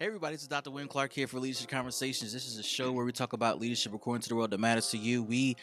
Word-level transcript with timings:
Hey 0.00 0.06
everybody, 0.06 0.34
this 0.34 0.40
is 0.40 0.48
Dr. 0.48 0.70
William 0.70 0.88
Clark 0.88 1.12
here 1.12 1.26
for 1.26 1.38
Leadership 1.38 1.68
Conversations. 1.68 2.32
This 2.32 2.48
is 2.48 2.58
a 2.58 2.62
show 2.62 2.90
where 2.90 3.04
we 3.04 3.12
talk 3.12 3.34
about 3.34 3.60
leadership 3.60 3.92
according 3.92 4.22
to 4.22 4.30
the 4.30 4.34
world 4.34 4.50
that 4.50 4.58
matters 4.58 4.88
to 4.92 4.96
you. 4.96 5.22
We, 5.22 5.56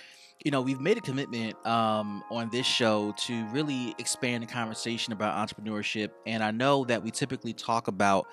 you 0.45 0.51
know, 0.51 0.61
we've 0.61 0.79
made 0.79 0.95
a 0.95 1.01
commitment 1.01 1.55
um, 1.65 2.23
on 2.29 2.51
this 2.51 2.67
show 2.67 3.15
to 3.25 3.45
really 3.47 3.95
expand 3.97 4.43
the 4.43 4.47
conversation 4.47 5.11
about 5.11 5.33
entrepreneurship, 5.35 6.11
and 6.27 6.43
I 6.43 6.51
know 6.51 6.85
that 6.85 7.01
we 7.01 7.09
typically 7.09 7.53
talk 7.53 7.87
about 7.87 8.27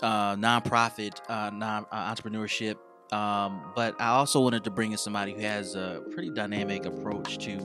uh, 0.00 0.36
nonprofit 0.36 1.18
uh, 1.28 1.50
non 1.50 1.86
uh, 1.90 2.14
entrepreneurship. 2.14 2.76
Um, 3.10 3.72
but 3.74 4.00
I 4.00 4.10
also 4.10 4.40
wanted 4.40 4.62
to 4.62 4.70
bring 4.70 4.92
in 4.92 4.98
somebody 4.98 5.32
who 5.32 5.40
has 5.40 5.74
a 5.74 6.04
pretty 6.12 6.30
dynamic 6.30 6.86
approach 6.86 7.38
to 7.46 7.56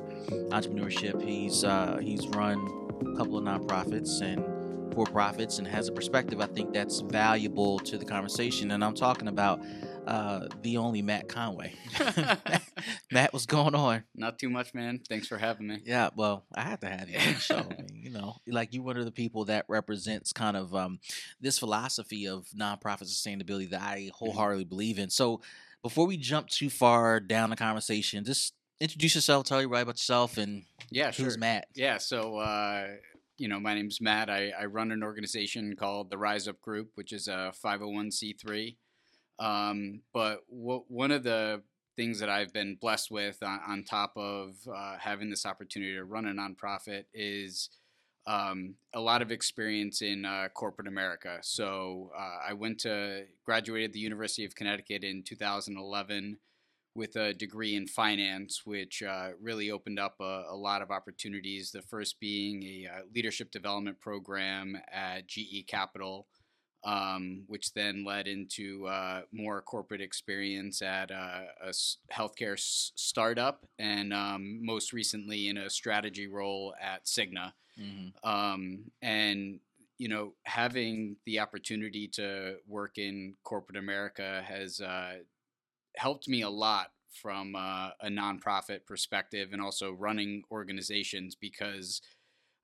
entrepreneurship. 0.50 1.22
He's 1.22 1.64
uh, 1.64 2.00
he's 2.02 2.28
run 2.30 2.58
a 3.02 3.16
couple 3.16 3.38
of 3.38 3.44
nonprofits 3.44 4.20
and 4.24 4.57
for 4.98 5.06
profits 5.06 5.60
and 5.60 5.68
has 5.68 5.88
a 5.88 5.92
perspective 5.92 6.42
I 6.42 6.48
think 6.48 6.74
that's 6.74 7.02
valuable 7.02 7.78
to 7.82 8.00
the 8.00 8.06
conversation. 8.06 8.72
And 8.72 8.84
I'm 8.84 8.96
talking 8.96 9.28
about 9.28 9.64
uh, 10.08 10.48
the 10.64 10.78
only 10.78 11.04
Matt 11.04 11.30
Conway. 11.30 11.76
Matt, 13.12 13.32
what's 13.32 13.46
going 13.46 13.76
on? 13.76 14.06
Not 14.16 14.40
too 14.40 14.50
much, 14.50 14.74
man. 14.74 15.02
Thanks 15.08 15.28
for 15.28 15.38
having 15.38 15.68
me. 15.68 15.84
Yeah, 15.86 16.10
well, 16.16 16.46
I 16.56 16.62
had 16.62 16.82
to 16.82 16.90
have 16.90 17.08
you 17.10 17.20
on 17.20 17.26
the 17.26 17.40
show. 17.40 17.58
I 17.58 17.76
mean, 17.76 17.90
you 17.92 18.10
know, 18.10 18.38
like 18.48 18.74
you're 18.74 18.82
one 18.82 18.98
of 18.98 19.06
the 19.06 19.12
people 19.12 19.46
that 19.46 19.66
represents 19.68 20.34
kind 20.34 20.58
of 20.58 20.74
um, 20.74 21.00
this 21.40 21.60
philosophy 21.60 22.28
of 22.28 22.48
nonprofit 22.60 23.04
sustainability 23.04 23.70
that 23.70 23.82
I 23.84 24.10
wholeheartedly 24.16 24.66
believe 24.66 24.98
in. 24.98 25.12
So 25.12 25.42
before 25.84 26.08
we 26.08 26.18
jump 26.18 26.48
too 26.48 26.72
far 26.72 27.20
down 27.20 27.52
the 27.52 27.56
conversation, 27.56 28.26
just 28.26 28.56
introduce 28.80 29.14
yourself, 29.14 29.46
tell 29.46 29.60
everybody 29.60 29.84
about 29.84 29.98
yourself, 29.98 30.40
and 30.40 30.64
yeah, 30.90 31.12
who's 31.12 31.34
sure. 31.34 31.38
Matt? 31.38 31.68
Yeah, 31.76 32.00
so 32.00 32.38
uh, 32.38 32.88
you 33.38 33.48
know, 33.48 33.60
my 33.60 33.74
name's 33.74 34.02
Matt. 34.02 34.30
I, 34.30 34.52
I 34.60 34.66
run 34.66 34.92
an 34.92 35.04
organization 35.04 35.76
called 35.76 36.10
the 36.10 36.18
Rise 36.18 36.48
Up 36.48 36.60
Group, 36.62 36.92
which 36.96 37.14
is 37.14 37.28
a 37.28 37.54
501c3. 37.64 38.76
Um, 39.40 40.02
but 40.14 40.42
one 40.50 41.12
of 41.12 41.24
the 41.24 41.62
things 41.96 42.20
that 42.20 42.30
I've 42.30 42.54
been 42.54 42.76
blessed 42.76 43.12
with 43.12 43.42
on, 43.44 43.60
on 43.68 43.84
top 43.84 44.14
of 44.16 44.56
uh, 44.74 44.98
having 45.00 45.30
this 45.30 45.46
opportunity 45.46 45.94
to 45.96 46.04
run 46.04 46.26
a 46.26 46.32
nonprofit 46.32 47.06
is 47.14 47.70
um, 48.28 48.76
a 48.94 49.00
lot 49.00 49.22
of 49.22 49.32
experience 49.32 50.02
in 50.02 50.26
uh, 50.26 50.50
corporate 50.54 50.88
America. 50.88 51.38
So 51.42 52.12
uh, 52.18 52.50
I 52.50 52.54
went 52.54 52.80
to 52.82 53.26
graduated 53.46 53.94
the 53.94 54.00
University 54.00 54.46
of 54.46 54.54
Connecticut 54.54 55.04
in 55.04 55.24
2011 55.24 56.38
with 56.98 57.16
a 57.16 57.32
degree 57.32 57.76
in 57.76 57.86
finance, 57.86 58.64
which 58.66 59.04
uh, 59.04 59.30
really 59.40 59.70
opened 59.70 60.00
up 60.00 60.16
a, 60.20 60.46
a, 60.50 60.56
lot 60.56 60.82
of 60.82 60.90
opportunities. 60.90 61.70
The 61.72 61.84
first 61.84 62.20
being 62.20 62.64
a 62.64 62.88
uh, 62.92 63.02
leadership 63.14 63.52
development 63.52 64.00
program 64.00 64.82
at 64.92 65.28
GE 65.28 65.68
Capital, 65.68 66.26
um, 66.84 67.44
which 67.46 67.76
then 67.76 68.04
led 68.04 68.28
into 68.28 68.88
uh, 68.88 69.22
more 69.32 69.62
corporate 69.62 70.02
experience 70.02 70.82
at 70.82 71.12
uh, 71.12 71.42
a 71.62 71.70
healthcare 72.12 72.54
s- 72.54 72.94
startup, 72.96 73.64
and 73.78 74.12
um, 74.12 74.66
most 74.66 74.92
recently 74.92 75.50
in 75.50 75.58
a 75.58 75.70
strategy 75.70 76.26
role 76.28 76.74
at 76.82 77.06
Cigna. 77.06 77.54
Mm-hmm. 77.80 78.28
Um, 78.28 78.86
and 79.04 79.60
you 80.00 80.10
know, 80.10 80.34
having 80.46 81.16
the 81.26 81.40
opportunity 81.40 82.08
to 82.08 82.58
work 82.68 82.98
in 82.98 83.36
corporate 83.44 83.78
America 83.78 84.44
has 84.48 84.80
uh, 84.80 85.18
helped 85.98 86.28
me 86.28 86.42
a 86.42 86.50
lot 86.50 86.92
from 87.22 87.56
uh, 87.56 87.90
a 88.02 88.08
nonprofit 88.10 88.86
perspective 88.86 89.50
and 89.52 89.62
also 89.62 89.92
running 89.92 90.44
organizations 90.52 91.36
because 91.36 92.02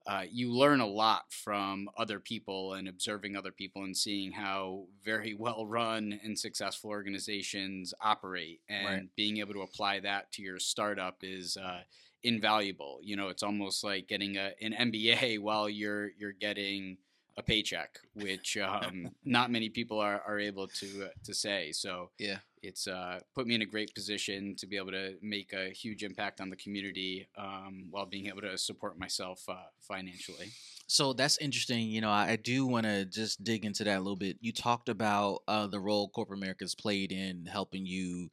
uh, 0.06 0.24
you 0.30 0.52
learn 0.52 0.82
a 0.82 0.86
lot 0.86 1.24
from 1.32 1.90
other 1.98 2.20
people 2.20 2.74
and 2.74 2.90
observing 2.90 3.38
other 3.38 3.52
people 3.52 3.84
and 3.84 3.96
seeing 3.96 4.32
how 4.32 4.84
very 5.04 5.34
well 5.40 5.66
run 5.66 6.20
and 6.24 6.38
successful 6.38 6.90
organizations 6.90 7.94
operate 8.02 8.60
and 8.70 8.86
right. 8.86 9.16
being 9.16 9.38
able 9.38 9.54
to 9.54 9.62
apply 9.62 10.00
that 10.00 10.32
to 10.32 10.42
your 10.42 10.60
startup 10.60 11.18
is 11.22 11.58
uh, 11.58 11.82
invaluable 12.24 13.00
you 13.02 13.18
know 13.18 13.28
it's 13.28 13.44
almost 13.44 13.84
like 13.84 14.08
getting 14.08 14.38
a, 14.38 14.52
an 14.62 14.74
mba 14.92 15.38
while 15.40 15.70
you're 15.70 16.10
you're 16.18 16.32
getting 16.32 16.98
a 17.38 17.44
paycheck, 17.44 18.00
which 18.14 18.58
um, 18.58 19.10
not 19.24 19.52
many 19.52 19.70
people 19.70 20.00
are, 20.00 20.22
are 20.28 20.40
able 20.40 20.68
to 20.68 21.06
uh, 21.06 21.10
to 21.24 21.34
say. 21.34 21.72
So 21.72 22.12
yeah, 22.18 22.40
it's 22.64 22.88
uh, 22.88 23.20
put 23.36 23.46
me 23.46 23.56
in 23.56 23.62
a 23.62 23.66
great 23.66 23.94
position 23.94 24.56
to 24.58 24.66
be 24.66 24.78
able 24.78 24.92
to 24.92 25.16
make 25.22 25.54
a 25.54 25.70
huge 25.70 26.04
impact 26.04 26.40
on 26.40 26.50
the 26.50 26.56
community 26.56 27.28
um, 27.38 27.88
while 27.92 28.06
being 28.06 28.28
able 28.28 28.42
to 28.42 28.58
support 28.58 28.98
myself 28.98 29.44
uh, 29.50 29.56
financially. 29.82 30.52
So 30.88 31.14
that's 31.14 31.38
interesting. 31.38 31.90
You 31.90 32.02
know, 32.02 32.10
I, 32.10 32.36
do 32.36 32.66
want 32.66 32.86
to 32.86 33.06
just 33.06 33.44
dig 33.44 33.66
into 33.66 33.84
that 33.84 33.98
a 33.98 34.00
little 34.00 34.16
bit. 34.16 34.38
You 34.42 34.52
talked 34.52 34.90
about 34.90 35.40
uh, 35.48 35.68
the 35.68 35.80
role 35.80 36.10
corporate 36.10 36.40
America 36.40 36.64
has 36.64 36.76
played 36.76 37.12
in 37.12 37.46
helping 37.46 37.86
you 37.86 38.30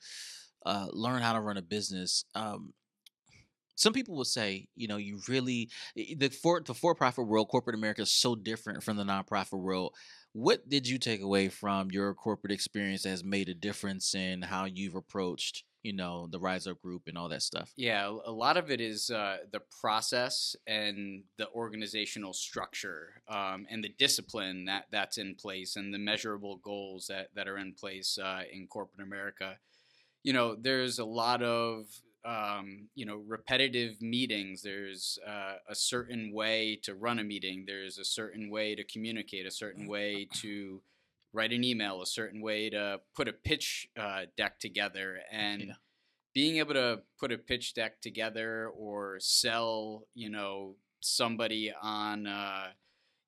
uh, 0.66 0.88
learn 0.92 1.22
how 1.22 1.32
to 1.32 1.40
run 1.40 1.56
a 1.56 1.62
business. 1.62 2.24
Um, 2.34 2.72
some 3.76 3.94
people 3.94 4.14
will 4.14 4.26
say, 4.26 4.68
you 4.76 4.88
know, 4.88 4.98
you 4.98 5.20
really 5.26 5.70
the 5.96 6.28
for 6.28 6.60
the 6.60 6.74
for 6.74 6.94
profit 6.94 7.26
world, 7.26 7.48
corporate 7.48 7.76
America 7.76 8.02
is 8.02 8.12
so 8.12 8.34
different 8.34 8.82
from 8.82 8.98
the 8.98 9.04
nonprofit 9.04 9.58
world. 9.58 9.94
What 10.32 10.68
did 10.68 10.88
you 10.88 10.98
take 10.98 11.22
away 11.22 11.48
from 11.48 11.90
your 11.90 12.14
corporate 12.14 12.52
experience 12.52 13.02
that 13.02 13.10
has 13.10 13.24
made 13.24 13.48
a 13.48 13.54
difference 13.54 14.14
in 14.14 14.42
how 14.42 14.64
you've 14.64 14.94
approached, 14.94 15.64
you 15.82 15.92
know, 15.92 16.28
the 16.30 16.38
Rise 16.38 16.68
Up 16.68 16.80
Group 16.80 17.08
and 17.08 17.18
all 17.18 17.28
that 17.30 17.42
stuff? 17.42 17.72
Yeah, 17.76 18.06
a 18.24 18.30
lot 18.30 18.56
of 18.56 18.70
it 18.70 18.80
is 18.80 19.10
uh, 19.10 19.38
the 19.50 19.62
process 19.80 20.54
and 20.68 21.24
the 21.36 21.48
organizational 21.50 22.32
structure 22.32 23.22
um, 23.28 23.66
and 23.68 23.82
the 23.82 23.94
discipline 23.98 24.66
that 24.66 24.84
that's 24.92 25.18
in 25.18 25.34
place 25.34 25.74
and 25.74 25.92
the 25.92 25.98
measurable 25.98 26.56
goals 26.58 27.08
that 27.08 27.34
that 27.34 27.48
are 27.48 27.58
in 27.58 27.72
place 27.74 28.16
uh, 28.16 28.42
in 28.52 28.68
corporate 28.68 29.04
America. 29.04 29.58
You 30.22 30.32
know, 30.32 30.54
there's 30.54 31.00
a 31.00 31.04
lot 31.04 31.42
of 31.42 31.86
um, 32.24 32.88
you 32.94 33.06
know 33.06 33.22
repetitive 33.26 34.00
meetings 34.02 34.62
there's 34.62 35.18
uh, 35.26 35.54
a 35.68 35.74
certain 35.74 36.32
way 36.32 36.78
to 36.82 36.94
run 36.94 37.18
a 37.18 37.24
meeting 37.24 37.64
there's 37.66 37.98
a 37.98 38.04
certain 38.04 38.50
way 38.50 38.74
to 38.74 38.84
communicate 38.84 39.46
a 39.46 39.50
certain 39.50 39.86
way 39.86 40.26
to 40.34 40.82
write 41.32 41.52
an 41.52 41.64
email 41.64 42.02
a 42.02 42.06
certain 42.06 42.42
way 42.42 42.68
to 42.68 43.00
put 43.14 43.28
a 43.28 43.32
pitch 43.32 43.88
uh, 43.98 44.22
deck 44.36 44.58
together 44.58 45.20
and 45.32 45.62
yeah. 45.62 45.72
being 46.34 46.58
able 46.58 46.74
to 46.74 47.00
put 47.18 47.32
a 47.32 47.38
pitch 47.38 47.74
deck 47.74 48.00
together 48.00 48.68
or 48.68 49.16
sell 49.20 50.06
you 50.14 50.28
know 50.28 50.76
somebody 51.00 51.72
on 51.82 52.26
uh, 52.26 52.66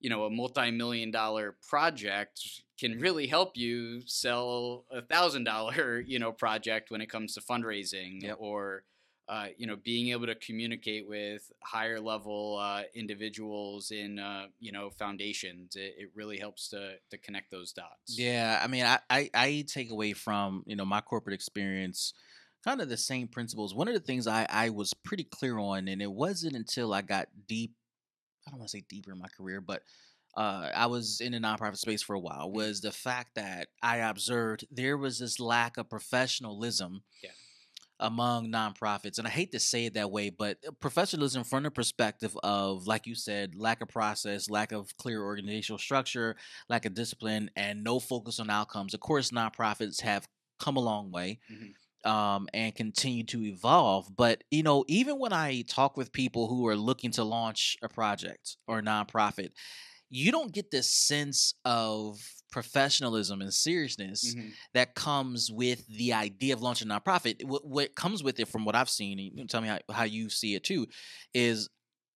you 0.01 0.11
know 0.11 0.25
a 0.25 0.31
multi-million 0.31 1.11
dollar 1.11 1.57
project 1.67 2.41
can 2.83 2.99
really 2.99 3.29
help 3.29 3.57
you 3.57 4.03
sell 4.07 4.85
a 4.91 5.01
thousand 5.01 5.45
dollar 5.45 6.01
you 6.01 6.19
know 6.19 6.33
project 6.33 6.91
when 6.91 7.01
it 7.01 7.09
comes 7.09 7.35
to 7.35 7.41
fundraising 7.41 8.23
yep. 8.23 8.37
or 8.41 8.83
uh, 9.29 9.47
you 9.57 9.69
know 9.69 9.77
being 9.77 10.09
able 10.09 10.27
to 10.27 10.35
communicate 10.35 11.07
with 11.07 11.53
higher 11.63 12.01
level 12.01 12.59
uh, 12.61 12.83
individuals 12.93 13.93
in 13.93 14.19
uh, 14.19 14.47
you 14.59 14.73
know 14.73 14.91
foundations. 14.91 15.77
It, 15.77 15.95
it, 15.97 16.11
really 16.17 16.39
helps 16.39 16.69
to 16.71 16.95
to 17.11 17.19
connect 17.19 17.53
those 17.53 17.73
dots. 17.73 18.19
Yeah 18.19 18.61
i 18.63 18.67
mean 18.67 18.85
I, 18.85 18.99
I 19.09 19.31
i 19.33 19.65
take 19.69 19.93
away 19.93 20.13
from 20.13 20.65
you 20.67 20.75
know 20.75 20.85
my 20.85 21.01
corporate 21.01 21.35
experience 21.35 22.15
kind 22.65 22.81
of 22.81 22.89
the 22.89 22.97
same 22.97 23.29
principles. 23.29 23.75
One 23.75 23.87
of 23.87 23.95
the 23.95 24.01
things 24.01 24.27
i 24.27 24.45
i 24.51 24.71
was 24.71 24.93
pretty 24.93 25.25
clear 25.25 25.57
on 25.59 25.87
and 25.87 26.03
it 26.03 26.11
wasn't 26.11 26.57
until 26.57 26.93
i 26.93 27.01
got 27.01 27.29
deep 27.47 27.75
i 28.47 28.51
don't 28.51 28.59
want 28.59 28.71
to 28.71 28.77
say 28.77 28.85
deeper 28.89 29.13
in 29.13 29.19
my 29.19 29.29
career 29.29 29.61
but 29.61 29.83
uh, 30.37 30.71
I 30.75 30.87
was 30.87 31.21
in 31.21 31.33
the 31.33 31.39
nonprofit 31.39 31.77
space 31.77 32.03
for 32.03 32.15
a 32.15 32.21
while 32.21 32.49
mm. 32.49 32.55
was 32.55 32.81
the 32.81 32.93
fact 32.93 33.35
that 33.37 33.69
I 33.83 33.99
observed 33.99 34.67
there 34.71 34.97
was 34.97 35.19
this 35.19 35.39
lack 35.39 35.77
of 35.77 35.91
professionalism 35.91 37.03
yeah 37.23 37.31
among 38.03 38.51
nonprofits. 38.51 39.19
And 39.19 39.27
I 39.27 39.31
hate 39.31 39.53
to 39.53 39.61
say 39.61 39.87
it 39.87 39.95
that 39.95 40.11
way, 40.11 40.29
but 40.29 40.59
uh, 40.67 40.73
professionalism 40.73 41.45
from 41.45 41.63
the 41.63 41.71
perspective 41.71 42.37
of, 42.43 42.87
like 42.87 43.07
you 43.07 43.15
said, 43.15 43.55
lack 43.55 43.81
of 43.81 43.89
process, 43.89 44.51
lack 44.51 44.73
of 44.73 44.95
clear 44.99 45.23
organizational 45.23 45.79
structure, 45.79 46.37
lack 46.69 46.85
of 46.85 46.95
discipline, 46.95 47.51
and 47.57 47.83
no 47.83 48.01
focus 48.01 48.41
on 48.41 48.51
outcomes. 48.51 48.93
Of 48.93 49.01
course, 49.01 49.31
nonprofits 49.31 50.01
have 50.03 50.27
come 50.59 50.77
a 50.77 50.81
long 50.81 51.11
way. 51.11 51.39
Mm-hmm. 51.51 51.71
Um, 52.05 52.49
and 52.53 52.75
continue 52.75 53.23
to 53.27 53.45
evolve. 53.45 54.09
But 54.17 54.43
you 54.51 54.65
know, 54.65 54.85
even 54.89 55.21
when 55.21 55.33
I 55.33 55.63
talk 55.63 55.97
with 55.97 56.11
people 56.11 56.49
who 56.49 56.67
are 56.67 56.75
looking 56.75 57.13
to 57.13 57.23
launch 57.23 57.77
a 57.81 57.89
project 57.89 58.57
or 58.67 58.81
a 58.81 58.83
nonprofit, 58.83 59.51
you 60.15 60.31
don't 60.31 60.53
get 60.53 60.71
this 60.71 60.91
sense 60.91 61.55
of 61.65 62.21
professionalism 62.51 63.41
and 63.41 63.53
seriousness 63.53 64.35
mm-hmm. 64.35 64.49
that 64.75 64.95
comes 64.95 65.51
with 65.51 65.87
the 65.89 66.13
idea 66.13 66.53
of 66.53 66.61
launching 66.61 66.91
a 66.91 67.01
nonprofit. 67.01 67.43
What, 67.45 67.67
what 67.67 67.97
comes 67.97 68.23
with 68.23 68.39
it, 68.39 68.49
from 68.49 68.67
what 68.67 68.77
I've 68.77 68.91
seen, 68.91 69.33
and 69.39 69.49
tell 69.49 69.63
me 69.63 69.69
how, 69.69 69.79
how 69.91 70.05
you 70.05 70.29
see 70.29 70.55
it 70.55 70.65
too, 70.65 70.87
is 71.33 71.71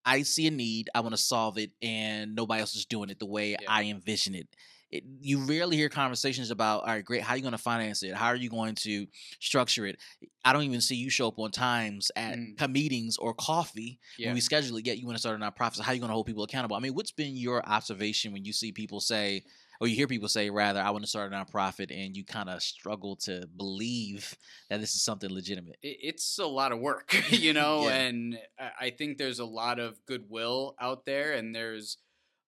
I 0.05 0.21
see 0.21 0.45
a 0.45 0.51
need, 0.51 0.91
I 0.93 0.99
want 0.99 1.13
to 1.13 1.21
solve 1.21 1.57
it, 1.57 1.71
and 1.81 2.35
nobody 2.35 2.61
else 2.61 2.75
is 2.75 2.85
doing 2.85 3.09
it 3.09 3.17
the 3.17 3.25
way 3.25 3.51
yeah. 3.51 3.67
I 3.67 3.85
envision 3.85 4.35
it. 4.35 4.47
It. 4.91 5.03
You 5.19 5.39
rarely 5.39 5.75
hear 5.75 5.89
conversations 5.89 6.51
about, 6.51 6.81
all 6.81 6.87
right, 6.87 7.03
great, 7.03 7.21
how 7.21 7.33
are 7.33 7.37
you 7.37 7.43
going 7.43 7.51
to 7.53 7.57
finance 7.57 8.03
it? 8.03 8.13
How 8.13 8.27
are 8.27 8.35
you 8.35 8.49
going 8.49 8.75
to 8.75 9.07
structure 9.39 9.85
it? 9.85 9.97
I 10.45 10.53
don't 10.53 10.63
even 10.63 10.81
see 10.81 10.95
you 10.95 11.09
show 11.09 11.27
up 11.27 11.39
on 11.39 11.51
times 11.51 12.11
at 12.15 12.37
mm. 12.37 12.71
meetings 12.71 13.17
or 13.17 13.33
coffee 13.33 13.99
yeah. 14.17 14.27
when 14.27 14.35
we 14.35 14.41
schedule 14.41 14.77
it. 14.77 14.85
Yet 14.85 14.97
you 14.97 15.05
want 15.05 15.17
to 15.17 15.19
start 15.19 15.39
a 15.39 15.43
nonprofit. 15.43 15.75
So 15.75 15.83
how 15.83 15.91
are 15.91 15.95
you 15.95 15.99
going 15.99 16.09
to 16.09 16.13
hold 16.13 16.27
people 16.27 16.43
accountable? 16.43 16.75
I 16.75 16.79
mean, 16.79 16.93
what's 16.93 17.11
been 17.11 17.35
your 17.35 17.67
observation 17.67 18.31
when 18.31 18.45
you 18.45 18.53
see 18.53 18.71
people 18.71 18.99
say, 18.99 19.43
or 19.79 19.87
you 19.87 19.95
hear 19.95 20.07
people 20.07 20.29
say 20.29 20.49
rather, 20.49 20.79
I 20.79 20.89
want 20.89 21.03
to 21.03 21.09
start 21.09 21.31
a 21.31 21.35
nonprofit, 21.35 21.91
and 21.91 22.15
you 22.15 22.25
kind 22.25 22.49
of 22.49 22.63
struggle 22.63 23.15
to 23.17 23.47
believe 23.57 24.35
that 24.69 24.79
this 24.79 24.95
is 24.95 25.03
something 25.03 25.29
legitimate. 25.29 25.77
It's 25.83 26.39
a 26.39 26.47
lot 26.47 26.71
of 26.71 26.79
work, 26.79 27.15
you 27.29 27.53
know, 27.53 27.83
Yeah. 27.83 27.95
and 27.95 28.39
I- 28.57 28.71
I 28.79 28.89
think 28.89 29.17
there's 29.17 29.39
a 29.39 29.45
lot 29.45 29.79
of 29.79 30.03
goodwill 30.05 30.75
out 30.79 31.05
there, 31.05 31.33
and 31.33 31.53
there's 31.53 31.97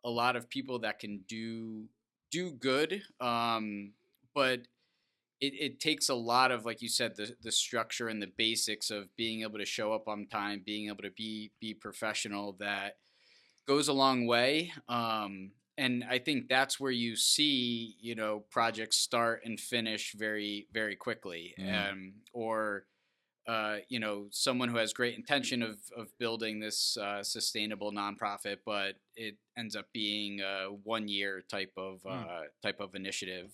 a 0.04 0.10
lot 0.10 0.36
of 0.36 0.50
people 0.50 0.80
that 0.80 1.00
can 1.00 1.20
do 1.28 1.88
do 2.32 2.52
good, 2.52 3.04
um, 3.20 3.94
but 4.36 4.62
it, 5.42 5.54
it 5.60 5.80
takes 5.80 6.10
a 6.10 6.16
lot 6.16 6.52
of 6.52 6.66
like 6.66 6.82
you 6.82 6.90
said 6.90 7.16
the 7.16 7.36
the 7.42 7.52
structure 7.52 8.08
and 8.10 8.22
the 8.22 8.32
basics 8.38 8.92
of 8.92 9.16
being 9.16 9.42
able 9.42 9.60
to 9.60 9.66
show 9.66 9.94
up 9.94 10.08
on 10.08 10.28
time, 10.28 10.62
being 10.66 10.88
able 10.88 11.04
to 11.04 11.12
be 11.12 11.52
be 11.60 11.74
professional 11.74 12.54
that 12.60 12.98
goes 13.68 13.88
a 13.88 13.94
long 13.94 14.26
way. 14.26 14.72
Um, 14.88 15.52
and 15.78 16.04
I 16.10 16.20
think 16.20 16.50
that's 16.50 16.80
where 16.80 16.92
you 16.92 17.16
see 17.16 17.96
you 18.02 18.16
know 18.16 18.46
projects 18.52 18.98
start 18.98 19.42
and 19.46 19.60
finish 19.60 20.14
very 20.18 20.68
very 20.74 20.96
quickly, 20.96 21.56
Mm. 21.58 21.92
um, 21.92 22.14
or 22.34 22.86
uh, 23.50 23.78
you 23.94 24.00
know 24.00 24.28
someone 24.32 24.70
who 24.70 24.78
has 24.78 24.94
great 24.94 25.16
intention 25.18 25.64
of 25.64 25.78
of 25.98 26.08
building 26.20 26.60
this 26.60 26.98
uh, 26.98 27.24
sustainable 27.24 27.92
nonprofit, 27.92 28.58
but 28.66 28.92
it 29.16 29.36
ends 29.58 29.76
up 29.76 29.88
being 29.94 30.42
a 30.42 30.68
one 30.84 31.08
year 31.08 31.42
type 31.50 31.74
of 31.78 32.06
uh, 32.06 32.10
Mm. 32.10 32.48
type 32.64 32.80
of 32.80 32.96
initiative. 32.96 33.50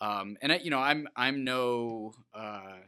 Um, 0.00 0.36
and 0.42 0.52
I, 0.52 0.56
you 0.64 0.70
know, 0.70 0.80
I'm 0.80 1.08
I'm 1.16 1.44
no 1.44 2.14
uh, 2.34 2.80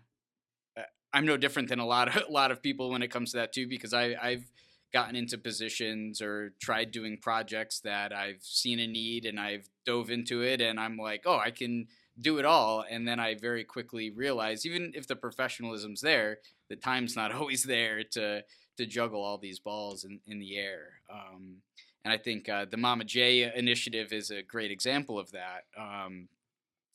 uh, 0.77 0.83
I'm 1.13 1.27
no 1.27 1.37
different 1.37 1.69
than 1.69 1.79
a 1.79 1.87
lot 1.87 2.09
of 2.09 2.29
a 2.29 2.33
lot 2.41 2.51
of 2.51 2.63
people 2.63 2.91
when 2.91 3.03
it 3.03 3.11
comes 3.11 3.33
to 3.33 3.39
that 3.39 3.53
too, 3.53 3.67
because 3.69 3.93
I 3.95 4.17
I've 4.21 4.45
gotten 4.93 5.17
into 5.17 5.39
positions 5.39 6.21
or 6.21 6.53
tried 6.61 6.91
doing 6.91 7.17
projects 7.17 7.81
that 7.81 8.13
I've 8.13 8.43
seen 8.43 8.79
a 8.79 8.87
need 8.87 9.25
and 9.25 9.41
I've 9.41 9.69
dove 9.87 10.11
into 10.11 10.43
it 10.43 10.61
and 10.61 10.79
I'm 10.79 10.99
like, 10.99 11.23
oh, 11.25 11.39
I 11.39 11.51
can 11.51 11.87
do 12.21 12.39
it 12.39 12.45
all. 12.45 12.85
And 12.89 13.07
then 13.07 13.19
I 13.19 13.35
very 13.35 13.65
quickly 13.65 14.11
realize, 14.11 14.67
even 14.67 14.93
if 14.95 15.07
the 15.07 15.17
professionalism's 15.17 16.01
there, 16.01 16.39
the 16.69 16.77
time's 16.77 17.17
not 17.17 17.33
always 17.35 17.63
there 17.65 18.03
to 18.13 18.43
to 18.79 18.87
juggle 18.87 19.23
all 19.23 19.37
these 19.37 19.59
balls 19.59 20.05
in, 20.05 20.21
in 20.27 20.39
the 20.39 20.57
air. 20.57 21.01
Um, 21.13 21.57
and 22.05 22.13
I 22.13 22.17
think 22.17 22.49
uh, 22.49 22.65
the 22.71 22.79
Mama 22.79 23.05
J 23.05 23.53
initiative 23.55 24.13
is 24.13 24.31
a 24.31 24.43
great 24.43 24.71
example 24.71 25.19
of 25.19 25.31
that. 25.33 25.65
Um, 25.79 26.29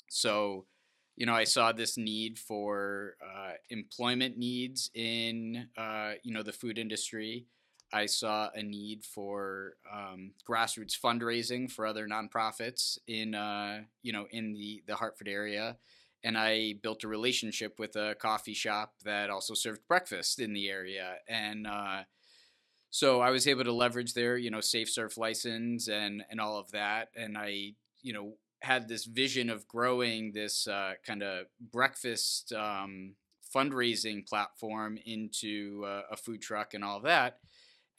so, 0.10 0.66
you 1.16 1.26
know, 1.26 1.36
I 1.36 1.44
saw 1.44 1.72
this 1.72 1.98
need 1.98 2.40
for 2.40 3.16
uh, 3.24 3.54
employment 3.70 4.38
needs 4.38 4.90
in, 4.96 5.68
uh, 5.78 6.14
you 6.24 6.34
know, 6.34 6.44
the 6.44 6.52
food 6.52 6.78
industry. 6.78 7.46
I 7.94 8.06
saw 8.06 8.50
a 8.54 8.62
need 8.62 9.04
for 9.06 9.74
um, 9.92 10.32
grassroots 10.48 11.00
fundraising 11.00 11.72
for 11.72 11.86
other 11.86 12.08
nonprofits 12.08 12.98
in, 13.08 13.34
uh, 13.34 13.82
you 14.04 14.12
know, 14.12 14.28
in 14.32 14.54
the 14.54 14.84
the 14.88 14.96
Hartford 14.96 15.28
area, 15.28 15.78
and 16.24 16.38
I 16.38 16.74
built 16.84 17.04
a 17.04 17.08
relationship 17.08 17.80
with 17.80 17.96
a 17.96 18.16
coffee 18.16 18.54
shop 18.54 18.96
that 19.06 19.30
also 19.30 19.54
served 19.54 19.88
breakfast 19.88 20.40
in 20.40 20.54
the 20.54 20.70
area, 20.70 21.16
and 21.28 21.66
uh, 21.66 22.04
so 22.90 23.22
I 23.22 23.32
was 23.32 23.48
able 23.48 23.64
to 23.64 23.74
leverage 23.74 24.14
their, 24.14 24.38
you 24.38 24.52
know, 24.52 24.62
safe 24.62 24.90
surf 24.90 25.18
license 25.18 25.88
and 25.88 26.24
and 26.30 26.42
all 26.42 26.58
of 26.58 26.72
that, 26.72 27.10
and 27.16 27.38
I, 27.38 27.74
you 28.02 28.12
know, 28.14 28.34
had 28.62 28.90
this 28.90 29.06
vision 29.06 29.50
of 29.50 29.68
growing 29.68 30.34
this 30.34 30.68
uh, 30.68 30.94
kind 31.06 31.24
of 31.24 31.46
breakfast 31.72 32.52
um, 32.52 33.16
fundraising 33.56 34.28
platform 34.28 34.98
into 35.06 35.86
uh, 35.86 36.02
a 36.12 36.18
food 36.18 36.42
truck 36.42 36.74
and 36.74 36.84
all 36.84 37.00
that 37.00 37.40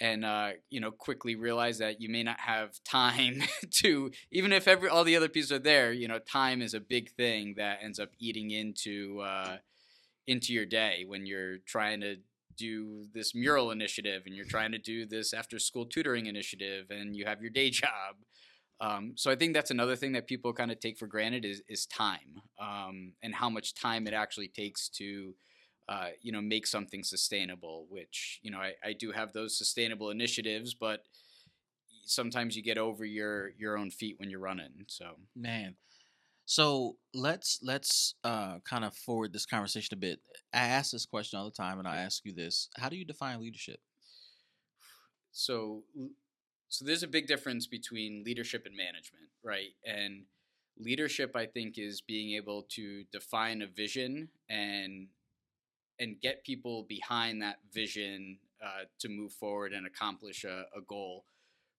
and 0.01 0.25
uh, 0.25 0.51
you 0.71 0.81
know 0.81 0.91
quickly 0.91 1.35
realize 1.35 1.79
that 1.79 2.01
you 2.01 2.09
may 2.09 2.23
not 2.23 2.41
have 2.41 2.73
time 2.85 3.43
to 3.71 4.11
even 4.31 4.53
if 4.53 4.69
every 4.69 4.89
all 4.89 5.05
the 5.05 5.17
other 5.17 5.29
pieces 5.29 5.53
are 5.53 5.59
there 5.59 5.93
you 5.93 6.09
know 6.09 6.19
time 6.19 6.63
is 6.63 6.75
a 6.75 6.81
big 6.81 7.11
thing 7.11 7.55
that 7.57 7.79
ends 7.83 7.99
up 7.99 8.11
eating 8.19 8.51
into 8.51 9.21
uh, 9.21 9.57
into 10.27 10.53
your 10.53 10.67
day 10.67 11.05
when 11.07 11.27
you're 11.27 11.59
trying 11.67 12.01
to 12.01 12.17
do 12.59 13.07
this 13.15 13.35
mural 13.35 13.71
initiative 13.71 14.25
and 14.27 14.35
you're 14.35 14.45
trying 14.45 14.73
to 14.73 14.79
do 14.79 15.07
this 15.07 15.33
after 15.33 15.59
school 15.59 15.87
tutoring 15.87 16.27
initiative 16.27 16.87
and 16.91 17.17
you 17.17 17.25
have 17.25 17.41
your 17.41 17.51
day 17.51 17.71
job. 17.71 18.17
Um, 18.81 19.13
so 19.17 19.31
I 19.31 19.37
think 19.37 19.55
that's 19.55 19.71
another 19.71 19.97
thing 19.97 20.13
that 20.13 20.29
people 20.29 20.53
kind 20.53 20.71
of 20.71 20.79
take 20.79 20.99
for 20.99 21.07
granted 21.09 21.45
is 21.45 21.63
is 21.69 21.87
time 21.87 22.43
um, 22.61 23.15
and 23.23 23.35
how 23.35 23.51
much 23.51 23.75
time 23.75 24.07
it 24.07 24.15
actually 24.15 24.49
takes 24.49 24.89
to 24.91 25.35
uh, 25.89 26.09
you 26.23 26.33
know 26.33 26.41
make 26.41 26.67
something 26.67 27.03
sustainable. 27.03 27.87
Which 27.89 28.41
you 28.43 28.51
know 28.51 28.59
I, 28.59 28.75
I 28.85 28.93
do 28.93 29.13
have 29.13 29.33
those 29.33 29.57
sustainable 29.57 30.11
initiatives, 30.11 30.75
but 30.75 31.01
sometimes 32.05 32.57
you 32.57 32.63
get 32.63 32.79
over 32.79 33.05
your 33.05 33.51
your 33.59 33.77
own 33.77 33.91
feet 33.91 34.17
when 34.19 34.31
you're 34.31 34.41
running. 34.41 34.85
So 34.87 35.17
Man. 35.35 35.77
So 36.47 36.97
let's 37.13 37.59
let's 37.63 38.15
uh 38.25 38.61
kind 38.61 38.85
of 38.85 38.95
forward 38.95 39.33
this 39.33 39.47
conversation 39.47 39.95
a 39.95 39.99
bit. 39.99 40.21
I 40.55 40.61
ask 40.69 40.93
this 40.93 41.05
question 41.05 41.39
all 41.39 41.45
the 41.45 41.51
time 41.51 41.79
and 41.79 41.87
I 41.87 41.99
ask 41.99 42.25
you 42.25 42.33
this. 42.33 42.69
How 42.77 42.89
do 42.89 42.97
you 42.97 43.05
define 43.05 43.41
leadership? 43.41 43.81
so 45.39 45.85
so 46.69 46.85
there's 46.85 47.03
a 47.03 47.09
big 47.09 47.27
difference 47.27 47.67
between 47.67 48.25
leadership 48.25 48.67
and 48.67 48.77
management, 48.77 49.31
right? 49.43 49.71
And 49.87 50.25
leadership, 50.79 51.35
I 51.35 51.47
think, 51.47 51.79
is 51.79 52.01
being 52.03 52.37
able 52.37 52.67
to 52.71 53.05
define 53.11 53.63
a 53.63 53.67
vision 53.67 54.29
and 54.51 55.09
and 56.01 56.21
get 56.21 56.45
people 56.45 56.85
behind 56.89 57.43
that 57.43 57.59
vision 57.73 58.39
uh, 58.65 58.85
to 58.99 59.09
move 59.09 59.33
forward 59.33 59.73
and 59.73 59.87
accomplish 59.87 60.45
a, 60.45 60.65
a 60.77 60.81
goal. 60.87 61.25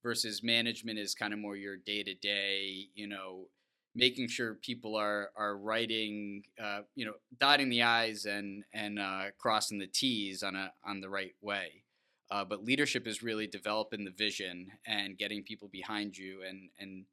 Versus 0.01 0.41
management 0.41 0.97
is 0.97 1.13
kind 1.13 1.33
of 1.33 1.39
more 1.39 1.57
your 1.57 1.75
day 1.75 2.03
to 2.03 2.13
day, 2.13 2.87
you 2.95 3.05
know, 3.05 3.47
making 3.95 4.29
sure 4.29 4.53
people 4.55 4.95
are 4.95 5.31
are 5.35 5.57
writing, 5.57 6.43
uh, 6.61 6.81
you 6.95 7.05
know, 7.05 7.15
dotting 7.37 7.69
the 7.69 7.83
i's 7.83 8.25
and 8.25 8.63
and 8.73 8.97
uh, 8.97 9.25
crossing 9.37 9.77
the 9.77 9.87
t's 9.87 10.41
on 10.41 10.55
a 10.55 10.71
on 10.85 11.01
the 11.01 11.09
right 11.09 11.35
way. 11.41 11.83
Uh, 12.31 12.45
but 12.45 12.63
leadership 12.63 13.07
is 13.07 13.23
really 13.23 13.47
developing 13.47 14.05
the 14.05 14.11
vision 14.11 14.67
and 14.85 15.17
getting 15.17 15.43
people 15.43 15.67
behind 15.67 16.17
you 16.17 16.43
and 16.47 16.69
and 16.79 17.05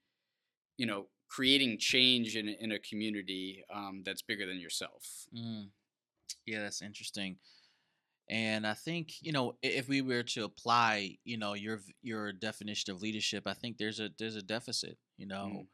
you 0.76 0.86
know 0.86 1.06
creating 1.28 1.78
change 1.78 2.36
in 2.36 2.48
in 2.48 2.72
a 2.72 2.78
community 2.78 3.64
um, 3.74 4.02
that's 4.04 4.22
bigger 4.22 4.46
than 4.46 4.60
yourself. 4.60 5.26
Mm. 5.36 5.68
Yeah, 6.46 6.62
that's 6.62 6.82
interesting. 6.82 7.38
And 8.28 8.66
I 8.66 8.74
think 8.74 9.22
you 9.22 9.32
know 9.32 9.56
if 9.62 9.88
we 9.88 10.02
were 10.02 10.22
to 10.24 10.44
apply, 10.44 11.18
you 11.24 11.36
know, 11.38 11.54
your 11.54 11.80
your 12.02 12.32
definition 12.32 12.92
of 12.92 13.02
leadership, 13.02 13.44
I 13.46 13.54
think 13.54 13.78
there's 13.78 14.00
a 14.00 14.10
there's 14.18 14.36
a 14.36 14.42
deficit, 14.42 14.98
you 15.16 15.26
know, 15.26 15.66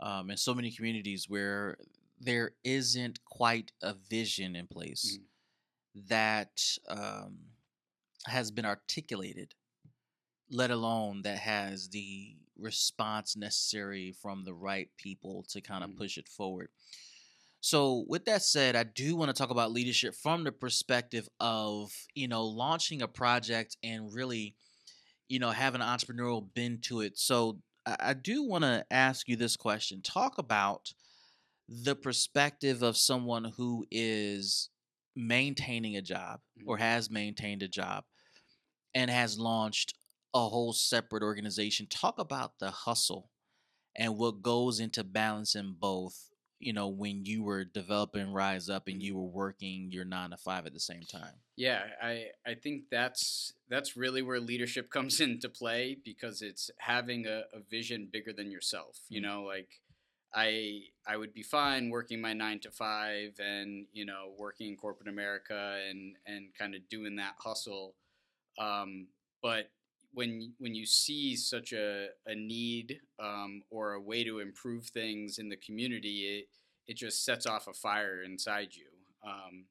um, 0.00 0.30
in 0.30 0.36
so 0.36 0.54
many 0.54 0.70
communities 0.70 1.28
where 1.28 1.78
there 2.20 2.52
isn't 2.64 3.24
quite 3.24 3.72
a 3.82 3.94
vision 3.94 4.56
in 4.56 4.66
place 4.66 5.18
that 6.08 6.62
um, 6.88 7.38
has 8.26 8.50
been 8.50 8.64
articulated, 8.66 9.54
let 10.50 10.70
alone 10.70 11.22
that 11.22 11.38
has 11.38 11.88
the 11.90 12.36
response 12.56 13.36
necessary 13.36 14.12
from 14.12 14.44
the 14.44 14.54
right 14.54 14.90
people 14.96 15.42
to 15.44 15.60
kind 15.60 15.84
of 15.84 15.90
Mhm. 15.90 15.96
push 15.98 16.18
it 16.18 16.28
forward. 16.28 16.70
So, 17.64 18.04
with 18.08 18.26
that 18.26 18.42
said, 18.42 18.76
I 18.76 18.82
do 18.82 19.16
want 19.16 19.30
to 19.30 19.32
talk 19.32 19.48
about 19.48 19.72
leadership 19.72 20.14
from 20.14 20.44
the 20.44 20.52
perspective 20.52 21.26
of, 21.40 21.90
you 22.14 22.28
know, 22.28 22.44
launching 22.44 23.00
a 23.00 23.08
project 23.08 23.78
and 23.82 24.12
really, 24.12 24.54
you 25.30 25.38
know, 25.38 25.48
having 25.48 25.80
an 25.80 25.86
entrepreneurial 25.86 26.46
bend 26.54 26.82
to 26.82 27.00
it. 27.00 27.16
So, 27.18 27.60
I, 27.86 27.96
I 27.98 28.12
do 28.12 28.42
want 28.42 28.64
to 28.64 28.84
ask 28.90 29.30
you 29.30 29.36
this 29.36 29.56
question. 29.56 30.02
Talk 30.02 30.36
about 30.36 30.92
the 31.66 31.96
perspective 31.96 32.82
of 32.82 32.98
someone 32.98 33.44
who 33.56 33.86
is 33.90 34.68
maintaining 35.16 35.96
a 35.96 36.02
job 36.02 36.40
mm-hmm. 36.60 36.68
or 36.68 36.76
has 36.76 37.10
maintained 37.10 37.62
a 37.62 37.68
job 37.68 38.04
and 38.94 39.10
has 39.10 39.38
launched 39.38 39.94
a 40.34 40.48
whole 40.50 40.74
separate 40.74 41.22
organization. 41.22 41.86
Talk 41.86 42.18
about 42.18 42.58
the 42.60 42.70
hustle 42.70 43.30
and 43.96 44.18
what 44.18 44.42
goes 44.42 44.80
into 44.80 45.02
balancing 45.02 45.76
both 45.80 46.28
you 46.64 46.72
know 46.72 46.88
when 46.88 47.24
you 47.24 47.42
were 47.44 47.64
developing 47.64 48.32
rise 48.32 48.68
up 48.68 48.88
and 48.88 49.02
you 49.02 49.16
were 49.16 49.24
working 49.26 49.90
your 49.92 50.04
nine 50.04 50.30
to 50.30 50.36
five 50.36 50.66
at 50.66 50.72
the 50.74 50.80
same 50.80 51.04
time 51.06 51.40
Yeah, 51.56 51.84
I 52.02 52.26
I 52.46 52.54
think 52.54 52.84
that's 52.90 53.52
that's 53.68 53.96
really 53.96 54.22
where 54.22 54.40
leadership 54.40 54.90
comes 54.92 55.20
into 55.20 55.48
play 55.48 55.96
because 56.04 56.42
it's 56.42 56.70
having 56.78 57.26
a, 57.26 57.44
a 57.52 57.60
vision 57.70 58.08
bigger 58.12 58.32
than 58.32 58.50
yourself. 58.50 58.98
You 59.08 59.20
Mm. 59.20 59.28
know, 59.28 59.42
like 59.44 59.68
I 60.34 60.82
I 61.06 61.16
would 61.16 61.32
be 61.34 61.42
fine 61.42 61.90
working 61.90 62.20
my 62.20 62.32
nine 62.32 62.60
to 62.60 62.70
five 62.70 63.38
and 63.38 63.86
you 63.92 64.04
know 64.04 64.34
working 64.38 64.68
in 64.70 64.76
corporate 64.76 65.08
America 65.08 65.80
and 65.88 66.16
and 66.26 66.54
kind 66.58 66.74
of 66.74 66.88
doing 66.88 67.16
that 67.16 67.34
hustle, 67.38 67.94
um, 68.58 69.08
but 69.42 69.70
when 70.14 70.52
when 70.58 70.74
you 70.74 70.86
see 70.86 71.36
such 71.36 71.72
a, 71.72 72.08
a 72.26 72.34
need 72.34 73.00
um, 73.18 73.62
or 73.70 73.92
a 73.92 74.00
way 74.00 74.24
to 74.24 74.40
improve 74.40 74.86
things 74.86 75.38
in 75.38 75.48
the 75.48 75.56
community, 75.56 76.46
it 76.86 76.92
it 76.92 76.96
just 76.96 77.24
sets 77.24 77.46
off 77.46 77.66
a 77.66 77.72
fire 77.72 78.22
inside 78.22 78.68
you. 78.72 78.86
Um, 79.26 79.66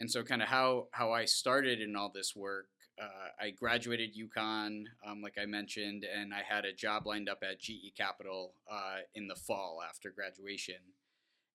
and 0.00 0.10
so, 0.10 0.22
kind 0.22 0.42
of 0.42 0.48
how 0.48 0.88
how 0.92 1.12
I 1.12 1.24
started 1.24 1.80
in 1.80 1.96
all 1.96 2.10
this 2.14 2.36
work 2.36 2.68
uh, 3.00 3.28
I 3.40 3.50
graduated 3.50 4.16
UConn, 4.16 4.84
um, 5.06 5.22
like 5.22 5.36
I 5.40 5.46
mentioned, 5.46 6.04
and 6.04 6.34
I 6.34 6.42
had 6.42 6.64
a 6.64 6.72
job 6.72 7.06
lined 7.06 7.28
up 7.28 7.42
at 7.48 7.60
GE 7.60 7.92
Capital 7.96 8.54
uh, 8.70 8.98
in 9.14 9.28
the 9.28 9.36
fall 9.36 9.80
after 9.88 10.10
graduation. 10.10 10.76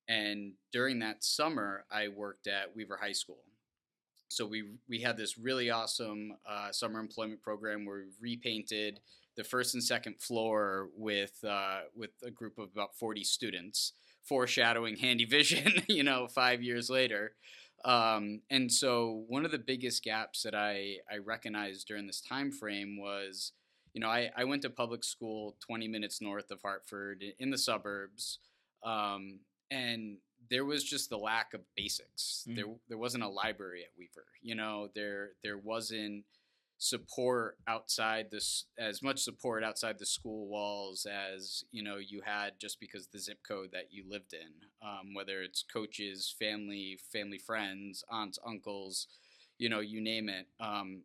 And 0.08 0.54
during 0.72 1.00
that 1.00 1.24
summer, 1.24 1.86
I 1.92 2.08
worked 2.10 2.48
at 2.48 2.76
Weaver 2.76 3.00
High 3.02 3.14
School. 3.14 3.44
So 4.36 4.46
we 4.46 4.64
we 4.90 5.02
had 5.02 5.18
this 5.18 5.38
really 5.38 5.70
awesome 5.70 6.38
uh, 6.50 6.72
summer 6.72 7.00
employment 7.00 7.42
program 7.42 7.86
where 7.86 8.00
we 8.00 8.36
repainted 8.36 9.00
the 9.36 9.44
first 9.44 9.74
and 9.74 9.84
second 9.84 10.22
floor 10.22 10.90
with 10.96 11.44
uh, 11.48 11.82
with 11.96 12.12
a 12.24 12.32
group 12.32 12.58
of 12.58 12.70
about 12.72 12.96
40 12.98 13.24
students, 13.24 13.94
foreshadowing 14.24 14.98
Handy 14.98 15.26
Vision, 15.26 15.84
you 15.88 16.04
know, 16.04 16.28
five 16.28 16.62
years 16.62 16.90
later. 16.90 17.34
Um, 17.86 18.42
and 18.50 18.72
so 18.72 19.26
one 19.28 19.44
of 19.44 19.52
the 19.52 19.58
biggest 19.58 20.04
gaps 20.04 20.44
that 20.44 20.56
I, 20.56 20.98
I 21.12 21.18
recognized 21.18 21.86
during 21.88 22.08
this 22.08 22.22
time 22.22 22.52
frame 22.52 22.98
was, 22.98 23.52
you 23.94 24.00
know, 24.00 24.08
I, 24.08 24.32
I 24.38 24.46
went 24.46 24.62
to 24.62 24.70
public 24.70 25.04
school 25.04 25.58
20 25.60 25.90
minutes 25.90 26.22
north 26.22 26.50
of 26.50 26.62
Hartford 26.62 27.24
in 27.40 27.50
the 27.50 27.58
suburbs. 27.58 28.40
Um, 28.86 29.40
and 29.70 30.18
there 30.50 30.66
was 30.66 30.84
just 30.84 31.10
the 31.10 31.18
lack 31.18 31.54
of 31.54 31.62
basics. 31.76 32.46
Mm-hmm. 32.48 32.56
There, 32.56 32.66
there 32.90 32.98
wasn't 32.98 33.24
a 33.24 33.30
library 33.30 33.82
at 33.84 33.98
Weaver, 33.98 34.26
you 34.42 34.56
know, 34.56 34.90
there, 34.94 35.32
there 35.44 35.58
wasn't, 35.58 36.26
support 36.80 37.58
outside 37.66 38.28
this 38.30 38.66
as 38.78 39.02
much 39.02 39.20
support 39.20 39.64
outside 39.64 39.98
the 39.98 40.06
school 40.06 40.50
walls 40.50 41.06
as 41.06 41.64
you 41.72 41.82
know 41.82 41.96
you 41.96 42.22
had 42.26 42.60
just 42.60 42.78
because 42.78 43.08
the 43.08 43.20
zip 43.20 43.38
code 43.48 43.70
that 43.72 43.88
you 43.92 44.04
lived 44.06 44.34
in 44.34 44.50
um, 44.86 45.14
whether 45.14 45.42
it's 45.42 45.64
coaches 45.72 46.36
family 46.38 47.00
family 47.10 47.38
friends 47.38 48.04
aunts 48.12 48.38
uncles 48.46 49.08
you 49.58 49.70
know 49.70 49.80
you 49.80 50.02
name 50.02 50.28
it 50.28 50.48
um, 50.60 51.04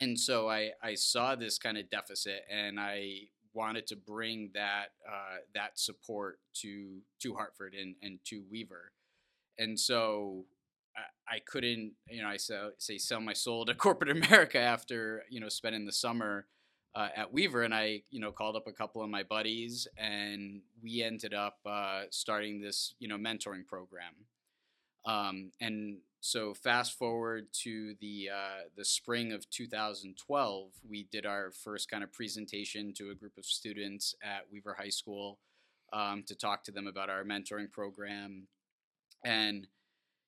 and 0.00 0.18
so 0.18 0.48
I, 0.48 0.70
I 0.82 0.94
saw 0.94 1.34
this 1.34 1.58
kind 1.58 1.78
of 1.78 1.88
deficit 1.90 2.44
and 2.50 2.78
I 2.80 3.28
wanted 3.54 3.86
to 3.86 3.96
bring 3.96 4.50
that 4.54 4.92
uh, 5.08 5.38
that 5.54 5.78
support 5.78 6.38
to 6.54 7.00
to 7.20 7.34
Hartford 7.34 7.74
and, 7.74 7.94
and 8.02 8.18
to 8.26 8.42
Weaver 8.50 8.92
and 9.58 9.78
so 9.78 10.44
I, 11.28 11.38
couldn't, 11.38 11.92
you 12.08 12.22
know, 12.22 12.28
I 12.28 12.36
say 12.36 12.98
sell 12.98 13.20
my 13.20 13.32
soul 13.32 13.64
to 13.66 13.74
corporate 13.74 14.10
America 14.10 14.58
after, 14.58 15.24
you 15.30 15.40
know, 15.40 15.48
spending 15.48 15.86
the 15.86 15.92
summer 15.92 16.46
uh, 16.94 17.08
at 17.16 17.32
Weaver. 17.32 17.62
And 17.62 17.74
I, 17.74 18.02
you 18.10 18.20
know, 18.20 18.32
called 18.32 18.56
up 18.56 18.66
a 18.66 18.72
couple 18.72 19.02
of 19.02 19.08
my 19.08 19.22
buddies 19.22 19.88
and 19.96 20.60
we 20.82 21.02
ended 21.02 21.32
up 21.32 21.58
uh, 21.64 22.02
starting 22.10 22.60
this, 22.60 22.94
you 22.98 23.08
know, 23.08 23.16
mentoring 23.16 23.66
program. 23.66 24.12
Um, 25.04 25.52
and 25.60 25.98
so 26.24 26.54
fast 26.54 26.96
forward 26.96 27.48
to 27.64 27.96
the 28.00 28.28
uh, 28.32 28.68
the 28.76 28.84
spring 28.84 29.32
of 29.32 29.50
2012, 29.50 30.70
we 30.88 31.08
did 31.10 31.26
our 31.26 31.50
first 31.50 31.90
kind 31.90 32.04
of 32.04 32.12
presentation 32.12 32.94
to 32.94 33.10
a 33.10 33.14
group 33.14 33.36
of 33.36 33.44
students 33.44 34.14
at 34.22 34.46
Weaver 34.50 34.76
High 34.78 34.88
School 34.88 35.40
um, 35.92 36.22
to 36.28 36.36
talk 36.36 36.62
to 36.64 36.70
them 36.70 36.86
about 36.86 37.10
our 37.10 37.24
mentoring 37.24 37.68
program. 37.68 38.46
And 39.24 39.66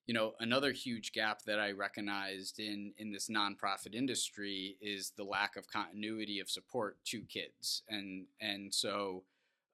you 0.06 0.14
know 0.14 0.32
another 0.40 0.70
huge 0.72 1.12
gap 1.12 1.40
that 1.46 1.58
i 1.58 1.70
recognized 1.70 2.60
in 2.60 2.92
in 2.98 3.10
this 3.10 3.30
nonprofit 3.30 3.94
industry 3.94 4.76
is 4.82 5.12
the 5.16 5.24
lack 5.24 5.56
of 5.56 5.66
continuity 5.66 6.40
of 6.40 6.50
support 6.50 6.98
to 7.06 7.22
kids 7.22 7.82
and 7.88 8.26
and 8.38 8.74
so 8.74 9.22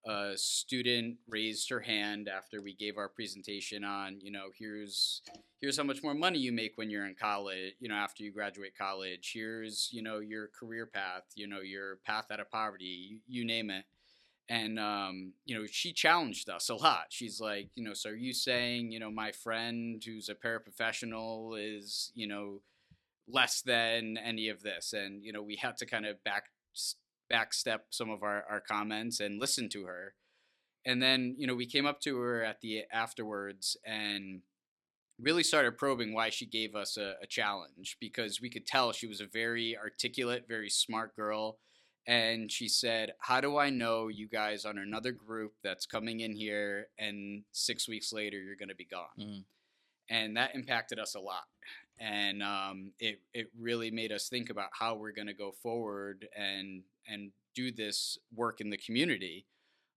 a 0.06 0.32
student 0.36 1.18
raised 1.28 1.68
her 1.68 1.80
hand 1.80 2.28
after 2.28 2.62
we 2.62 2.74
gave 2.74 2.96
our 2.96 3.08
presentation 3.08 3.84
on 3.84 4.18
you 4.20 4.30
know 4.30 4.46
here's 4.58 5.20
here's 5.60 5.76
how 5.76 5.82
much 5.82 6.02
more 6.02 6.14
money 6.14 6.38
you 6.38 6.52
make 6.52 6.72
when 6.76 6.88
you're 6.88 7.06
in 7.06 7.14
college 7.14 7.74
you 7.80 7.88
know 7.88 7.94
after 7.94 8.22
you 8.22 8.32
graduate 8.32 8.76
college. 8.76 9.32
Here's 9.34 9.90
you 9.92 10.02
know 10.02 10.18
your 10.20 10.48
career 10.58 10.86
path 10.86 11.24
you 11.34 11.46
know 11.46 11.60
your 11.60 11.96
path 12.06 12.30
out 12.30 12.40
of 12.40 12.50
poverty 12.50 12.84
you, 12.84 13.18
you 13.28 13.44
name 13.44 13.70
it. 13.70 13.84
And 14.48 14.80
um, 14.80 15.34
you 15.44 15.58
know 15.58 15.66
she 15.70 15.92
challenged 15.92 16.48
us 16.48 16.70
a 16.70 16.74
lot. 16.74 17.06
She's 17.10 17.38
like 17.38 17.68
you 17.74 17.84
know 17.84 17.92
so 17.94 18.10
are 18.10 18.16
you 18.16 18.32
saying 18.32 18.92
you 18.92 19.00
know 19.00 19.10
my 19.10 19.32
friend 19.32 20.02
who's 20.04 20.30
a 20.30 20.34
paraprofessional 20.34 21.56
is 21.58 22.10
you 22.14 22.26
know 22.26 22.62
less 23.28 23.60
than 23.60 24.16
any 24.16 24.48
of 24.48 24.62
this? 24.62 24.94
And 24.94 25.22
you 25.22 25.32
know 25.32 25.42
we 25.42 25.56
had 25.56 25.76
to 25.76 25.86
kind 25.86 26.06
of 26.06 26.24
back 26.24 26.44
backstep 27.30 27.80
some 27.90 28.10
of 28.10 28.22
our, 28.22 28.44
our 28.48 28.60
comments 28.60 29.20
and 29.20 29.40
listen 29.40 29.68
to 29.68 29.84
her 29.84 30.14
and 30.84 31.02
then 31.02 31.34
you 31.38 31.46
know 31.46 31.54
we 31.54 31.66
came 31.66 31.86
up 31.86 32.00
to 32.00 32.18
her 32.18 32.42
at 32.42 32.60
the 32.60 32.82
afterwards 32.92 33.76
and 33.84 34.42
really 35.20 35.42
started 35.42 35.76
probing 35.76 36.14
why 36.14 36.30
she 36.30 36.46
gave 36.46 36.74
us 36.74 36.96
a, 36.96 37.14
a 37.22 37.26
challenge 37.26 37.98
because 38.00 38.40
we 38.40 38.48
could 38.48 38.66
tell 38.66 38.90
she 38.90 39.06
was 39.06 39.20
a 39.20 39.26
very 39.26 39.76
articulate 39.76 40.46
very 40.48 40.70
smart 40.70 41.14
girl 41.14 41.58
and 42.06 42.50
she 42.50 42.68
said, 42.68 43.12
"How 43.18 43.40
do 43.40 43.56
I 43.56 43.70
know 43.70 44.08
you 44.08 44.26
guys 44.26 44.64
on 44.64 44.78
another 44.78 45.12
group 45.12 45.54
that's 45.62 45.86
coming 45.86 46.20
in 46.20 46.34
here, 46.34 46.88
and 46.98 47.44
six 47.52 47.88
weeks 47.88 48.12
later 48.12 48.40
you're 48.40 48.56
going 48.56 48.68
to 48.68 48.74
be 48.74 48.84
gone?" 48.84 49.06
Mm. 49.18 49.44
And 50.08 50.36
that 50.36 50.54
impacted 50.54 50.98
us 50.98 51.14
a 51.14 51.20
lot, 51.20 51.44
and 51.98 52.42
um, 52.42 52.92
it 52.98 53.20
it 53.32 53.48
really 53.58 53.90
made 53.90 54.12
us 54.12 54.28
think 54.28 54.50
about 54.50 54.70
how 54.72 54.96
we're 54.96 55.12
going 55.12 55.28
to 55.28 55.34
go 55.34 55.52
forward 55.52 56.26
and 56.36 56.82
and 57.10 57.32
do 57.54 57.72
this 57.72 58.18
work 58.34 58.60
in 58.60 58.70
the 58.70 58.76
community. 58.76 59.46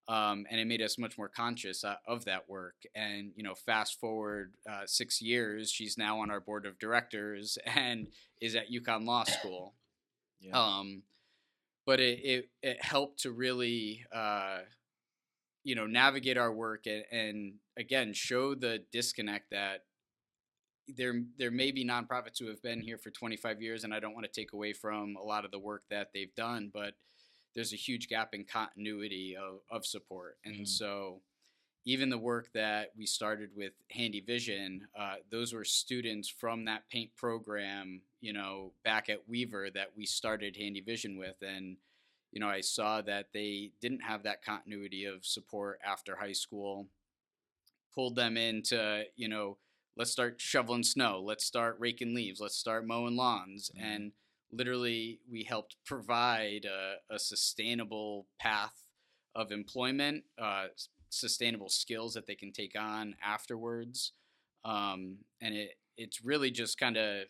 Um, 0.06 0.44
and 0.50 0.60
it 0.60 0.66
made 0.66 0.82
us 0.82 0.98
much 0.98 1.16
more 1.16 1.30
conscious 1.30 1.82
uh, 1.82 1.94
of 2.06 2.26
that 2.26 2.48
work. 2.48 2.74
And 2.94 3.32
you 3.36 3.42
know, 3.42 3.54
fast 3.54 3.98
forward 3.98 4.54
uh, 4.70 4.82
six 4.84 5.22
years, 5.22 5.70
she's 5.70 5.96
now 5.96 6.20
on 6.20 6.30
our 6.30 6.40
board 6.40 6.66
of 6.66 6.78
directors 6.78 7.56
and 7.66 8.08
is 8.40 8.54
at 8.54 8.70
UConn 8.70 9.06
Law 9.06 9.24
School. 9.24 9.74
Yeah. 10.40 10.58
Um, 10.58 11.02
but 11.86 12.00
it, 12.00 12.20
it, 12.22 12.48
it 12.62 12.82
helped 12.82 13.20
to 13.20 13.30
really 13.30 14.04
uh, 14.14 14.58
you 15.64 15.74
know 15.74 15.86
navigate 15.86 16.38
our 16.38 16.52
work 16.52 16.86
and, 16.86 17.04
and 17.10 17.54
again 17.78 18.12
show 18.12 18.54
the 18.54 18.84
disconnect 18.92 19.50
that 19.50 19.84
there 20.88 21.22
there 21.38 21.50
may 21.50 21.70
be 21.70 21.84
nonprofits 21.84 22.38
who 22.38 22.46
have 22.46 22.62
been 22.62 22.80
here 22.80 22.98
for 22.98 23.10
25 23.10 23.62
years 23.62 23.84
and 23.84 23.94
I 23.94 24.00
don't 24.00 24.14
want 24.14 24.26
to 24.26 24.40
take 24.40 24.52
away 24.52 24.72
from 24.72 25.16
a 25.16 25.22
lot 25.22 25.44
of 25.44 25.50
the 25.50 25.58
work 25.58 25.84
that 25.90 26.10
they've 26.12 26.34
done 26.34 26.70
but 26.72 26.94
there's 27.54 27.72
a 27.72 27.76
huge 27.76 28.08
gap 28.08 28.34
in 28.34 28.44
continuity 28.44 29.36
of, 29.36 29.60
of 29.70 29.86
support 29.86 30.36
and 30.44 30.62
mm. 30.62 30.68
so 30.68 31.20
even 31.86 32.08
the 32.08 32.18
work 32.18 32.50
that 32.54 32.92
we 32.96 33.04
started 33.04 33.50
with 33.54 33.72
Handy 33.90 34.20
Vision, 34.20 34.88
uh, 34.98 35.16
those 35.30 35.52
were 35.52 35.64
students 35.64 36.28
from 36.28 36.64
that 36.64 36.88
paint 36.90 37.10
program, 37.14 38.00
you 38.20 38.32
know, 38.32 38.72
back 38.84 39.10
at 39.10 39.28
Weaver 39.28 39.68
that 39.74 39.88
we 39.94 40.06
started 40.06 40.56
Handy 40.56 40.80
Vision 40.80 41.18
with. 41.18 41.36
And, 41.42 41.76
you 42.32 42.40
know, 42.40 42.48
I 42.48 42.62
saw 42.62 43.02
that 43.02 43.26
they 43.34 43.72
didn't 43.82 44.00
have 44.00 44.22
that 44.22 44.42
continuity 44.42 45.04
of 45.04 45.26
support 45.26 45.78
after 45.84 46.16
high 46.16 46.32
school, 46.32 46.86
pulled 47.94 48.16
them 48.16 48.38
into, 48.38 49.04
you 49.16 49.28
know, 49.28 49.58
let's 49.96 50.10
start 50.10 50.40
shoveling 50.40 50.82
snow, 50.82 51.22
let's 51.24 51.44
start 51.44 51.76
raking 51.78 52.14
leaves, 52.14 52.40
let's 52.40 52.56
start 52.56 52.86
mowing 52.86 53.16
lawns. 53.16 53.70
Mm-hmm. 53.76 53.86
And 53.86 54.12
literally, 54.52 55.20
we 55.30 55.44
helped 55.44 55.76
provide 55.84 56.64
a, 56.64 57.14
a 57.14 57.18
sustainable 57.18 58.26
path 58.38 58.82
of 59.34 59.52
employment, 59.52 60.24
uh, 60.38 60.66
sustainable 61.10 61.68
skills 61.68 62.14
that 62.14 62.26
they 62.26 62.34
can 62.34 62.52
take 62.52 62.78
on 62.78 63.14
afterwards. 63.22 64.12
Um, 64.64 65.18
and 65.40 65.54
it 65.54 65.70
it's 65.96 66.24
really 66.24 66.50
just 66.50 66.78
kind 66.78 66.96
of 66.96 67.24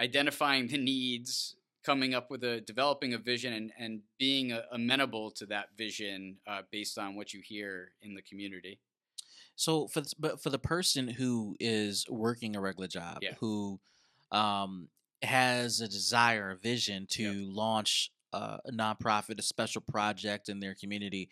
identifying 0.00 0.66
the 0.66 0.76
needs, 0.76 1.56
coming 1.84 2.14
up 2.14 2.30
with 2.30 2.44
a 2.44 2.60
developing 2.60 3.14
a 3.14 3.18
vision, 3.18 3.52
and 3.52 3.72
and 3.78 4.00
being 4.18 4.58
amenable 4.72 5.30
to 5.32 5.46
that 5.46 5.68
vision 5.76 6.36
uh, 6.46 6.62
based 6.70 6.98
on 6.98 7.14
what 7.14 7.32
you 7.32 7.40
hear 7.42 7.92
in 8.02 8.14
the 8.14 8.22
community. 8.22 8.80
So 9.58 9.88
for 9.88 10.04
but 10.20 10.40
for 10.40 10.50
the 10.50 10.58
person 10.58 11.08
who 11.08 11.56
is 11.58 12.06
working 12.08 12.54
a 12.54 12.60
regular 12.60 12.86
job, 12.86 13.18
yeah. 13.22 13.34
who 13.40 13.80
um, 14.30 14.88
has 15.20 15.80
a 15.80 15.88
desire, 15.88 16.50
a 16.50 16.56
vision 16.56 17.08
to 17.10 17.24
yep. 17.24 17.56
launch 17.56 18.12
uh, 18.32 18.58
a 18.64 18.70
nonprofit, 18.70 19.40
a 19.40 19.42
special 19.42 19.80
project 19.82 20.48
in 20.48 20.60
their 20.60 20.76
community, 20.76 21.28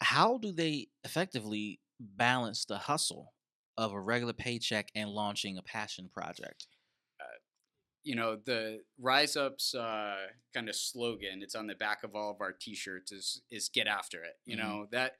how 0.00 0.38
do 0.38 0.52
they 0.52 0.88
effectively 1.04 1.80
balance 2.00 2.64
the 2.64 2.78
hustle 2.78 3.34
of 3.76 3.92
a 3.92 4.00
regular 4.00 4.32
paycheck 4.32 4.88
and 4.94 5.10
launching 5.10 5.58
a 5.58 5.62
passion 5.62 6.08
project? 6.10 6.66
Uh, 7.20 7.24
you 8.04 8.16
know, 8.16 8.38
the 8.42 8.80
Rise 8.98 9.36
Up's 9.36 9.74
uh, 9.74 10.28
kind 10.54 10.70
of 10.70 10.76
slogan, 10.76 11.42
it's 11.42 11.54
on 11.54 11.66
the 11.66 11.74
back 11.74 12.04
of 12.04 12.16
all 12.16 12.30
of 12.30 12.40
our 12.40 12.52
t-shirts 12.52 13.12
is 13.12 13.42
is 13.50 13.68
get 13.68 13.86
after 13.86 14.24
it. 14.24 14.38
You 14.46 14.56
mm-hmm. 14.56 14.66
know, 14.66 14.86
that 14.92 15.16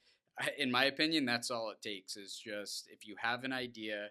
in 0.59 0.71
my 0.71 0.85
opinion, 0.85 1.25
that's 1.25 1.51
all 1.51 1.71
it 1.71 1.83
takes 1.83 2.17
is 2.17 2.41
just 2.43 2.89
if 2.91 3.07
you 3.07 3.17
have 3.21 3.45
an 3.45 3.53
idea, 3.53 4.09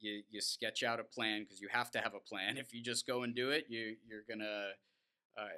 you, 0.00 0.22
you 0.30 0.40
sketch 0.40 0.82
out 0.82 1.00
a 1.00 1.04
plan 1.04 1.42
because 1.42 1.60
you 1.60 1.68
have 1.70 1.90
to 1.92 2.00
have 2.00 2.14
a 2.14 2.20
plan. 2.20 2.56
If 2.58 2.74
you 2.74 2.82
just 2.82 3.06
go 3.06 3.22
and 3.22 3.34
do 3.34 3.50
it, 3.50 3.66
you 3.68 3.96
you're 4.06 4.24
gonna 4.28 4.70
uh, 5.38 5.48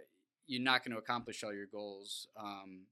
you're 0.46 0.62
not 0.62 0.84
going 0.84 0.92
to 0.92 0.98
accomplish 0.98 1.42
all 1.42 1.52
your 1.52 1.66
goals. 1.66 2.28
Um, 2.38 2.82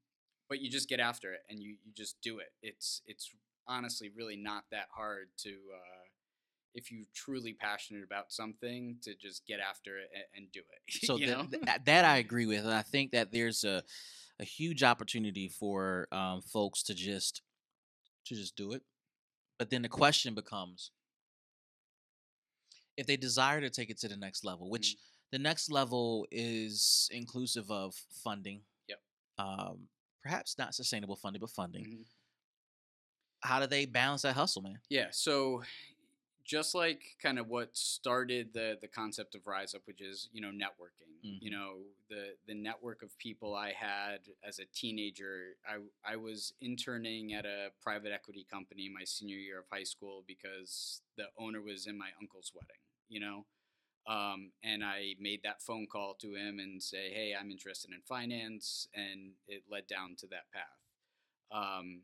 but 0.49 0.61
you 0.61 0.71
just 0.71 0.88
get 0.88 1.00
after 1.00 1.33
it 1.33 1.40
and 1.49 1.59
you, 1.61 1.76
you 1.85 1.92
just 1.97 2.21
do 2.23 2.38
it. 2.38 2.52
It's 2.62 3.00
it's 3.06 3.30
honestly 3.66 4.11
really 4.14 4.37
not 4.37 4.64
that 4.71 4.88
hard 4.94 5.28
to 5.38 5.50
uh, 5.50 6.04
if 6.75 6.90
you're 6.92 7.06
truly 7.14 7.54
passionate 7.54 8.04
about 8.04 8.30
something 8.30 8.97
to 9.02 9.14
just 9.14 9.47
get 9.47 9.61
after 9.61 9.97
it 9.99 10.11
and, 10.14 10.25
and 10.44 10.52
do 10.52 10.61
it. 10.61 11.04
So 11.06 11.16
you 11.16 11.26
th- 11.26 11.38
know? 11.38 11.47
that, 11.62 11.85
that 11.87 12.04
I 12.04 12.18
agree 12.18 12.47
with, 12.47 12.64
and 12.64 12.75
I 12.75 12.83
think 12.83 13.12
that 13.12 13.33
there's 13.33 13.64
a 13.64 13.83
a 14.41 14.45
huge 14.45 14.83
opportunity 14.83 15.49
for 15.49 16.09
um, 16.12 16.43
folks 16.43 16.83
to 16.85 16.95
just 16.95 17.43
to 18.26 18.35
just 18.35 18.57
do 18.57 18.73
it. 18.73 18.83
But 19.59 19.71
then 19.71 19.83
the 19.83 19.88
question 19.88 20.35
becomes, 20.35 20.91
if 22.97 23.07
they 23.07 23.17
desire 23.17 23.61
to 23.61 23.71
take 23.71 23.91
it 23.91 23.99
to 23.99 24.09
the 24.09 24.17
next 24.17 24.45
level, 24.45 24.71
which 24.71 24.97
the 25.31 25.38
next 25.38 25.71
level 25.71 26.26
is 26.31 27.09
inclusive 27.12 27.71
of 27.71 27.95
funding. 28.23 28.61
Yep. 28.88 28.99
Um, 29.38 29.88
perhaps 30.23 30.57
not 30.59 30.75
sustainable 30.75 31.17
funding, 31.17 31.41
but 31.41 31.50
funding. 31.50 31.85
Mhm. 31.85 32.05
How 33.41 33.61
do 33.61 33.67
they 33.67 33.85
balance 33.85 34.23
that 34.23 34.35
hustle, 34.35 34.62
man? 34.62 34.81
Yeah, 34.88 35.09
so 35.11 35.62
just 36.44 36.74
like 36.74 37.02
kind 37.22 37.38
of 37.38 37.48
what 37.48 37.76
started 37.76 38.52
the 38.52 38.76
the 38.80 38.88
concept 38.88 39.34
of 39.34 39.46
Rise 39.46 39.74
Up, 39.74 39.82
which 39.86 40.00
is 40.00 40.28
you 40.32 40.40
know 40.40 40.50
networking. 40.50 41.12
Mhm. 41.24 41.38
You 41.40 41.50
know 41.50 41.76
the 42.10 42.36
the 42.46 42.54
network 42.54 43.02
of 43.02 43.16
people 43.18 43.54
I 43.54 43.72
had 43.72 44.20
as 44.46 44.58
a 44.58 44.66
teenager. 44.66 45.56
I 45.66 45.78
I 46.04 46.16
was 46.16 46.52
interning 46.60 47.32
at 47.34 47.46
a 47.46 47.70
private 47.82 48.12
equity 48.12 48.44
company 48.50 48.88
my 48.88 49.04
senior 49.04 49.36
year 49.38 49.60
of 49.60 49.66
high 49.72 49.84
school 49.84 50.22
because 50.26 51.02
the 51.16 51.26
owner 51.38 51.62
was 51.62 51.86
in 51.86 51.96
my 51.98 52.10
uncle's 52.20 52.52
wedding. 52.54 52.82
You 53.08 53.20
know. 53.20 53.46
Um, 54.06 54.52
and 54.62 54.84
I 54.84 55.14
made 55.18 55.42
that 55.44 55.62
phone 55.62 55.86
call 55.86 56.14
to 56.16 56.34
him 56.34 56.58
and 56.58 56.82
say, 56.82 57.10
"Hey, 57.10 57.34
I'm 57.34 57.50
interested 57.50 57.90
in 57.90 58.02
finance," 58.02 58.86
and 58.92 59.32
it 59.48 59.62
led 59.70 59.86
down 59.86 60.14
to 60.16 60.26
that 60.26 60.50
path. 60.52 60.78
Um, 61.50 62.02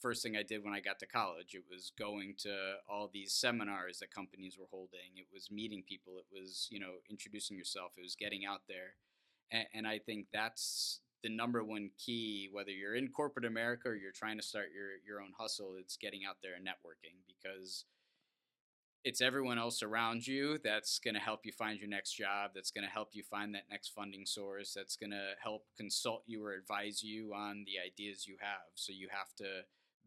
first 0.00 0.22
thing 0.22 0.36
I 0.36 0.42
did 0.42 0.64
when 0.64 0.74
I 0.74 0.80
got 0.80 0.98
to 1.00 1.06
college. 1.06 1.54
It 1.54 1.64
was 1.70 1.92
going 1.98 2.34
to 2.40 2.74
all 2.88 3.10
these 3.12 3.32
seminars 3.32 3.98
that 3.98 4.14
companies 4.14 4.56
were 4.58 4.68
holding. 4.70 5.16
It 5.16 5.26
was 5.32 5.50
meeting 5.50 5.82
people. 5.86 6.14
It 6.18 6.26
was 6.32 6.68
you 6.70 6.80
know 6.80 6.94
introducing 7.10 7.56
yourself. 7.56 7.92
It 7.96 8.02
was 8.02 8.16
getting 8.16 8.44
out 8.44 8.62
there, 8.68 8.94
and, 9.50 9.66
and 9.74 9.86
I 9.86 9.98
think 9.98 10.26
that's 10.32 11.00
the 11.22 11.28
number 11.28 11.62
one 11.62 11.90
key. 11.98 12.48
Whether 12.52 12.72
you're 12.72 12.96
in 12.96 13.08
corporate 13.08 13.44
America 13.44 13.88
or 13.88 13.94
you're 13.94 14.12
trying 14.12 14.38
to 14.38 14.46
start 14.46 14.66
your 14.74 14.90
your 15.06 15.20
own 15.20 15.32
hustle, 15.38 15.74
it's 15.78 15.96
getting 15.96 16.22
out 16.28 16.36
there 16.42 16.54
and 16.54 16.66
networking 16.66 17.18
because 17.26 17.84
it's 19.04 19.20
everyone 19.20 19.58
else 19.58 19.82
around 19.82 20.26
you 20.26 20.58
that's 20.62 20.98
going 20.98 21.14
to 21.14 21.20
help 21.20 21.40
you 21.44 21.52
find 21.52 21.78
your 21.78 21.88
next 21.88 22.12
job 22.12 22.52
that's 22.54 22.70
going 22.70 22.84
to 22.84 22.90
help 22.90 23.08
you 23.12 23.22
find 23.22 23.54
that 23.54 23.64
next 23.70 23.88
funding 23.88 24.24
source 24.24 24.72
that's 24.74 24.96
going 24.96 25.10
to 25.10 25.32
help 25.42 25.64
consult 25.76 26.22
you 26.26 26.44
or 26.44 26.52
advise 26.52 27.02
you 27.02 27.32
on 27.34 27.64
the 27.66 27.74
ideas 27.84 28.26
you 28.26 28.36
have 28.40 28.70
so 28.74 28.92
you 28.92 29.08
have 29.10 29.34
to 29.36 29.62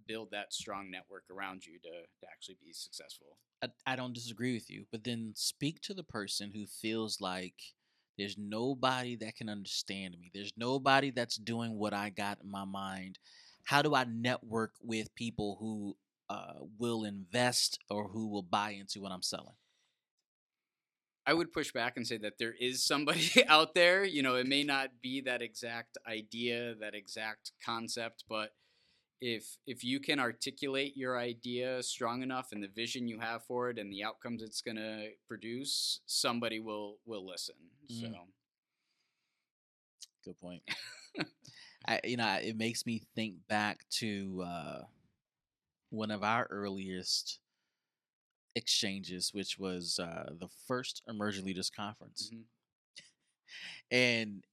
build 0.08 0.30
that 0.32 0.54
strong 0.54 0.90
network 0.92 1.24
around 1.32 1.66
you 1.66 1.80
to, 1.80 1.90
to 1.90 2.28
actually 2.32 2.58
be 2.64 2.74
successful 2.74 3.38
I, 3.62 3.94
I 3.94 3.96
don't 3.96 4.14
disagree 4.14 4.54
with 4.54 4.70
you, 4.70 4.86
but 4.92 5.04
then 5.04 5.34
speak 5.36 5.82
to 5.82 5.94
the 5.94 6.04
person 6.04 6.52
who 6.54 6.66
feels 6.66 7.22
like 7.22 7.56
there's 8.18 8.38
nobody 8.38 9.16
that 9.18 9.36
can 9.36 9.50
understand 9.50 10.16
me. 10.20 10.32
There's 10.34 10.54
nobody 10.58 11.12
that's 11.12 11.36
doing 11.36 11.78
what 11.78 11.94
I 11.94 12.10
got 12.10 12.40
in 12.44 12.50
my 12.50 12.66
mind. 12.66 13.20
How 13.64 13.82
do 13.82 13.96
I 13.96 14.06
network 14.06 14.74
with 14.82 15.14
people 15.16 15.58
who 15.60 15.98
uh, 16.30 16.66
will 16.80 17.04
invest 17.04 17.80
or 17.90 18.08
who 18.08 18.28
will 18.28 18.44
buy 18.44 18.72
into 18.72 19.02
what 19.02 19.12
I'm 19.12 19.22
selling? 19.22 19.56
I 21.28 21.34
would 21.34 21.52
push 21.52 21.72
back 21.72 21.98
and 21.98 22.06
say 22.06 22.18
that 22.18 22.38
there 22.38 22.54
is 22.60 22.84
somebody 22.84 23.32
out 23.48 23.74
there. 23.74 24.04
You 24.04 24.22
know, 24.22 24.36
it 24.36 24.48
may 24.48 24.64
not 24.64 25.02
be 25.02 25.22
that 25.22 25.42
exact 25.42 25.98
idea, 26.08 26.76
that 26.80 26.94
exact 26.94 27.52
concept, 27.66 28.26
but 28.30 28.52
if 29.22 29.58
if 29.66 29.84
you 29.84 30.00
can 30.00 30.20
articulate 30.20 30.96
your 30.98 31.18
idea 31.18 31.82
strong 31.84 32.22
enough 32.22 32.50
and 32.52 32.62
the 32.64 32.68
vision 32.68 33.08
you 33.08 33.20
have 33.20 33.44
for 33.46 33.70
it 33.70 33.78
and 33.80 33.92
the 33.92 34.04
outcomes 34.04 34.44
it's 34.44 34.62
going 34.62 34.78
to 34.78 35.10
produce, 35.28 36.02
somebody 36.06 36.60
will 36.60 36.98
will 37.06 37.26
listen. 37.26 37.56
Mm. 37.92 38.02
So 38.02 38.08
Good 40.26 40.40
point. 40.40 40.64
I, 41.88 42.00
you 42.04 42.18
know, 42.18 42.40
it 42.42 42.58
makes 42.58 42.86
me 42.86 43.04
think 43.16 43.36
back 43.48 43.86
to 44.00 44.44
uh, 44.46 44.82
one 45.92 46.10
of 46.10 46.24
our 46.24 46.48
earliest 46.50 47.40
exchanges, 48.56 49.32
which 49.34 49.60
was 49.60 50.00
uh, 50.00 50.32
the 50.40 50.48
first 50.68 51.04
Emerging 51.08 51.46
Leaders 51.46 51.70
Conference. 51.70 52.32
mhm. 52.34 52.44
and 53.92 54.44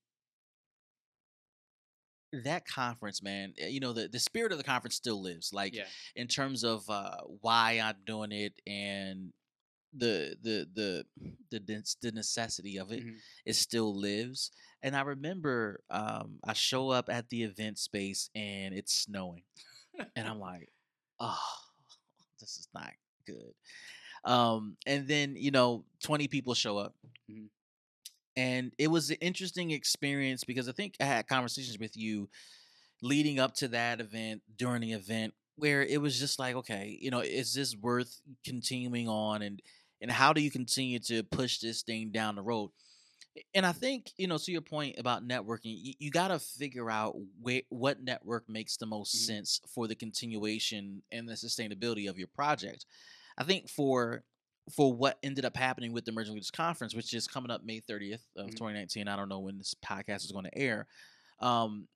that 2.32 2.66
conference 2.66 3.22
man 3.22 3.52
eh, 3.58 3.68
you 3.68 3.80
know 3.80 3.92
the, 3.92 4.08
the 4.08 4.18
spirit 4.18 4.52
of 4.52 4.58
the 4.58 4.64
conference 4.64 4.94
still 4.94 5.20
lives 5.22 5.52
like 5.52 5.74
yeah, 5.74 5.84
in 6.16 6.26
terms 6.26 6.64
of 6.64 6.88
uh 6.88 7.16
why 7.40 7.80
i'm 7.82 7.96
doing 8.06 8.32
it 8.32 8.54
and 8.66 9.32
the 9.96 10.36
the 10.42 10.66
the 10.74 11.04
the, 11.50 11.84
the 12.00 12.12
necessity 12.12 12.78
of 12.78 12.90
it, 12.92 13.04
mhm. 13.04 13.16
it 13.44 13.54
still 13.54 13.94
lives. 13.94 14.50
And 14.82 14.96
i 14.96 15.02
remember 15.02 15.80
um 15.90 16.38
i 16.44 16.52
show 16.54 16.90
up 16.90 17.08
at 17.08 17.28
the 17.28 17.42
event 17.42 17.78
space 17.78 18.30
and 18.34 18.74
it's 18.74 18.94
snowing. 18.94 19.42
And 20.16 20.26
i'm 20.26 20.40
like 20.40 20.70
oh 21.20 21.38
this 22.40 22.58
is 22.58 22.68
not 22.74 22.92
good. 23.26 23.52
Um 24.24 24.76
and 24.86 25.06
then 25.06 25.36
you 25.36 25.50
know 25.50 25.84
20 26.02 26.28
people 26.28 26.54
show 26.54 26.78
up. 26.78 26.94
Mhm. 27.30 27.48
And 28.36 28.72
it 28.78 28.88
was 28.88 29.10
an 29.10 29.16
interesting 29.20 29.70
experience 29.70 30.44
because 30.44 30.68
i 30.68 30.72
think 30.72 30.96
i 31.00 31.04
had 31.04 31.26
conversations 31.28 31.78
with 31.78 31.96
you 31.96 32.28
leading 33.02 33.38
up 33.38 33.54
to 33.54 33.68
that 33.68 34.00
event 34.00 34.42
during 34.56 34.80
the 34.82 34.92
event 34.92 35.34
where 35.56 35.82
it 35.82 36.00
was 36.00 36.18
just 36.18 36.38
like 36.38 36.56
okay 36.56 36.98
you 37.00 37.10
know 37.10 37.20
is 37.20 37.54
this 37.54 37.76
worth 37.76 38.20
continuing 38.44 39.08
on 39.08 39.42
and 39.42 39.62
and 40.00 40.10
how 40.10 40.32
do 40.32 40.40
you 40.40 40.50
continue 40.50 40.98
to 40.98 41.22
push 41.24 41.58
this 41.60 41.82
thing 41.82 42.10
down 42.12 42.36
the 42.36 42.42
road 42.42 42.70
and 43.54 43.64
i 43.66 43.72
think 43.72 44.12
you 44.16 44.26
know 44.26 44.38
to 44.38 44.52
your 44.52 44.60
point 44.60 44.98
about 44.98 45.26
networking 45.26 45.74
you, 45.78 45.94
you 45.98 46.10
got 46.10 46.28
to 46.28 46.38
figure 46.38 46.90
out 46.90 47.14
where, 47.40 47.62
what 47.70 48.02
network 48.02 48.48
makes 48.48 48.76
the 48.76 48.86
most 48.86 49.12
Mhm. 49.12 49.26
sense 49.26 49.60
for 49.68 49.86
the 49.86 49.94
continuation 49.94 51.02
and 51.12 51.28
the 51.28 51.34
sustainability 51.34 52.08
of 52.08 52.18
your 52.18 52.28
project 52.28 52.86
i 53.38 53.44
think 53.44 53.68
for 53.68 54.24
for 54.70 54.92
what 54.92 55.18
ended 55.22 55.44
up 55.44 55.56
happening 55.56 55.92
with 55.92 56.04
the 56.04 56.12
emerging 56.12 56.34
leaders 56.34 56.50
conference 56.50 56.94
which 56.94 57.12
is 57.14 57.26
coming 57.26 57.50
up 57.50 57.64
may 57.64 57.80
30th 57.80 58.22
of 58.36 58.46
Mhm. 58.46 58.56
2019 58.56 59.08
i 59.08 59.16
don't 59.16 59.28
know 59.28 59.40
when 59.40 59.58
this 59.58 59.74
podcast 59.84 60.24
is 60.24 60.30
going 60.32 60.44
to 60.44 60.56
air 60.58 60.86
um 61.40 61.88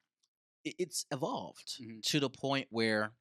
it- 0.65 0.75
it's 0.79 1.07
evolved 1.13 1.77
Mhm. 1.81 2.03
to 2.03 2.19
the 2.21 2.31
point 2.31 2.67
where 2.71 3.13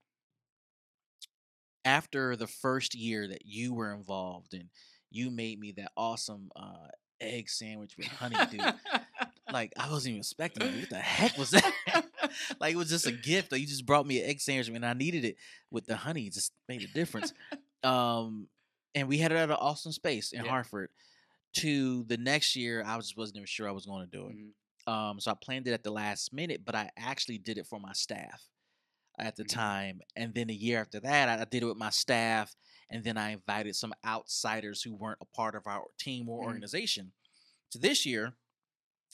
after 1.83 2.35
the 2.35 2.47
first 2.47 2.95
year 2.95 3.27
that 3.27 3.45
you 3.45 3.73
were 3.73 3.93
involved 3.93 4.53
and 4.53 4.69
you 5.11 5.29
made 5.29 5.59
me 5.59 5.71
that 5.73 5.91
awesome 5.95 6.49
uh, 6.55 6.87
egg 7.21 7.49
sandwich 7.49 7.95
with 7.97 8.07
honey, 8.07 8.35
dude. 8.51 8.61
like 9.51 9.71
I 9.77 9.89
wasn't 9.89 10.11
even 10.13 10.19
expecting 10.21 10.63
it. 10.67 10.79
What 10.79 10.89
the 10.89 10.97
heck 10.97 11.37
was 11.37 11.51
that? 11.51 11.71
like 12.59 12.73
it 12.73 12.77
was 12.77 12.89
just 12.89 13.05
a 13.05 13.11
gift. 13.11 13.51
Like 13.51 13.61
you 13.61 13.67
just 13.67 13.85
brought 13.85 14.07
me 14.07 14.21
an 14.21 14.29
egg 14.29 14.41
sandwich 14.41 14.67
and 14.69 14.85
I 14.85 14.93
needed 14.93 15.23
it 15.25 15.37
with 15.69 15.85
the 15.85 15.95
honey. 15.95 16.23
It 16.25 16.33
just 16.33 16.51
made 16.67 16.81
a 16.81 16.87
difference. 16.87 17.31
um, 17.83 18.47
and 18.95 19.07
we 19.09 19.19
had 19.19 19.33
it 19.33 19.37
at 19.37 19.49
an 19.51 19.57
awesome 19.57 19.93
space 19.93 20.33
in 20.33 20.41
Yeah. 20.41 20.45
Hartford. 20.45 20.91
To 21.55 22.03
the 22.05 22.17
next 22.17 22.55
year, 22.55 22.83
I 22.85 22.97
just 22.97 23.17
wasn't 23.17 23.37
even 23.37 23.47
sure 23.47 23.67
I 23.69 23.73
was 23.73 23.85
going 23.87 24.09
to 24.09 24.17
do 24.17 24.29
it. 24.29 24.35
Mhm. 24.35 24.53
Um, 24.91 25.19
so 25.19 25.31
I 25.31 25.35
planned 25.41 25.67
it 25.67 25.73
at 25.73 25.83
the 25.83 25.91
last 25.91 26.33
minute, 26.33 26.65
but 26.65 26.75
I 26.75 26.91
actually 26.97 27.39
did 27.39 27.57
it 27.57 27.67
for 27.67 27.79
my 27.79 27.93
staff 27.93 28.49
at 29.19 29.35
the 29.35 29.43
Mhm. 29.43 29.45
time. 29.45 30.01
And 30.15 30.33
then 30.33 30.49
a 30.49 30.53
year 30.53 30.79
after 30.81 30.99
that, 31.01 31.29
I 31.29 31.41
I 31.41 31.45
did 31.45 31.63
it 31.63 31.67
with 31.67 31.77
my 31.77 31.91
staff, 31.91 32.55
and 32.89 33.03
then 33.03 33.17
I 33.17 33.31
invited 33.31 33.75
some 33.75 33.93
outsiders 34.05 34.83
who 34.83 34.93
weren't 34.95 35.19
a 35.21 35.25
part 35.25 35.55
of 35.55 35.67
our 35.67 35.85
team 35.99 36.29
or 36.29 36.39
Mhm. 36.39 36.45
organization. 36.45 37.13
So 37.69 37.79
this 37.79 38.05
year, 38.05 38.35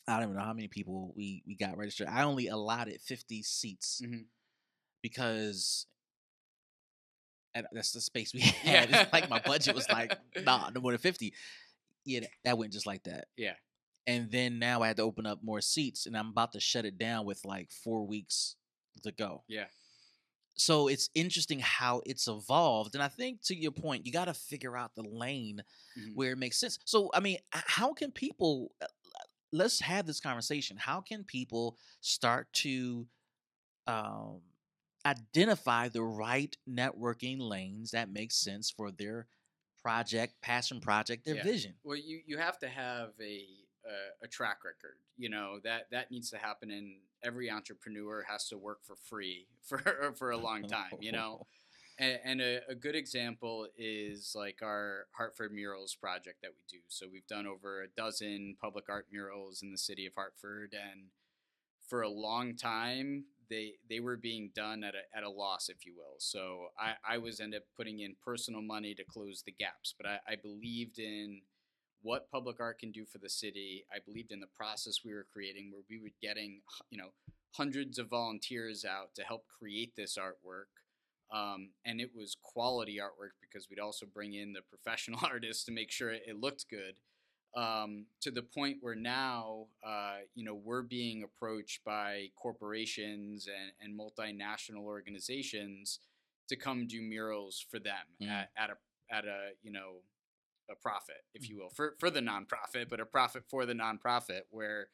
I 0.07 0.15
don't 0.15 0.23
even 0.29 0.35
know 0.37 0.43
how 0.45 0.53
many 0.53 0.67
people 0.69 1.13
we 1.15 1.43
we 1.47 1.55
got 1.55 1.77
registered. 1.77 2.07
I 2.07 2.23
only 2.23 2.47
allotted 2.47 3.01
50 3.01 3.43
seats 3.43 4.03
Mhm. 4.03 4.29
because 5.01 5.87
and 7.53 7.67
that's 7.71 7.91
the 7.91 8.01
space 8.01 8.33
we 8.33 8.39
had. 8.41 8.89
It's 8.91 9.13
like 9.13 9.29
my 9.29 9.39
budget 9.39 9.75
was 9.75 9.87
like, 9.89 10.17
nah, 10.43 10.69
no 10.69 10.81
more 10.81 10.91
than 10.91 10.99
50. 10.99 11.33
Yeah, 12.05 12.21
that, 12.45 12.57
went 12.57 12.73
just 12.73 12.87
like 12.87 13.03
that. 13.03 13.27
Yeah. 13.37 13.53
And 14.07 14.31
then 14.31 14.57
now 14.57 14.81
I 14.81 14.87
had 14.87 14.97
to 14.97 15.03
open 15.03 15.25
up 15.27 15.43
more 15.43 15.61
seats, 15.61 16.05
and 16.07 16.17
I'm 16.17 16.29
about 16.29 16.53
to 16.53 16.59
shut 16.59 16.85
it 16.85 16.97
down 16.97 17.25
with 17.25 17.45
like 17.45 17.71
four 17.71 18.05
weeks 18.07 18.55
to 19.03 19.11
go. 19.11 19.43
Yeah. 19.47 19.65
So 20.55 20.87
it's 20.87 21.09
interesting 21.15 21.59
how 21.59 22.01
it's 22.05 22.27
evolved. 22.27 22.95
And 22.95 23.03
I 23.03 23.07
think 23.07 23.41
to 23.43 23.55
your 23.55 23.71
point, 23.71 24.05
you 24.05 24.11
got 24.11 24.25
to 24.25 24.33
figure 24.33 24.75
out 24.75 24.95
the 24.95 25.03
lane 25.03 25.61
Mhm. 25.97 26.15
where 26.15 26.31
it 26.31 26.37
makes 26.37 26.57
sense. 26.59 26.77
So, 26.85 27.09
I 27.13 27.19
mean, 27.19 27.37
how 27.51 27.93
can 27.93 28.11
people, 28.11 28.71
uh, 28.81 28.87
let's 29.51 29.79
have 29.81 30.05
this 30.05 30.19
conversation. 30.19 30.77
How 30.77 31.01
can 31.01 31.23
people 31.23 31.77
start 32.01 32.51
to 32.53 33.07
um, 33.87 34.41
identify 35.05 35.89
the 35.89 36.03
right 36.03 36.55
networking 36.69 37.39
lanes 37.39 37.91
that 37.91 38.11
make 38.11 38.31
sense 38.31 38.69
for 38.69 38.91
their 38.91 39.27
project, 39.81 40.41
passion 40.41 40.79
project, 40.79 41.25
their 41.25 41.35
Yeah. 41.35 41.43
vision? 41.43 41.75
Well, 41.83 41.97
you 41.97 42.21
you 42.25 42.37
have 42.37 42.59
to 42.59 42.69
have 42.69 43.13
a 43.19 43.47
uh, 43.83 44.11
a 44.21 44.27
track 44.27 44.63
record. 44.63 44.97
You 45.17 45.29
know 45.29 45.59
that 45.63 45.89
that 45.91 46.11
needs 46.11 46.29
to 46.31 46.37
happen, 46.37 46.69
and 46.71 47.01
every 47.23 47.49
entrepreneur 47.49 48.23
has 48.23 48.47
to 48.49 48.57
work 48.57 48.83
for 48.83 48.95
free 48.95 49.47
for 49.63 50.13
for 50.17 50.31
a 50.31 50.37
long 50.37 50.63
time. 50.67 50.97
You 50.99 51.11
know, 51.11 51.47
And, 52.01 52.19
and 52.23 52.41
a, 52.41 52.61
a, 52.69 52.75
good 52.75 52.95
example 52.95 53.67
is 53.77 54.33
like 54.35 54.63
our 54.63 55.05
Hartford 55.11 55.51
Murals 55.51 55.93
project 55.93 56.41
that 56.41 56.51
we 56.51 56.63
do. 56.67 56.81
So 56.87 57.05
we've 57.11 57.27
done 57.27 57.45
over 57.45 57.83
a 57.83 57.87
dozen 57.89 58.55
public 58.59 58.85
art 58.89 59.07
murals 59.11 59.61
in 59.61 59.71
the 59.71 59.77
city 59.77 60.07
of 60.07 60.15
Hartford, 60.15 60.73
and 60.73 61.09
for 61.87 62.01
a 62.01 62.09
long 62.09 62.55
time 62.55 63.25
they 63.51 63.73
they 63.89 63.99
were 63.99 64.17
being 64.17 64.49
done 64.55 64.83
at 64.83 64.95
a, 64.95 65.17
at 65.17 65.23
a 65.23 65.29
loss, 65.29 65.69
if 65.69 65.85
you 65.85 65.93
will. 65.95 66.15
So 66.17 66.67
I, 66.79 67.15
I 67.15 67.17
was 67.19 67.39
end 67.39 67.53
up 67.53 67.63
putting 67.77 67.99
in 67.99 68.15
personal 68.25 68.61
money 68.61 68.95
to 68.95 69.03
close 69.03 69.43
the 69.45 69.51
gaps, 69.51 69.93
but 69.95 70.07
I, 70.07 70.19
I 70.27 70.35
believed 70.41 70.97
in 70.97 71.41
what 72.01 72.31
public 72.31 72.59
art 72.59 72.79
can 72.79 72.91
do 72.91 73.05
for 73.05 73.19
the 73.19 73.29
city. 73.29 73.85
I 73.93 73.99
believed 74.03 74.31
in 74.31 74.39
the 74.39 74.47
process 74.57 75.01
we 75.05 75.13
were 75.13 75.27
creating, 75.31 75.69
where 75.71 75.83
we 75.89 75.99
were 76.01 76.15
getting 76.21 76.61
you 76.89 76.97
know 76.97 77.09
hundreds 77.53 77.99
of 77.99 78.09
volunteers 78.09 78.85
out 78.85 79.13
to 79.15 79.23
help 79.23 79.43
create 79.59 79.95
this 79.95 80.17
artwork. 80.17 80.71
Um, 81.33 81.69
and 81.85 82.01
it 82.01 82.11
was 82.15 82.35
quality 82.41 82.97
artwork 83.01 83.35
because 83.39 83.69
we'd 83.69 83.79
also 83.79 84.05
bring 84.05 84.33
in 84.33 84.53
the 84.53 84.61
professional 84.61 85.19
artists 85.23 85.65
to 85.65 85.71
make 85.71 85.91
sure 85.91 86.11
it, 86.11 86.23
it 86.27 86.39
looked 86.39 86.65
good. 86.69 86.95
Um, 87.53 88.05
to 88.21 88.31
the 88.31 88.43
point 88.43 88.77
where 88.79 88.95
now, 88.95 89.65
uh, 89.85 90.19
you 90.35 90.45
know, 90.45 90.55
we're 90.55 90.83
being 90.83 91.23
approached 91.23 91.83
by 91.83 92.27
corporations 92.37 93.47
and, 93.47 93.73
and 93.81 93.99
multinational 93.99 94.83
organizations 94.83 95.99
to 96.47 96.55
come 96.55 96.87
do 96.87 97.01
murals 97.01 97.65
for 97.69 97.79
them 97.79 97.93
mm. 98.21 98.29
at, 98.29 98.49
at 98.57 98.69
a 98.69 99.15
at 99.15 99.25
a 99.25 99.49
you 99.61 99.71
know 99.71 100.01
a 100.69 100.75
profit, 100.75 101.23
if 101.33 101.49
you 101.49 101.57
will, 101.57 101.69
for 101.69 101.95
for 101.99 102.09
the 102.09 102.21
nonprofit, 102.21 102.89
but 102.89 102.99
a 102.99 103.05
profit 103.05 103.43
for 103.49 103.65
the 103.65 103.73
nonprofit, 103.73 104.41
where 104.49 104.87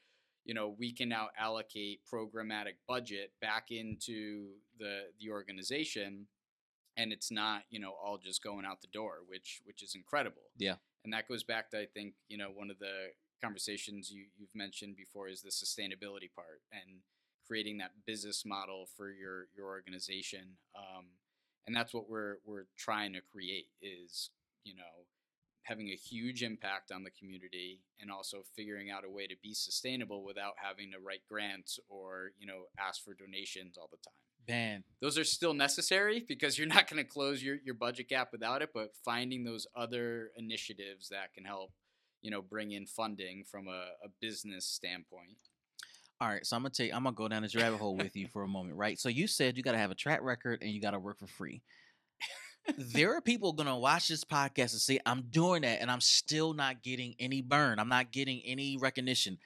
you 0.45 0.53
know 0.53 0.75
we 0.77 0.91
can 0.91 1.09
now 1.09 1.29
allocate 1.37 2.01
programmatic 2.11 2.75
budget 2.87 3.31
back 3.41 3.69
into 3.69 4.49
the 4.79 5.03
the 5.19 5.29
organization 5.29 6.27
and 6.95 7.11
it's 7.11 7.31
not 7.31 7.63
you 7.69 7.79
know 7.79 7.93
all 8.03 8.17
just 8.17 8.43
going 8.43 8.65
out 8.65 8.81
the 8.81 8.87
door 8.87 9.17
which 9.27 9.61
which 9.65 9.83
is 9.83 9.93
incredible. 9.93 10.43
Yeah 10.57 10.75
and 11.03 11.13
that 11.13 11.27
goes 11.27 11.43
back 11.43 11.69
to 11.69 11.79
i 11.79 11.85
think 11.93 12.13
you 12.29 12.37
know 12.37 12.49
one 12.53 12.69
of 12.69 12.79
the 12.79 13.11
conversations 13.41 14.11
you, 14.11 14.25
you've 14.37 14.55
mentioned 14.55 14.95
before 14.95 15.27
is 15.27 15.41
the 15.41 15.49
sustainability 15.49 16.33
part 16.33 16.61
and 16.71 17.01
creating 17.45 17.77
that 17.77 17.91
business 18.05 18.43
model 18.45 18.87
for 18.97 19.11
your 19.11 19.47
your 19.55 19.67
organization 19.67 20.57
um, 20.75 21.05
and 21.65 21.75
that's 21.75 21.93
what 21.93 22.09
we're 22.09 22.37
we're 22.45 22.65
trying 22.77 23.13
to 23.13 23.21
create 23.31 23.67
is 23.81 24.31
you 24.63 24.75
know 24.75 25.05
having 25.63 25.89
a 25.89 25.95
huge 25.95 26.43
impact 26.43 26.91
on 26.91 27.03
the 27.03 27.11
community 27.11 27.81
and 27.99 28.09
also 28.09 28.37
figuring 28.55 28.89
out 28.89 29.03
a 29.05 29.09
way 29.09 29.27
to 29.27 29.35
be 29.43 29.53
sustainable 29.53 30.23
without 30.23 30.53
having 30.55 30.91
to 30.91 30.99
write 30.99 31.21
grants 31.27 31.79
or 31.89 32.31
you 32.39 32.47
know 32.47 32.63
ask 32.79 33.03
for 33.03 33.13
donations 33.13 33.77
all 33.77 33.89
the 33.91 33.97
time 33.97 34.26
man. 34.47 34.83
Those 35.01 35.17
are 35.17 35.23
still 35.23 35.53
necessary 35.53 36.23
because 36.27 36.57
you're 36.57 36.67
not 36.67 36.89
going 36.89 37.03
to 37.03 37.09
close 37.09 37.43
your, 37.43 37.57
your 37.63 37.75
budget 37.75 38.09
gap 38.09 38.29
without 38.31 38.61
it 38.61 38.69
but 38.73 38.95
finding 39.03 39.43
those 39.43 39.67
other 39.75 40.31
initiatives 40.37 41.09
that 41.09 41.33
can 41.33 41.43
help 41.43 41.71
you 42.21 42.31
know 42.31 42.41
bring 42.41 42.71
in 42.71 42.85
funding 42.85 43.43
from 43.49 43.67
a, 43.67 43.85
a 44.03 44.09
business 44.21 44.65
standpoint. 44.65 45.37
All 46.19 46.27
right 46.27 46.45
so 46.45 46.55
i'm 46.55 46.63
gonna 46.63 46.71
take 46.71 46.93
i'm 46.93 47.03
gonna 47.03 47.15
go 47.15 47.27
down 47.27 47.43
this 47.43 47.55
rabbit 47.55 47.77
hole 47.77 47.95
with 47.95 48.15
you 48.15 48.27
for 48.27 48.43
a 48.43 48.47
moment 48.47 48.75
right? 48.75 48.99
So 48.99 49.09
you 49.09 49.27
said 49.27 49.55
you 49.55 49.63
got 49.63 49.73
to 49.73 49.77
have 49.77 49.91
a 49.91 49.95
track 49.95 50.21
record 50.23 50.61
and 50.61 50.71
you 50.71 50.81
got 50.81 50.91
to 50.91 50.99
work 50.99 51.19
for 51.19 51.27
free. 51.27 51.61
There 52.77 53.15
are 53.15 53.21
people 53.21 53.53
gonna 53.53 53.77
watch 53.77 54.09
this 54.09 54.25
podcast 54.25 54.73
and 54.73 54.81
say 54.81 54.99
i'm 55.05 55.21
doing 55.29 55.61
that 55.61 55.79
and 55.81 55.89
i'm 55.89 56.01
still 56.01 56.53
not 56.53 56.83
getting 56.83 57.15
any 57.19 57.41
burn. 57.41 57.79
I'm 57.79 57.87
not 57.87 58.11
getting 58.11 58.41
any 58.43 58.77
recognition 58.77 59.37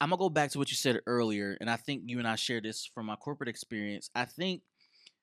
i'm 0.00 0.10
gonna 0.10 0.18
go 0.18 0.28
back 0.28 0.50
to 0.50 0.58
what 0.58 0.70
you 0.70 0.76
said 0.76 1.00
earlier 1.06 1.56
and 1.60 1.70
i 1.70 1.76
think 1.76 2.02
you 2.06 2.18
and 2.18 2.28
i 2.28 2.34
share 2.34 2.60
this 2.60 2.88
from 2.94 3.06
my 3.06 3.16
corporate 3.16 3.48
experience 3.48 4.10
i 4.14 4.24
think 4.24 4.62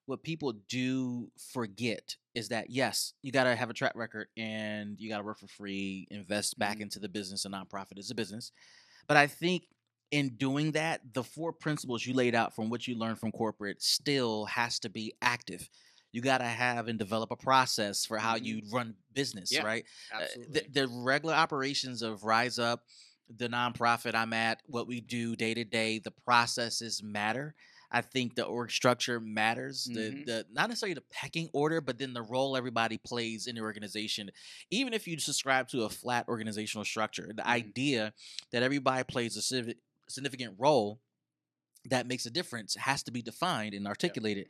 what 0.05 0.23
people 0.23 0.53
do 0.69 1.29
forget 1.51 2.15
is 2.33 2.49
that 2.49 2.69
yes 2.69 3.13
you 3.21 3.31
gotta 3.31 3.55
have 3.55 3.69
a 3.69 3.73
track 3.73 3.93
record 3.95 4.27
and 4.37 4.99
you 4.99 5.09
gotta 5.09 5.23
work 5.23 5.39
for 5.39 5.47
free 5.47 6.07
invest 6.11 6.57
back 6.57 6.75
mm-hmm. 6.75 6.83
into 6.83 6.99
the 6.99 7.09
business 7.09 7.45
a 7.45 7.49
nonprofit 7.49 7.97
is 7.97 8.11
a 8.11 8.15
business 8.15 8.51
but 9.07 9.17
i 9.17 9.27
think 9.27 9.63
in 10.11 10.29
doing 10.37 10.71
that 10.71 11.01
the 11.13 11.23
four 11.23 11.51
principles 11.51 12.05
you 12.05 12.13
laid 12.13 12.33
out 12.33 12.55
from 12.55 12.69
what 12.69 12.87
you 12.87 12.97
learned 12.97 13.19
from 13.19 13.31
corporate 13.31 13.81
still 13.81 14.45
has 14.45 14.79
to 14.79 14.89
be 14.89 15.13
active 15.21 15.69
you 16.11 16.21
got 16.21 16.39
to 16.39 16.45
have 16.45 16.87
and 16.87 16.97
develop 16.97 17.31
a 17.31 17.35
process 17.35 18.05
for 18.05 18.17
how 18.17 18.35
mm-hmm. 18.35 18.45
you 18.45 18.61
run 18.71 18.95
business, 19.13 19.51
yeah, 19.51 19.63
right? 19.63 19.85
Absolutely. 20.13 20.61
Uh, 20.61 20.63
the, 20.73 20.81
the, 20.81 20.87
regular 20.87 21.35
operations 21.35 22.01
of 22.01 22.23
Rise 22.23 22.59
Up, 22.59 22.81
the 23.35 23.49
nonprofit 23.49 24.15
I'm 24.15 24.33
at, 24.33 24.61
what 24.65 24.87
we 24.87 25.01
do 25.01 25.35
day 25.35 25.53
to 25.53 25.63
day, 25.63 25.99
the 25.99 26.11
processes 26.11 27.01
matter. 27.03 27.55
I 27.89 28.01
think 28.01 28.35
the 28.35 28.43
org 28.43 28.71
structure 28.71 29.19
matters. 29.19 29.85
The 29.85 29.99
mm-hmm. 29.99 30.25
the 30.25 30.45
not 30.51 30.69
necessarily 30.69 30.93
the 30.93 31.03
pecking 31.09 31.49
order, 31.53 31.79
but 31.79 31.97
then 31.97 32.13
the 32.13 32.21
role 32.21 32.57
everybody 32.57 32.97
plays 32.97 33.47
in 33.47 33.55
the 33.55 33.61
organization. 33.61 34.29
Even 34.69 34.93
if 34.93 35.07
you 35.07 35.17
subscribe 35.19 35.69
to 35.69 35.83
a 35.83 35.89
flat 35.89 36.27
organizational 36.27 36.83
structure, 36.83 37.27
the 37.27 37.41
mm-hmm. 37.41 37.49
idea 37.49 38.13
that 38.51 38.63
everybody 38.63 39.03
plays 39.03 39.37
a 39.37 39.73
significant 40.09 40.55
role 40.57 40.99
that 41.89 42.07
makes 42.07 42.25
a 42.25 42.29
difference 42.29 42.75
has 42.75 43.03
to 43.03 43.11
be 43.11 43.21
defined 43.21 43.73
and 43.73 43.87
articulated 43.87 44.47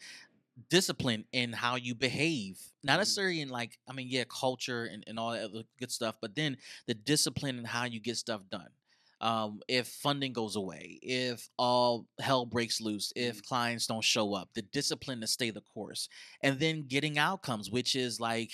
discipline 0.70 1.26
in 1.32 1.54
how 1.54 1.76
you 1.76 1.94
behave 1.94 2.60
not 2.84 2.94
mm-hmm. 2.94 3.00
necessarily 3.00 3.42
in 3.42 3.50
like 3.50 3.78
i 3.88 3.94
mean 3.94 4.08
yeah 4.10 4.24
culture 4.30 4.86
and, 4.86 5.04
and 5.08 5.20
all 5.20 5.32
that 5.32 5.44
other 5.44 5.64
good 5.80 5.92
stuff 5.92 6.16
but 6.22 6.36
then 6.36 6.58
the 6.88 6.94
discipline 6.94 7.58
in 7.58 7.66
how 7.66 7.86
you 7.86 8.00
get 8.00 8.18
stuff 8.18 8.42
done 8.50 8.70
um, 9.20 9.62
if 9.68 9.88
funding 9.88 10.32
goes 10.32 10.56
away 10.56 11.00
if 11.02 11.50
all 11.58 12.06
hell 12.20 12.46
breaks 12.46 12.80
loose 12.80 13.12
if 13.16 13.38
mm-hmm. 13.38 13.48
clients 13.48 13.88
don't 13.88 14.04
show 14.04 14.34
up 14.34 14.50
the 14.54 14.62
discipline 14.62 15.22
to 15.22 15.28
stay 15.28 15.50
the 15.50 15.62
course 15.62 16.08
and 16.42 16.60
then 16.60 16.86
getting 16.88 17.18
outcomes 17.18 17.72
which 17.72 17.96
is 17.96 18.20
like 18.20 18.52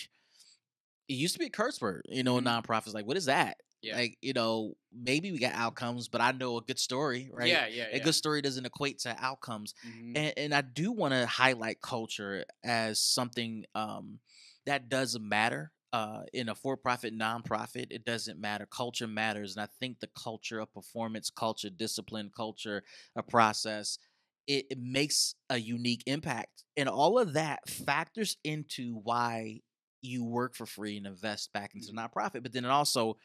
it 1.10 1.14
used 1.14 1.34
to 1.34 1.40
be 1.40 1.48
a 1.48 1.50
curse 1.50 1.82
word 1.82 2.06
you 2.08 2.24
know 2.24 2.38
mm-hmm. 2.38 2.48
nonprofits 2.48 2.94
like 2.94 3.06
what 3.06 3.18
is 3.18 3.26
that 3.26 3.58
yeah. 3.84 3.96
Like, 3.96 4.18
you 4.22 4.34
know, 4.34 4.74
maybe 4.92 5.32
we 5.32 5.38
got 5.38 5.54
outcomes, 5.54 6.08
but 6.08 6.22
I 6.22 6.32
know 6.32 6.58
a 6.58 6.62
good 6.62 6.80
story, 6.80 7.30
right? 7.32 7.50
Yeah, 7.50 7.68
yeah. 7.68 7.88
A 7.92 7.98
yeah. 7.98 8.04
good 8.04 8.16
story 8.16 8.42
doesn't 8.42 8.66
equate 8.66 9.00
to 9.00 9.16
outcomes. 9.20 9.76
Mm-hmm. 9.88 10.18
And, 10.18 10.34
and 10.38 10.54
I 10.56 10.62
do 10.62 10.92
want 10.92 11.14
to 11.14 11.28
highlight 11.28 11.82
culture 11.82 12.46
as 12.64 13.00
something 13.00 13.66
um, 13.76 14.20
that 14.66 14.90
does 14.90 15.20
matter. 15.20 15.72
Uh, 15.92 16.24
in 16.34 16.50
a 16.50 16.56
for-profit 16.56 17.16
nonprofit, 17.16 17.86
it 17.92 18.04
doesn't 18.04 18.42
matter. 18.42 18.66
Culture 18.66 19.06
matters, 19.06 19.56
and 19.56 19.62
I 19.64 19.68
think 19.80 20.00
the 20.00 20.10
culture 20.18 20.60
of 20.60 20.74
performance, 20.74 21.30
culture, 21.30 21.70
discipline, 21.70 22.32
culture, 22.36 22.82
a 23.16 23.22
process, 23.22 24.00
it, 24.48 24.66
it 24.72 24.80
makes 24.82 25.36
a 25.52 25.60
unique 25.60 26.02
impact, 26.08 26.64
and 26.76 26.90
all 26.90 27.20
of 27.20 27.34
that 27.34 27.70
factors 27.70 28.38
into 28.44 28.96
why 29.04 29.60
you 30.02 30.26
work 30.26 30.56
for 30.56 30.66
free 30.66 30.98
and 30.98 31.06
invest 31.06 31.54
back 31.54 31.76
into 31.76 31.86
the 31.86 31.94
mm-hmm. 31.94 32.20
nonprofit. 32.20 32.42
But 32.42 32.54
then 32.54 32.66
it 32.66 32.72
also 32.72 33.18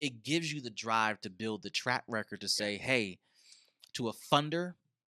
it 0.00 0.22
gives 0.22 0.52
you 0.52 0.60
the 0.60 0.70
drive 0.70 1.20
to 1.22 1.30
build 1.30 1.62
the 1.62 1.70
track 1.70 2.04
record 2.08 2.40
to 2.42 2.48
say, 2.48 2.76
hey, 2.76 3.18
to 3.94 4.08
a 4.08 4.12
funder, 4.12 4.74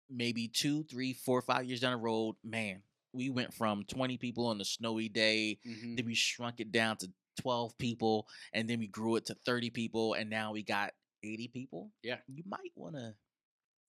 maybe 0.10 0.48
two, 0.48 0.84
three, 0.84 1.14
four, 1.14 1.42
five 1.42 1.66
years 1.66 1.80
down 1.80 1.92
the 1.92 1.98
road, 1.98 2.36
man, 2.44 2.82
we 3.14 3.30
went 3.30 3.54
from 3.54 3.84
20 3.86 4.18
people 4.18 4.48
on 4.48 4.60
a 4.62 4.66
snowy 4.66 5.10
day, 5.10 5.60
mm-hmm. 5.68 5.96
then 5.96 6.06
we 6.06 6.16
shrunk 6.16 6.60
it 6.60 6.72
down 6.72 6.98
to 6.98 7.10
12 7.42 7.78
people, 7.78 8.28
and 8.54 8.70
then 8.70 8.80
we 8.80 8.88
grew 8.88 9.16
it 9.16 9.26
to 9.28 9.36
30 9.46 9.70
people, 9.70 10.14
and 10.14 10.30
now 10.30 10.52
we 10.52 10.64
got 10.64 10.92
80 11.24 11.50
people. 11.50 11.92
Yeah. 12.04 12.18
You 12.28 12.44
might 12.48 12.72
want 12.76 12.96
to 12.96 13.14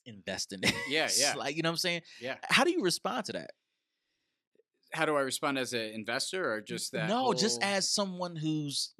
invest 0.07 0.53
in 0.53 0.61
it. 0.63 0.75
Yeah, 0.89 1.09
yeah. 1.17 1.35
like, 1.35 1.57
you 1.57 1.63
know 1.63 1.71
what 1.71 1.75
I'm 1.75 1.79
saying? 1.79 2.03
Yeah. 2.21 2.37
How 2.45 2.65
do 2.65 2.71
you 2.71 2.83
respond 2.83 3.27
to 3.27 3.33
that? 3.33 3.53
How 4.93 5.07
do 5.07 5.17
I 5.17 5.21
respond 5.21 5.59
as 5.59 5.73
an 5.73 5.81
investor 5.81 6.53
or 6.53 6.61
just 6.61 6.93
that? 6.93 7.09
No, 7.09 7.19
whole... 7.19 7.33
just 7.33 7.63
as 7.63 7.91
someone 7.91 8.37
who's 8.37 8.93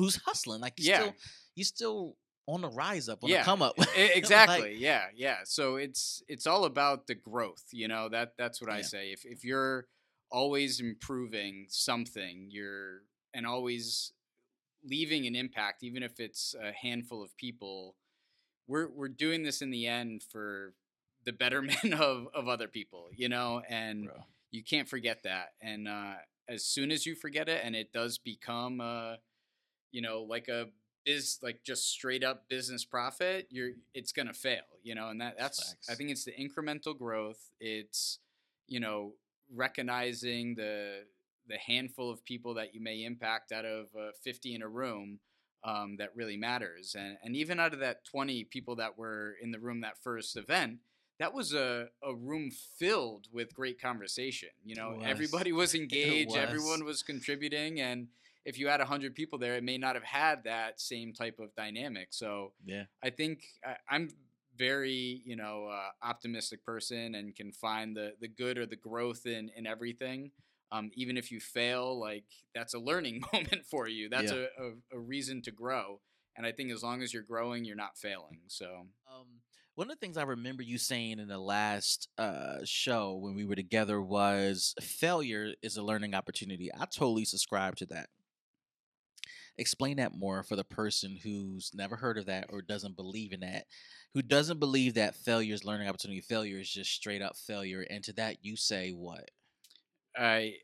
who's 0.00 0.16
hustling. 0.16 0.60
Like 0.60 0.74
you 0.78 0.90
yeah. 0.90 1.00
still 1.00 1.14
you 1.54 1.64
still 1.64 2.16
on 2.46 2.62
the 2.62 2.68
rise 2.68 3.08
up, 3.08 3.22
on 3.22 3.30
yeah. 3.30 3.38
the 3.38 3.44
come 3.44 3.62
up. 3.62 3.74
exactly. 3.96 4.72
like, 4.72 4.80
yeah, 4.80 5.04
yeah. 5.14 5.38
So 5.44 5.76
it's 5.76 6.22
it's 6.28 6.46
all 6.46 6.64
about 6.64 7.06
the 7.06 7.14
growth. 7.14 7.64
You 7.72 7.88
know 7.88 8.08
that 8.08 8.32
that's 8.38 8.60
what 8.60 8.70
I 8.70 8.82
say. 8.82 9.12
If 9.12 9.24
if 9.24 9.44
you're 9.44 9.86
always 10.30 10.80
improving 10.80 11.66
something, 11.68 12.48
you're 12.50 13.02
and 13.34 13.46
always 13.46 14.12
leaving 14.84 15.26
an 15.26 15.36
impact, 15.36 15.82
even 15.82 16.02
if 16.02 16.18
it's 16.18 16.54
a 16.60 16.72
handful 16.72 17.22
of 17.22 17.36
people. 17.36 17.96
We're 18.66 18.88
we're 18.88 19.08
doing 19.08 19.42
this 19.42 19.62
in 19.62 19.70
the 19.70 19.86
end 19.86 20.22
for 20.22 20.74
the 21.24 21.32
betterment 21.32 21.94
of 21.94 22.28
of 22.34 22.48
other 22.48 22.68
people. 22.68 23.08
You 23.14 23.28
know, 23.28 23.62
and 23.68 24.06
Bro. 24.06 24.14
you 24.50 24.64
can't 24.64 24.88
forget 24.88 25.22
that. 25.24 25.50
And 25.60 25.88
uh, 25.88 26.14
as 26.48 26.64
soon 26.64 26.90
as 26.90 27.06
you 27.06 27.14
forget 27.14 27.48
it, 27.48 27.60
and 27.64 27.76
it 27.76 27.92
does 27.92 28.18
become. 28.18 28.80
Uh, 28.80 29.16
you 29.92 30.02
know, 30.02 30.22
like 30.22 30.48
a 30.48 30.66
biz 31.04 31.38
like 31.42 31.62
just 31.64 31.90
straight 31.90 32.24
up 32.24 32.48
business 32.48 32.84
profit, 32.84 33.46
you're 33.50 33.70
it's 33.94 34.12
gonna 34.12 34.34
fail, 34.34 34.62
you 34.82 34.94
know, 34.94 35.08
and 35.08 35.20
that 35.20 35.36
that's 35.38 35.76
I 35.88 35.94
think 35.94 36.10
it's 36.10 36.24
the 36.24 36.32
incremental 36.32 36.96
growth. 36.96 37.50
It's 37.60 38.18
you 38.66 38.80
know 38.80 39.14
recognizing 39.54 40.54
the 40.54 41.04
the 41.48 41.58
handful 41.58 42.10
of 42.10 42.24
people 42.24 42.54
that 42.54 42.74
you 42.74 42.80
may 42.80 43.04
impact 43.04 43.50
out 43.50 43.64
of 43.64 43.86
uh, 43.98 44.12
50 44.22 44.54
in 44.54 44.62
a 44.62 44.68
room 44.68 45.18
um, 45.64 45.96
that 45.98 46.10
really 46.14 46.36
matters, 46.36 46.94
and 46.98 47.18
and 47.22 47.36
even 47.36 47.60
out 47.60 47.74
of 47.74 47.80
that 47.80 48.04
20 48.04 48.44
people 48.44 48.76
that 48.76 48.96
were 48.96 49.34
in 49.42 49.50
the 49.50 49.58
room 49.58 49.82
that 49.82 49.98
first 50.02 50.36
event, 50.36 50.78
that 51.18 51.34
was 51.34 51.52
a, 51.52 51.88
a 52.02 52.14
room 52.14 52.50
filled 52.78 53.26
with 53.30 53.54
great 53.54 53.80
conversation. 53.80 54.48
You 54.64 54.76
know, 54.76 54.94
was. 54.96 55.06
everybody 55.06 55.52
was 55.52 55.74
engaged, 55.74 56.30
was. 56.30 56.38
everyone 56.38 56.84
was 56.84 57.02
contributing, 57.02 57.80
and 57.80 58.08
if 58.44 58.58
you 58.58 58.68
had 58.68 58.80
hundred 58.80 59.14
people 59.14 59.38
there, 59.38 59.56
it 59.56 59.64
may 59.64 59.78
not 59.78 59.94
have 59.94 60.04
had 60.04 60.44
that 60.44 60.80
same 60.80 61.12
type 61.12 61.38
of 61.38 61.54
dynamic. 61.54 62.08
So 62.10 62.52
Yeah. 62.64 62.84
I 63.02 63.10
think 63.10 63.42
I, 63.64 63.76
I'm 63.88 64.08
very 64.56 65.22
you 65.24 65.36
know 65.36 65.66
uh, 65.66 65.90
optimistic 66.02 66.64
person 66.64 67.14
and 67.14 67.34
can 67.34 67.52
find 67.52 67.96
the 67.96 68.14
the 68.20 68.28
good 68.28 68.58
or 68.58 68.66
the 68.66 68.76
growth 68.76 69.26
in 69.26 69.50
in 69.56 69.66
everything. 69.66 70.32
Um, 70.72 70.90
even 70.94 71.16
if 71.16 71.32
you 71.32 71.40
fail, 71.40 71.98
like 71.98 72.24
that's 72.54 72.74
a 72.74 72.78
learning 72.78 73.22
moment 73.32 73.64
for 73.66 73.88
you. 73.88 74.08
That's 74.08 74.30
Yeah. 74.32 74.46
a, 74.58 74.64
a, 74.64 74.72
a 74.92 74.98
reason 74.98 75.42
to 75.42 75.50
grow. 75.50 76.00
And 76.36 76.46
I 76.46 76.52
think 76.52 76.70
as 76.70 76.82
long 76.82 77.02
as 77.02 77.12
you're 77.12 77.24
growing, 77.24 77.64
you're 77.64 77.74
not 77.76 77.98
failing. 77.98 78.40
So 78.46 78.86
Um, 79.12 79.26
one 79.74 79.90
of 79.90 79.96
the 79.96 80.00
things 80.00 80.16
I 80.16 80.22
remember 80.22 80.62
you 80.62 80.78
saying 80.78 81.18
in 81.18 81.26
the 81.26 81.38
last 81.40 82.08
uh, 82.18 82.58
show 82.64 83.16
when 83.16 83.34
we 83.34 83.44
were 83.44 83.56
together 83.56 84.00
was 84.00 84.74
failure 84.80 85.54
is 85.62 85.76
a 85.76 85.82
learning 85.82 86.14
opportunity. 86.14 86.70
I 86.72 86.84
totally 86.86 87.24
subscribe 87.24 87.76
to 87.76 87.86
that. 87.86 88.10
Explain 89.60 89.98
that 89.98 90.16
more 90.16 90.42
for 90.42 90.56
the 90.56 90.64
person 90.64 91.18
who's 91.22 91.70
never 91.74 91.96
heard 91.96 92.18
of 92.18 92.26
that 92.26 92.46
or 92.50 92.62
doesn't 92.62 92.96
believe 92.96 93.32
in 93.32 93.40
that, 93.40 93.66
who 94.14 94.22
doesn't 94.22 94.58
believe 94.58 94.94
that 94.94 95.14
failure 95.14 95.54
is 95.54 95.64
learning 95.64 95.88
opportunity. 95.88 96.20
Failure 96.20 96.58
is 96.58 96.70
just 96.70 96.90
straight 96.90 97.22
up 97.22 97.36
failure. 97.36 97.86
And 97.88 98.02
to 98.04 98.12
that, 98.14 98.38
you 98.42 98.56
say 98.56 98.90
what? 98.90 99.30
I, 100.16 100.54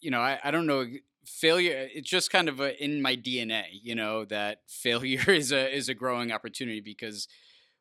you 0.00 0.10
know, 0.10 0.20
I, 0.20 0.38
I 0.44 0.50
don't 0.50 0.66
know 0.66 0.86
failure. 1.24 1.88
It's 1.94 2.10
just 2.10 2.30
kind 2.30 2.48
of 2.48 2.60
a, 2.60 2.82
in 2.82 3.00
my 3.00 3.16
DNA, 3.16 3.64
you 3.70 3.94
know, 3.94 4.24
that 4.26 4.62
failure 4.68 5.30
is 5.30 5.52
a 5.52 5.74
is 5.74 5.88
a 5.88 5.94
growing 5.94 6.32
opportunity 6.32 6.80
because 6.80 7.28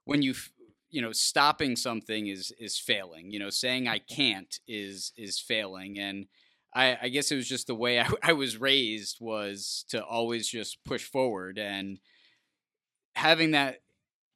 when 0.05 0.21
you 0.21 0.33
you 0.89 1.01
know 1.01 1.11
stopping 1.11 1.75
something 1.75 2.27
is 2.27 2.51
is 2.59 2.77
failing. 2.77 3.31
You 3.31 3.39
know, 3.39 3.49
saying 3.49 3.87
I 3.87 3.99
can't 3.99 4.59
is 4.67 5.13
is 5.17 5.39
failing, 5.39 5.99
and 5.99 6.27
I, 6.73 6.97
I 7.03 7.09
guess 7.09 7.31
it 7.31 7.35
was 7.35 7.47
just 7.47 7.67
the 7.67 7.75
way 7.75 7.99
I, 8.01 8.09
I 8.21 8.33
was 8.33 8.57
raised 8.57 9.17
was 9.19 9.85
to 9.89 10.03
always 10.03 10.47
just 10.47 10.83
push 10.83 11.03
forward 11.03 11.57
and 11.57 11.99
having 13.15 13.51
that 13.51 13.81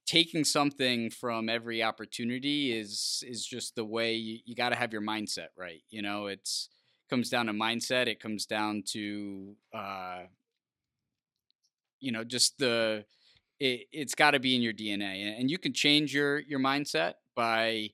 taking 0.06 0.44
something 0.44 1.10
from 1.10 1.48
every 1.48 1.82
opportunity 1.82 2.78
is 2.78 3.24
is 3.28 3.46
just 3.46 3.76
the 3.76 3.86
way 3.86 4.16
you, 4.16 4.40
you 4.46 4.56
got 4.56 4.70
to 4.70 4.76
have 4.76 4.92
your 4.92 5.02
mindset 5.02 5.48
right 5.58 5.82
you 5.90 6.02
know? 6.02 6.28
It's 6.28 6.70
comes 7.10 7.30
down 7.30 7.46
to 7.46 7.54
mindset 7.54 8.08
it 8.08 8.20
comes 8.20 8.46
down 8.46 8.84
to 8.88 9.56
uh 9.74 10.22
you 12.00 12.12
know 12.12 12.24
just 12.24 12.58
the 12.58 13.06
it, 13.60 13.82
it's 13.92 14.16
got 14.16 14.32
to 14.32 14.40
be 14.40 14.56
in 14.56 14.62
your 14.62 14.74
dna 14.74 15.22
and, 15.28 15.42
and 15.42 15.52
you 15.52 15.60
can 15.60 15.74
change 15.74 16.14
your 16.14 16.40
your 16.40 16.60
mindset 16.60 17.14
by 17.36 17.90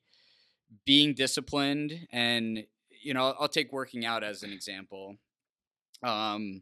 being 0.86 1.14
disciplined 1.14 2.08
and 2.12 2.64
you 3.02 3.14
know 3.14 3.36
i'll 3.40 3.48
take 3.48 3.72
working 3.72 4.06
out 4.06 4.24
as 4.24 4.44
an 4.44 4.52
example 4.52 5.16
um 6.04 6.62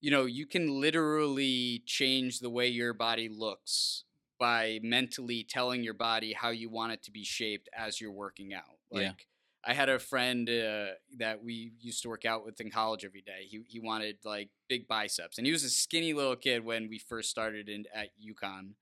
you 0.00 0.10
know 0.10 0.24
you 0.24 0.46
can 0.46 0.80
literally 0.80 1.82
change 1.86 2.40
the 2.40 2.50
way 2.50 2.68
your 2.68 2.92
body 2.94 3.28
looks 3.28 4.04
by 4.38 4.78
mentally 4.82 5.44
telling 5.48 5.82
your 5.82 5.94
body 5.94 6.32
how 6.32 6.50
you 6.50 6.70
want 6.70 6.92
it 6.92 7.02
to 7.02 7.10
be 7.10 7.24
shaped 7.24 7.68
as 7.76 8.00
you're 8.00 8.12
working 8.12 8.54
out 8.54 8.78
like 8.90 9.02
Yeah. 9.02 9.12
I 9.64 9.74
had 9.74 9.88
a 9.88 9.98
friend 9.98 10.48
uh, 10.48 10.92
that 11.18 11.42
we 11.42 11.72
used 11.80 12.02
to 12.02 12.08
work 12.08 12.24
out 12.24 12.44
with 12.44 12.60
in 12.60 12.70
college 12.70 13.04
every 13.04 13.22
day. 13.22 13.46
He 13.48 13.60
he 13.66 13.80
wanted 13.80 14.16
like 14.24 14.50
big 14.68 14.86
biceps, 14.86 15.36
and 15.36 15.46
he 15.46 15.52
was 15.52 15.64
a 15.64 15.68
skinny 15.68 16.12
little 16.12 16.36
kid 16.36 16.64
when 16.64 16.88
we 16.88 16.98
first 16.98 17.28
started 17.28 17.68
in 17.68 17.84
at 17.94 18.08
UConn. 18.18 18.74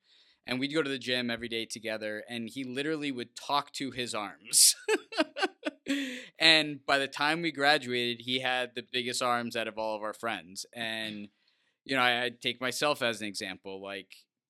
And 0.46 0.60
we'd 0.60 0.72
go 0.72 0.82
to 0.82 0.88
the 0.88 0.98
gym 0.98 1.28
every 1.28 1.48
day 1.48 1.64
together, 1.66 2.22
and 2.28 2.48
he 2.48 2.62
literally 2.62 3.10
would 3.10 3.34
talk 3.34 3.72
to 3.72 3.90
his 3.90 4.14
arms. 4.14 4.76
and 6.38 6.80
by 6.86 6.98
the 6.98 7.08
time 7.08 7.42
we 7.42 7.52
graduated, 7.52 8.24
he 8.24 8.40
had 8.40 8.72
the 8.74 8.84
biggest 8.92 9.22
arms 9.22 9.56
out 9.56 9.68
of 9.68 9.78
all 9.78 9.96
of 9.96 10.02
our 10.02 10.14
friends. 10.14 10.66
And 10.74 11.28
you 11.84 11.96
know, 11.96 12.02
I, 12.02 12.24
I'd 12.24 12.40
take 12.40 12.60
myself 12.60 13.02
as 13.02 13.20
an 13.20 13.28
example, 13.28 13.80
like 13.82 14.08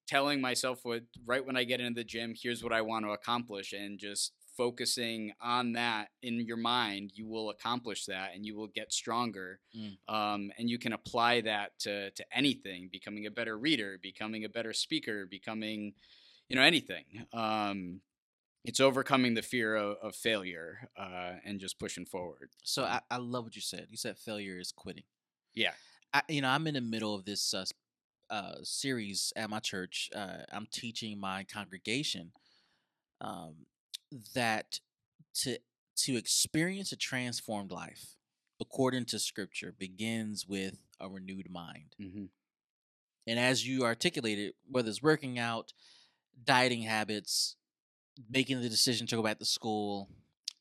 telling 0.09 0.41
myself 0.41 0.81
what 0.83 1.03
right 1.25 1.45
when 1.45 1.57
I 1.57 1.65
get 1.65 1.81
into 1.81 2.01
the 2.01 2.05
gym, 2.05 2.35
here's 2.41 2.63
what 2.63 2.73
I 2.73 2.81
want 2.83 3.05
to 3.05 3.11
accomplish, 3.11 3.73
and 3.73 3.99
just 3.99 4.33
focusing 4.57 5.33
on 5.41 5.73
that 5.73 6.09
in 6.23 6.41
your 6.47 6.57
mind, 6.57 7.13
you 7.15 7.27
will 7.27 7.51
accomplish 7.51 8.07
that 8.07 8.31
and 8.35 8.45
you 8.45 8.57
will 8.57 8.69
get 8.69 8.93
stronger. 8.93 9.61
Mm. 9.77 9.97
Um, 10.09 10.51
and 10.59 10.71
you 10.71 10.79
can 10.79 10.93
apply 10.93 11.43
that 11.43 11.79
to, 11.81 12.11
to 12.11 12.25
anything, 12.33 12.89
becoming 12.91 13.27
a 13.27 13.31
better 13.31 13.59
reader, 13.59 13.99
becoming 14.03 14.45
a 14.45 14.49
better 14.49 14.73
speaker, 14.73 15.27
becoming, 15.31 15.93
you 16.49 16.57
know, 16.57 16.63
anything. 16.63 17.05
Um, 17.33 18.01
it's 18.67 18.81
overcoming 18.81 19.35
the 19.35 19.43
fear 19.43 19.77
of, 19.77 19.97
of 20.03 20.15
failure 20.15 20.89
uh, 20.99 21.35
and 21.45 21.61
just 21.61 21.79
pushing 21.79 22.05
forward. 22.05 22.51
So 22.65 22.85
I, 22.85 23.01
I 23.11 23.19
love 23.19 23.45
what 23.45 23.57
you 23.57 23.63
said. 23.63 23.87
You 23.91 23.97
said 23.97 24.19
failure 24.19 24.59
is 24.59 24.73
quitting. 24.73 25.05
Yeah. 25.55 25.73
I, 26.13 26.23
you 26.29 26.41
know, 26.43 26.49
I'm 26.49 26.67
in 26.67 26.75
the 26.75 26.81
middle 26.81 27.15
of 27.15 27.25
this 27.25 27.55
uh, 27.55 27.65
uh, 28.29 28.57
series 28.63 29.33
at 29.37 29.51
my 29.51 29.61
church. 29.61 30.11
Uh, 30.15 30.39
I'm 30.53 30.67
teaching 30.71 31.19
my 31.19 31.45
congregation 31.45 32.33
um, 33.21 33.55
that 34.35 34.81
to 35.43 35.59
to 35.97 36.17
experience 36.17 36.93
a 36.93 36.97
transformed 36.97 37.71
life, 37.71 38.17
according 38.61 39.07
to 39.07 39.19
Scripture, 39.19 39.75
begins 39.79 40.47
with 40.47 40.83
a 41.01 41.09
renewed 41.09 41.49
mind. 41.51 41.97
Mm-hmm. 42.01 42.25
And 43.27 43.39
as 43.39 43.67
you 43.67 43.85
articulated, 43.85 44.53
whether 44.71 44.89
it's 44.91 45.03
working 45.03 45.39
out, 45.39 45.73
dieting 46.45 46.83
habits, 46.83 47.57
making 48.31 48.61
the 48.61 48.69
decision 48.69 49.07
to 49.09 49.17
go 49.17 49.23
back 49.23 49.39
to 49.39 49.45
school, 49.45 50.09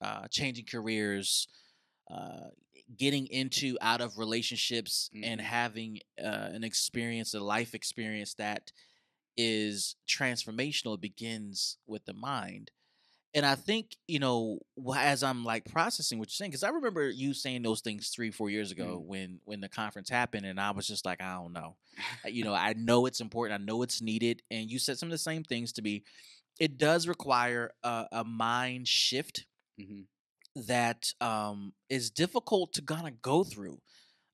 uh, 0.02 0.28
changing 0.30 0.66
careers, 0.66 1.48
uh, 2.12 2.50
getting 2.98 3.28
into 3.28 3.78
out 3.82 4.02
of 4.02 4.18
relationships, 4.18 5.10
and 5.24 5.40
Mhm. 5.42 5.46
having 5.46 6.00
uh, 6.20 6.50
an 6.54 6.64
experience, 6.64 7.34
a 7.34 7.40
life 7.40 7.74
experience 7.76 8.34
that 8.36 8.72
is 9.38 9.96
transformational, 10.08 10.96
it 10.96 11.02
begins 11.02 11.78
with 11.88 12.06
the 12.06 12.14
mind. 12.14 12.72
And 13.34 13.46
I 13.46 13.56
think, 13.56 13.98
you 14.08 14.20
know, 14.20 14.60
as 14.96 15.22
I'm 15.24 15.44
like 15.44 15.66
processing 15.66 16.20
what 16.20 16.30
you're 16.30 16.36
saying, 16.36 16.52
because 16.52 16.64
I 16.64 16.70
remember 16.70 17.10
you 17.10 17.34
saying 17.34 17.64
those 17.64 17.82
things 17.82 18.10
three, 18.10 18.32
four 18.32 18.50
years 18.50 18.72
ago 18.72 19.04
when 19.06 19.40
when 19.44 19.60
the 19.62 19.70
conference 19.70 20.10
happened, 20.10 20.46
and 20.46 20.60
I 20.60 20.72
was 20.72 20.88
just 20.88 21.06
like, 21.06 21.22
I 21.22 21.34
don't 21.36 21.54
know 21.54 21.76
you 22.26 22.44
know 22.44 22.54
i 22.56 22.74
know 22.74 23.06
it's 23.06 23.22
important 23.22 23.60
i 23.60 23.64
know 23.64 23.82
it's 23.84 24.02
needed 24.02 24.42
and 24.52 24.70
you 24.70 24.80
said 24.80 24.98
some 24.98 25.08
of 25.08 25.12
the 25.12 25.18
same 25.18 25.44
things 25.44 25.72
to 25.72 25.82
me 25.82 26.04
it 26.60 26.78
does 26.78 27.08
require 27.08 27.72
a, 27.84 28.08
a 28.12 28.24
mind 28.24 28.88
shift 28.88 29.46
hmm 29.78 30.04
that 30.56 31.12
um, 31.22 31.74
is 31.90 32.10
difficult 32.10 32.74
to 32.74 32.82
kind 32.82 33.08
of 33.08 33.22
go 33.22 33.44
through 33.44 33.80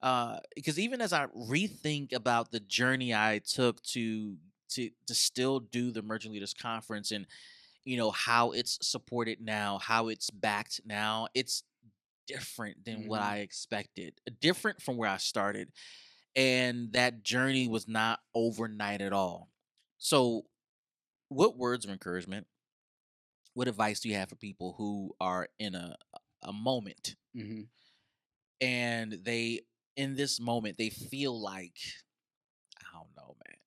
uh, 0.01 0.38
because 0.55 0.79
even 0.79 1.01
as 1.01 1.13
i 1.13 1.25
rethink 1.27 2.13
about 2.13 2.51
the 2.51 2.60
journey 2.60 3.13
i 3.13 3.39
took 3.45 3.81
to 3.84 4.36
to 4.69 4.89
to 5.07 5.13
still 5.15 5.60
do 5.60 5.91
the 5.91 5.99
emerging 5.99 6.31
leaders 6.34 6.53
conference 6.53 7.12
and 7.12 7.25
you 7.86 7.97
know 7.97 8.12
how 8.12 8.51
it's 8.51 8.77
supported 8.81 9.41
now 9.41 9.79
how 9.79 10.07
it's 10.10 10.29
backed 10.29 10.81
now 10.86 11.27
it's 11.34 11.63
different 12.27 12.84
than 12.86 13.05
what 13.05 13.21
Mhm. 13.21 13.21
i 13.21 13.39
expected 13.39 14.13
different 14.41 14.81
from 14.81 14.97
where 14.97 15.10
i 15.10 15.17
started 15.17 15.69
and 16.36 16.93
that 16.93 17.23
journey 17.23 17.67
was 17.67 17.88
not 17.88 18.19
overnight 18.34 19.01
at 19.01 19.13
all. 19.13 19.49
So, 19.97 20.45
what 21.32 21.58
words 21.58 21.86
of 21.86 21.91
encouragement, 21.91 22.48
what 23.54 23.67
advice 23.67 24.00
do 24.00 24.10
you 24.10 24.15
have 24.15 24.30
for 24.30 24.36
people 24.36 24.76
who 24.78 25.15
are 25.20 25.48
in 25.60 25.76
a 25.76 25.96
a 26.44 26.52
moment 26.54 27.15
hmm 27.34 27.62
and 28.60 29.13
they 29.24 29.62
in 29.96 30.15
this 30.15 30.39
moment 30.39 30.78
they 30.78 30.89
feel 30.89 31.39
like 31.39 31.78
I 32.80 32.98
don't 32.98 33.15
know, 33.17 33.36
man. 33.46 33.58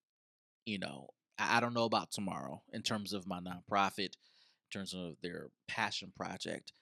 You 0.67 0.79
know, 0.79 1.09
I, 1.39 1.59
I 1.59 1.61
don't 1.61 1.75
know 1.75 1.85
about 1.85 2.13
tomorrow 2.13 2.63
in 2.73 2.83
terms 2.83 3.13
of 3.13 3.27
my 3.27 3.41
nonprofit, 3.41 3.99
in 4.15 4.71
terms 4.73 4.95
of 4.95 5.17
their 5.23 5.49
passion 5.69 6.13
project. 6.17 6.73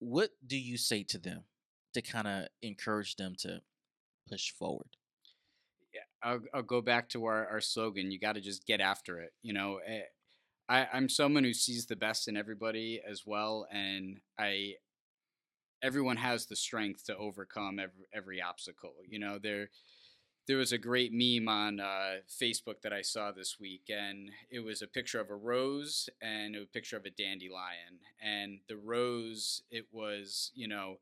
What 0.00 0.30
do 0.46 0.58
you 0.58 0.76
say 0.78 1.04
to 1.04 1.18
them 1.18 1.44
to 1.94 2.02
kind 2.02 2.28
of 2.28 2.48
encourage 2.62 3.16
them 3.16 3.34
to 3.40 3.62
push 4.28 4.52
forward? 4.52 4.96
I'll, 6.22 6.40
I'll 6.54 6.62
go 6.62 6.80
back 6.80 7.08
to 7.10 7.24
our, 7.26 7.46
our 7.48 7.60
slogan 7.60 8.10
you 8.10 8.18
got 8.18 8.34
to 8.34 8.40
just 8.40 8.66
get 8.66 8.80
after 8.80 9.20
it 9.20 9.32
you 9.42 9.52
know 9.52 9.80
eh, 9.86 10.02
I, 10.68 10.86
i'm 10.92 11.08
someone 11.08 11.44
who 11.44 11.54
sees 11.54 11.86
the 11.86 11.96
best 11.96 12.28
in 12.28 12.36
everybody 12.36 13.00
as 13.08 13.22
well 13.26 13.66
and 13.72 14.18
i 14.38 14.74
everyone 15.82 16.16
has 16.16 16.46
the 16.46 16.56
strength 16.56 17.04
to 17.06 17.16
overcome 17.16 17.78
every, 17.78 18.06
every 18.14 18.42
obstacle 18.42 18.94
you 19.08 19.18
know 19.18 19.38
there 19.42 19.70
there 20.48 20.56
was 20.56 20.72
a 20.72 20.78
great 20.78 21.12
meme 21.12 21.48
on 21.48 21.80
uh, 21.80 22.16
facebook 22.28 22.80
that 22.82 22.92
i 22.92 23.02
saw 23.02 23.32
this 23.32 23.56
week 23.60 23.82
and 23.88 24.30
it 24.50 24.60
was 24.60 24.82
a 24.82 24.86
picture 24.86 25.20
of 25.20 25.30
a 25.30 25.34
rose 25.34 26.08
and 26.20 26.56
a 26.56 26.66
picture 26.66 26.96
of 26.96 27.04
a 27.04 27.10
dandelion 27.10 27.98
and 28.22 28.58
the 28.68 28.76
rose 28.76 29.62
it 29.70 29.86
was 29.92 30.50
you 30.54 30.68
know 30.68 30.98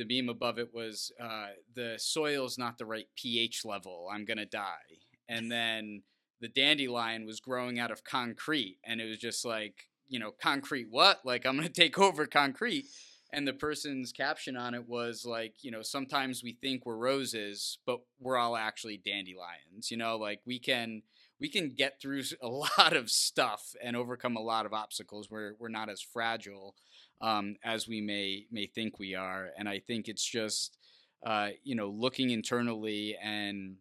the 0.00 0.20
meme 0.20 0.28
above 0.28 0.58
it 0.58 0.72
was 0.72 1.12
uh, 1.22 1.48
the 1.74 1.94
soil's 1.98 2.58
not 2.58 2.78
the 2.78 2.86
right 2.86 3.06
pH 3.16 3.64
level. 3.64 4.08
I'm 4.12 4.24
gonna 4.24 4.46
die. 4.46 4.98
And 5.28 5.50
then 5.52 6.02
the 6.40 6.48
dandelion 6.48 7.26
was 7.26 7.40
growing 7.40 7.78
out 7.78 7.90
of 7.90 8.04
concrete, 8.04 8.78
and 8.84 9.00
it 9.00 9.08
was 9.08 9.18
just 9.18 9.44
like 9.44 9.90
you 10.10 10.18
know, 10.18 10.32
concrete 10.32 10.88
what? 10.90 11.20
Like, 11.24 11.46
I'm 11.46 11.56
going 11.56 11.66
to 11.72 11.72
take 11.72 11.98
over 11.98 12.26
concrete. 12.26 12.84
And 13.32 13.46
the 13.46 13.52
person's 13.52 14.12
caption 14.12 14.56
on 14.56 14.74
it 14.74 14.88
was 14.88 15.24
like, 15.24 15.54
you 15.62 15.70
know, 15.70 15.82
sometimes 15.82 16.42
we 16.42 16.58
think 16.60 16.84
we're 16.84 16.96
roses, 16.96 17.78
but 17.86 18.00
we're 18.18 18.36
all 18.36 18.56
actually 18.56 18.98
dandelions. 18.98 19.88
You 19.88 19.96
know, 19.96 20.16
like 20.16 20.40
we 20.44 20.58
can 20.58 21.02
we 21.38 21.48
can 21.48 21.70
get 21.70 22.00
through 22.02 22.24
a 22.42 22.48
lot 22.48 22.92
of 22.94 23.08
stuff 23.08 23.74
and 23.82 23.96
overcome 23.96 24.36
a 24.36 24.42
lot 24.42 24.66
of 24.66 24.74
obstacles. 24.74 25.30
We're 25.30 25.54
we're 25.60 25.68
not 25.68 25.88
as 25.88 26.02
fragile 26.02 26.74
um, 27.20 27.56
as 27.64 27.86
we 27.86 28.00
may 28.00 28.46
may 28.50 28.66
think 28.66 28.98
we 28.98 29.14
are. 29.14 29.50
And 29.58 29.68
I 29.68 29.80
think 29.80 30.08
it's 30.08 30.24
just 30.24 30.76
uh, 31.24 31.50
you 31.62 31.74
know 31.74 31.88
looking 31.88 32.30
internally 32.30 33.16
and 33.22 33.76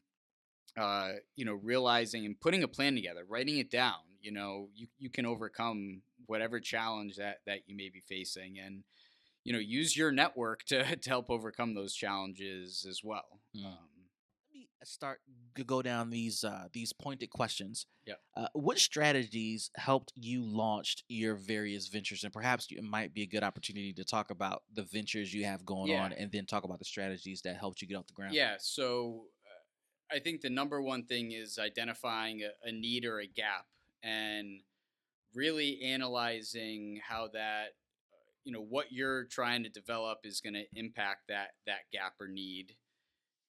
uh, 0.78 1.14
you 1.36 1.46
know 1.46 1.54
realizing 1.54 2.26
and 2.26 2.40
putting 2.40 2.64
a 2.64 2.68
plan 2.68 2.96
together, 2.96 3.24
writing 3.28 3.58
it 3.58 3.72
down. 3.72 4.00
You 4.22 4.32
know, 4.32 4.70
you 4.76 4.88
you 4.98 5.10
can 5.10 5.26
overcome 5.26 6.02
whatever 6.26 6.60
challenge 6.60 7.16
that 7.18 7.40
that 7.46 7.62
you 7.68 7.76
may 7.76 7.90
be 7.90 8.02
facing, 8.08 8.60
and 8.60 8.84
you 9.44 9.54
know 9.54 9.60
use 9.60 9.96
your 9.96 10.12
network 10.12 10.64
to 10.66 10.96
to 10.96 11.10
help 11.10 11.30
overcome 11.30 11.74
those 11.74 11.94
challenges 11.94 12.86
as 12.88 13.02
well. 13.04 13.40
Mm. 13.56 13.66
Um, 13.66 13.89
start 14.84 15.20
to 15.56 15.64
go 15.64 15.82
down 15.82 16.10
these 16.10 16.44
uh, 16.44 16.68
these 16.74 16.94
pointed 16.94 17.30
questions. 17.30 17.86
Yeah. 18.06 18.16
Uh, 18.36 18.48
what 18.54 18.80
strategies 18.80 19.72
helped 19.76 20.14
you 20.16 20.44
launch 20.44 21.04
your 21.08 21.36
various 21.36 21.88
ventures, 21.88 22.24
and 22.24 22.34
perhaps 22.34 22.68
it 22.70 22.84
might 22.84 23.14
be 23.14 23.24
a 23.24 23.28
good 23.28 23.44
opportunity 23.44 23.94
to 23.94 24.04
talk 24.04 24.32
about 24.32 24.64
the 24.74 24.84
ventures 24.84 25.34
you 25.34 25.46
have 25.46 25.66
going 25.66 25.92
yeah. 25.92 26.04
on, 26.04 26.14
and 26.14 26.32
then 26.32 26.46
talk 26.46 26.64
about 26.64 26.80
the 26.80 26.86
strategies 26.86 27.42
that 27.42 27.58
helped 27.58 27.82
you 27.82 27.88
get 27.88 27.96
off 27.96 28.08
the 28.08 28.14
ground. 28.14 28.34
Yeah. 28.34 28.56
So, 28.60 29.26
uh, 29.46 30.16
I 30.16 30.20
think 30.20 30.42
the 30.42 30.50
number 30.50 30.82
one 30.82 31.06
thing 31.06 31.32
is 31.32 31.60
identifying 31.60 32.42
a, 32.42 32.68
a 32.68 32.72
need 32.72 33.06
or 33.06 33.20
a 33.20 33.28
gap, 33.28 33.66
and 34.04 34.62
really 35.36 35.82
analyzing 35.84 37.00
how 37.08 37.28
that 37.34 37.68
uh, 38.12 38.32
you 38.44 38.52
know 38.52 38.62
what 38.62 38.92
you're 38.92 39.26
trying 39.26 39.64
to 39.64 39.70
develop 39.70 40.20
is 40.24 40.42
going 40.42 40.56
to 40.56 40.66
impact 40.76 41.28
that 41.28 41.50
that 41.66 41.92
gap 41.92 42.14
or 42.20 42.28
need 42.28 42.76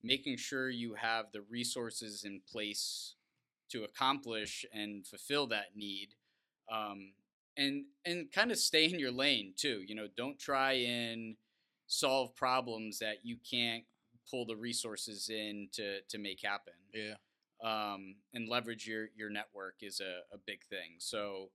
making 0.02 0.36
sure 0.36 0.70
you 0.70 0.94
have 0.94 1.26
the 1.32 1.42
resources 1.42 2.24
in 2.24 2.40
place 2.50 3.14
to 3.70 3.84
accomplish 3.84 4.64
and 4.72 5.06
fulfill 5.06 5.46
that 5.46 5.76
need 5.76 6.08
um, 6.72 7.12
and 7.56 7.84
and 8.04 8.32
kind 8.32 8.50
of 8.50 8.58
stay 8.58 8.84
in 8.84 8.98
your 8.98 9.10
lane 9.10 9.52
too 9.56 9.82
you 9.86 9.94
know 9.94 10.06
don't 10.16 10.38
try 10.38 10.72
and 10.72 11.36
solve 11.86 12.34
problems 12.36 12.98
that 12.98 13.16
you 13.24 13.36
can't 13.48 13.84
pull 14.30 14.46
the 14.46 14.56
resources 14.56 15.28
in 15.28 15.68
to 15.72 16.00
to 16.08 16.18
make 16.18 16.40
happen 16.42 16.72
yeah. 16.94 17.14
um, 17.62 18.14
and 18.32 18.48
leverage 18.48 18.86
your 18.86 19.08
your 19.16 19.30
network 19.30 19.74
is 19.82 20.00
a, 20.00 20.34
a 20.34 20.38
big 20.46 20.62
thing. 20.64 20.96
So 20.98 21.50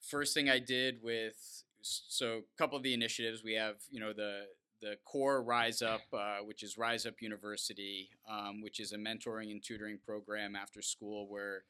first 0.00 0.34
thing 0.34 0.48
i 0.48 0.58
did 0.58 1.02
with 1.02 1.64
so 1.82 2.38
a 2.38 2.58
couple 2.58 2.76
of 2.76 2.82
the 2.82 2.94
initiatives 2.94 3.42
we 3.42 3.54
have 3.54 3.76
you 3.90 3.98
know 3.98 4.12
the 4.12 4.42
the 4.80 4.96
core 5.04 5.42
Rise 5.42 5.82
Up, 5.82 6.02
uh, 6.12 6.38
which 6.44 6.62
is 6.62 6.76
Rise 6.78 7.06
Up 7.06 7.14
University, 7.20 8.10
um, 8.28 8.60
which 8.60 8.80
is 8.80 8.92
a 8.92 8.96
mentoring 8.96 9.50
and 9.50 9.62
tutoring 9.62 9.98
program 10.04 10.54
after 10.56 10.82
school 10.82 11.28
where 11.28 11.64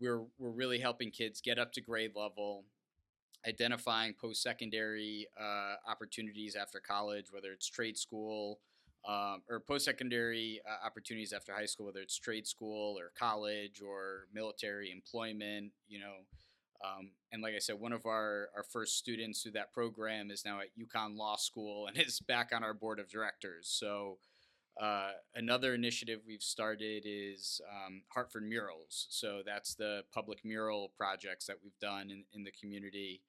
we're 0.00 0.22
we're 0.38 0.50
really 0.50 0.78
helping 0.78 1.10
kids 1.10 1.40
get 1.40 1.58
up 1.58 1.72
to 1.72 1.80
grade 1.80 2.12
level, 2.14 2.64
identifying 3.46 4.14
post 4.14 4.42
secondary 4.42 5.26
uh, 5.40 5.74
opportunities 5.90 6.56
after 6.56 6.80
college, 6.80 7.26
whether 7.30 7.52
it's 7.52 7.68
trade 7.68 7.96
school. 7.96 8.60
Um, 9.04 9.42
or 9.50 9.58
post 9.58 9.84
secondary 9.84 10.60
uh, 10.64 10.86
opportunities 10.86 11.32
after 11.32 11.52
high 11.52 11.66
school, 11.66 11.86
whether 11.86 11.98
it's 11.98 12.16
trade 12.16 12.46
school 12.46 12.96
or 12.96 13.10
college 13.18 13.82
or 13.84 14.28
military 14.32 14.92
employment, 14.92 15.72
you 15.88 15.98
know, 15.98 16.12
um, 16.84 17.10
and 17.30 17.42
like 17.42 17.54
I 17.54 17.58
said, 17.58 17.80
one 17.80 17.92
of 17.92 18.06
our, 18.06 18.48
our 18.56 18.62
first 18.62 18.98
students 18.98 19.42
through 19.42 19.52
that 19.52 19.72
program 19.72 20.30
is 20.30 20.44
now 20.44 20.60
at 20.60 20.68
UConn 20.78 21.16
Law 21.16 21.36
School 21.36 21.86
and 21.86 21.96
is 22.06 22.20
back 22.20 22.50
on 22.54 22.64
our 22.64 22.74
board 22.74 22.98
of 22.98 23.08
directors. 23.08 23.68
So, 23.68 24.18
uh, 24.80 25.10
another 25.34 25.74
initiative 25.74 26.20
we've 26.26 26.42
started 26.42 27.02
is 27.06 27.60
um, 27.70 28.02
Hartford 28.08 28.44
Murals. 28.44 29.06
So, 29.10 29.42
that's 29.44 29.74
the 29.74 30.02
public 30.12 30.44
mural 30.44 30.92
projects 30.96 31.46
that 31.46 31.56
we've 31.62 31.78
done 31.80 32.10
in, 32.10 32.24
in 32.32 32.44
the 32.44 32.52
community. 32.52 33.22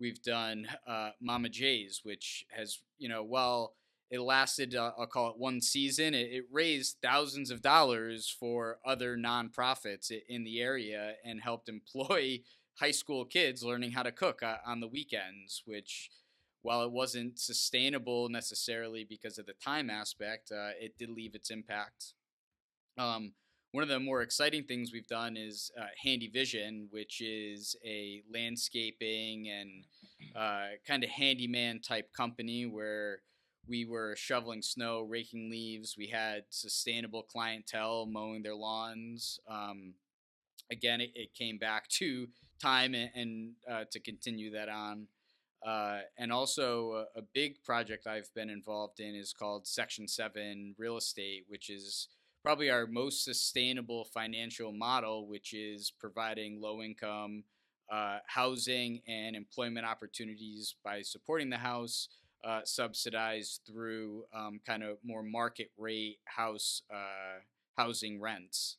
We've 0.00 0.22
done 0.22 0.66
uh, 0.86 1.10
Mama 1.20 1.48
J's, 1.48 2.00
which 2.02 2.44
has, 2.50 2.80
you 2.98 3.08
know, 3.08 3.22
well, 3.22 3.74
it 4.10 4.20
lasted, 4.20 4.74
uh, 4.74 4.92
I'll 4.98 5.06
call 5.06 5.30
it 5.30 5.38
one 5.38 5.60
season. 5.60 6.14
It, 6.14 6.30
it, 6.30 6.44
raised 6.52 6.98
thousands 7.02 7.50
of 7.50 7.62
dollars 7.62 8.28
for 8.28 8.78
other 8.84 9.16
nonprofits 9.16 10.12
in 10.28 10.44
the 10.44 10.60
area 10.60 11.14
and 11.24 11.40
helped 11.40 11.68
employ 11.68 12.40
high 12.78 12.90
school 12.90 13.24
kids 13.24 13.62
learning 13.62 13.92
how 13.92 14.02
to 14.02 14.12
cook 14.12 14.42
uh, 14.42 14.56
on 14.66 14.80
the 14.80 14.88
weekends, 14.88 15.62
which 15.64 16.10
while 16.62 16.82
it 16.82 16.90
wasn't 16.90 17.38
sustainable 17.38 18.28
necessarily 18.28 19.04
because 19.04 19.38
of 19.38 19.46
the 19.46 19.52
time 19.52 19.90
aspect, 19.90 20.50
uh, 20.50 20.70
it 20.80 20.96
did 20.98 21.10
leave 21.10 21.34
its 21.34 21.50
impact. 21.50 22.14
Um, 22.96 23.32
one 23.72 23.82
of 23.82 23.88
the 23.88 24.00
more 24.00 24.22
exciting 24.22 24.62
things 24.62 24.92
we've 24.92 25.06
done 25.06 25.36
is 25.36 25.72
uh, 25.78 25.86
Handy 26.02 26.28
Vision, 26.28 26.86
which 26.90 27.20
is 27.20 27.74
a 27.84 28.22
landscaping 28.32 29.48
and 29.48 29.84
uh, 30.36 30.76
kind 30.86 31.02
of 31.02 31.10
handyman 31.10 31.80
type 31.80 32.12
company 32.12 32.66
where 32.66 33.18
we 33.66 33.84
were 33.84 34.14
shoveling 34.16 34.62
snow, 34.62 35.02
raking 35.02 35.50
leaves. 35.50 35.96
We 35.98 36.06
had 36.06 36.44
sustainable 36.50 37.24
clientele 37.24 38.06
mowing 38.06 38.42
their 38.42 38.54
lawns. 38.54 39.40
Um, 39.48 39.94
again, 40.70 41.00
it, 41.00 41.10
it, 41.14 41.34
came 41.34 41.58
back 41.58 41.88
to 41.98 42.28
time 42.60 42.94
and, 42.94 43.10
and 43.14 43.52
uh, 43.70 43.84
to 43.90 44.00
continue 44.00 44.50
that 44.52 44.68
on. 44.68 45.06
Uh, 45.64 46.00
and 46.18 46.30
also, 46.30 47.06
a, 47.16 47.20
a, 47.20 47.22
big 47.32 47.62
project 47.64 48.06
I've 48.06 48.28
been 48.34 48.50
involved 48.50 49.00
in 49.00 49.14
is 49.14 49.32
called 49.32 49.66
Section 49.66 50.06
7 50.06 50.74
Real 50.76 50.98
Estate, 50.98 51.46
which 51.48 51.70
is 51.70 52.08
probably 52.42 52.68
our 52.68 52.86
most 52.86 53.24
sustainable 53.24 54.04
financial 54.04 54.72
model, 54.72 55.26
which 55.26 55.54
is 55.54 55.90
providing 55.98 56.60
low 56.60 56.82
income 56.82 57.44
uh, 57.90 58.18
housing 58.26 59.00
and 59.08 59.36
employment 59.36 59.86
opportunities 59.86 60.74
by 60.84 61.02
supporting 61.02 61.50
the 61.50 61.56
house, 61.56 62.08
uh, 62.44 62.60
subsidized 62.64 63.62
through 63.66 64.24
um, 64.34 64.60
kind 64.66 64.82
of 64.82 64.98
more 65.02 65.22
market 65.22 65.70
rate 65.78 66.18
house 66.24 66.82
uh, 66.92 67.40
housing 67.76 68.20
rents. 68.20 68.76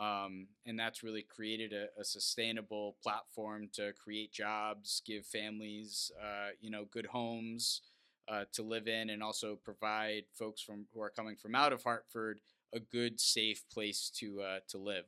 Um, 0.00 0.48
and 0.64 0.78
that's 0.78 1.02
really 1.02 1.22
created 1.22 1.72
a, 1.74 2.00
a, 2.00 2.04
sustainable 2.04 2.96
platform 3.02 3.68
to 3.74 3.92
create 3.92 4.32
jobs, 4.32 5.02
give 5.04 5.26
families, 5.26 6.10
uh, 6.18 6.50
you 6.62 6.70
know, 6.70 6.86
good 6.90 7.04
homes 7.04 7.82
uh, 8.26 8.44
to 8.54 8.62
live 8.62 8.88
in, 8.88 9.10
and 9.10 9.22
also 9.22 9.58
provide 9.62 10.22
folks 10.32 10.62
from 10.62 10.86
who 10.94 11.02
are 11.02 11.10
coming 11.10 11.36
from 11.36 11.54
out 11.54 11.74
of 11.74 11.82
Hartford 11.82 12.40
a 12.72 12.80
good, 12.80 13.20
safe 13.20 13.64
place 13.70 14.10
to 14.18 14.40
uh, 14.40 14.58
to 14.68 14.78
live. 14.78 15.04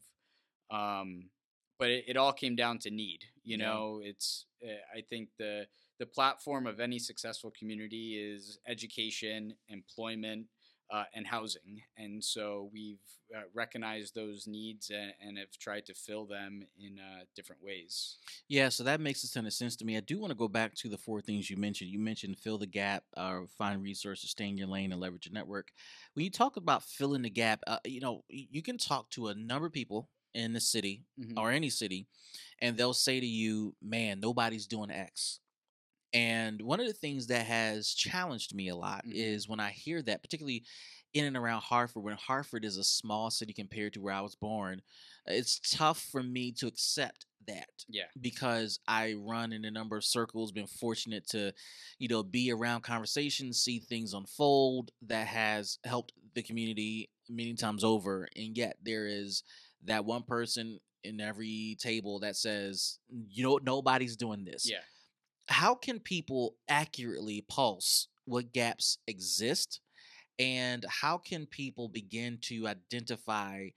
Um, 0.71 1.31
but 1.79 1.91
it, 1.91 2.05
it, 2.09 2.17
all 2.17 2.33
came 2.33 2.55
down 2.55 2.79
to 2.81 2.91
need. 2.91 3.25
You 3.43 3.59
know, 3.59 4.01
yeah. 4.03 4.11
it's 4.11 4.47
eh, 4.63 4.77
I 4.95 5.01
think 5.01 5.31
the 5.39 5.67
the 5.99 6.07
platform 6.07 6.67
of 6.67 6.81
any 6.81 6.99
successful 6.99 7.53
community 7.59 8.17
is 8.19 8.59
education, 8.67 9.55
employment, 9.69 10.47
uh, 10.91 11.05
and 11.15 11.27
housing. 11.27 11.83
And 11.97 12.23
so 12.23 12.71
we've 12.73 13.01
uh, 13.35 13.43
recognized 13.55 14.15
those 14.15 14.47
needs 14.47 14.91
and, 14.91 15.13
and, 15.21 15.39
have 15.39 15.51
tried 15.59 15.87
to 15.87 15.95
fill 15.95 16.25
them 16.27 16.63
in 16.79 16.99
uh, 16.99 17.25
different 17.35 17.63
ways. 17.63 18.19
Yeah, 18.49 18.69
so 18.69 18.85
that 18.85 19.01
makes 19.01 19.25
a 19.25 19.33
ton 19.33 19.47
of 19.47 19.53
sense 19.53 19.77
to 19.77 19.85
me. 19.85 19.97
I 19.97 20.01
do 20.01 20.19
want 20.19 20.31
to 20.31 20.37
go 20.37 20.47
back 20.47 20.75
to 20.77 20.89
the 20.89 20.99
four 20.99 21.21
things 21.21 21.51
you 21.51 21.57
mentioned. 21.57 21.91
You 21.91 21.99
mentioned 21.99 22.39
fill 22.39 22.59
the 22.59 22.67
gap, 22.67 23.03
uh, 23.17 23.41
find 23.57 23.83
resources, 23.83 24.31
stay 24.31 24.49
in 24.49 24.59
your 24.59 24.69
lane, 24.69 24.93
and 24.93 25.01
leverage 25.01 25.27
your 25.27 25.35
network. 25.35 25.73
When 26.15 26.25
you 26.25 26.31
talk 26.31 26.57
about 26.57 26.83
filling 26.83 27.23
the 27.23 27.31
gap, 27.31 27.61
uh, 27.67 27.79
you 27.85 28.01
know, 28.01 28.25
you 28.29 28.63
can 28.63 28.79
talk 28.79 29.11
to 29.11 29.29
a 29.29 29.35
number 29.35 29.67
of 29.67 29.73
people 29.73 30.09
in 30.35 30.53
the 30.53 30.61
city 30.61 31.05
mm-hmm. 31.19 31.39
or 31.39 31.51
any 31.51 31.71
city, 31.71 32.07
and 32.61 32.77
they'll 32.77 32.93
say 32.93 33.21
to 33.21 33.27
you, 33.27 33.75
man, 33.83 34.21
nobody's 34.21 34.67
doing 34.67 34.91
X 34.91 35.41
and 36.15 36.63
one 36.63 36.79
of 36.79 36.87
the 36.87 36.93
things 36.93 37.27
that 37.27 37.45
has 37.45 37.93
challenged 37.93 38.55
me 38.55 38.69
a 38.69 38.77
lot 38.77 39.01
mm-hmm. 39.01 39.13
is 39.15 39.49
when 39.49 39.61
I 39.61 39.71
hear 39.71 40.01
that, 40.03 40.23
particularly 40.23 40.63
in 41.13 41.25
and 41.25 41.37
around 41.37 41.63
Hartford, 41.63 42.05
when 42.05 42.17
Hartford 42.17 42.65
is 42.65 42.77
a 42.77 42.85
small 42.85 43.31
city 43.31 43.53
compared 43.53 43.93
to 43.95 44.01
where 44.01 44.15
I 44.15 44.21
was 44.21 44.37
born, 44.37 44.81
it's 45.27 45.61
tough 45.77 46.01
for 46.01 46.23
me 46.23 46.53
to 46.53 46.69
accept 46.69 47.27
that. 47.49 47.69
Yeah. 47.89 48.05
Because 48.21 48.79
I 48.87 49.15
run 49.19 49.53
in 49.53 49.65
a 49.65 49.71
number 49.71 49.97
of 49.97 50.05
circles, 50.05 50.53
been 50.53 50.67
fortunate 50.67 51.27
to, 51.31 51.53
you 51.99 52.09
know, 52.09 52.23
be 52.23 52.53
around 52.53 52.83
conversations, 52.83 53.59
see 53.59 53.81
things 53.81 54.15
unfold 54.15 54.93
that 55.07 55.27
has 55.27 55.79
helped 55.85 56.13
the 56.35 56.43
community 56.43 57.11
many 57.29 57.55
times 57.55 57.85
over. 57.85 58.29
And 58.37 58.57
yet 58.57 58.77
there 58.83 59.07
is 59.07 59.43
that 59.85 60.05
one 60.05 60.23
person 60.23 60.79
in 61.03 61.21
every 61.21 61.77
table 61.81 62.21
that 62.21 62.37
says, 62.37 62.99
you 63.29 63.45
know, 63.45 63.59
nobody's 63.63 64.17
doing 64.17 64.45
this. 64.45 64.69
Yeah 64.69 64.79
how 65.49 65.75
can 65.75 66.01
people 66.01 66.57
accurately 66.69 67.43
pulse 67.49 68.09
what 68.25 68.53
gaps 68.53 68.99
exist? 69.07 69.81
And 70.39 70.85
how 70.89 71.19
can 71.19 71.47
people 71.47 71.89
begin 71.89 72.39
to 72.43 72.67
identify 72.67 73.69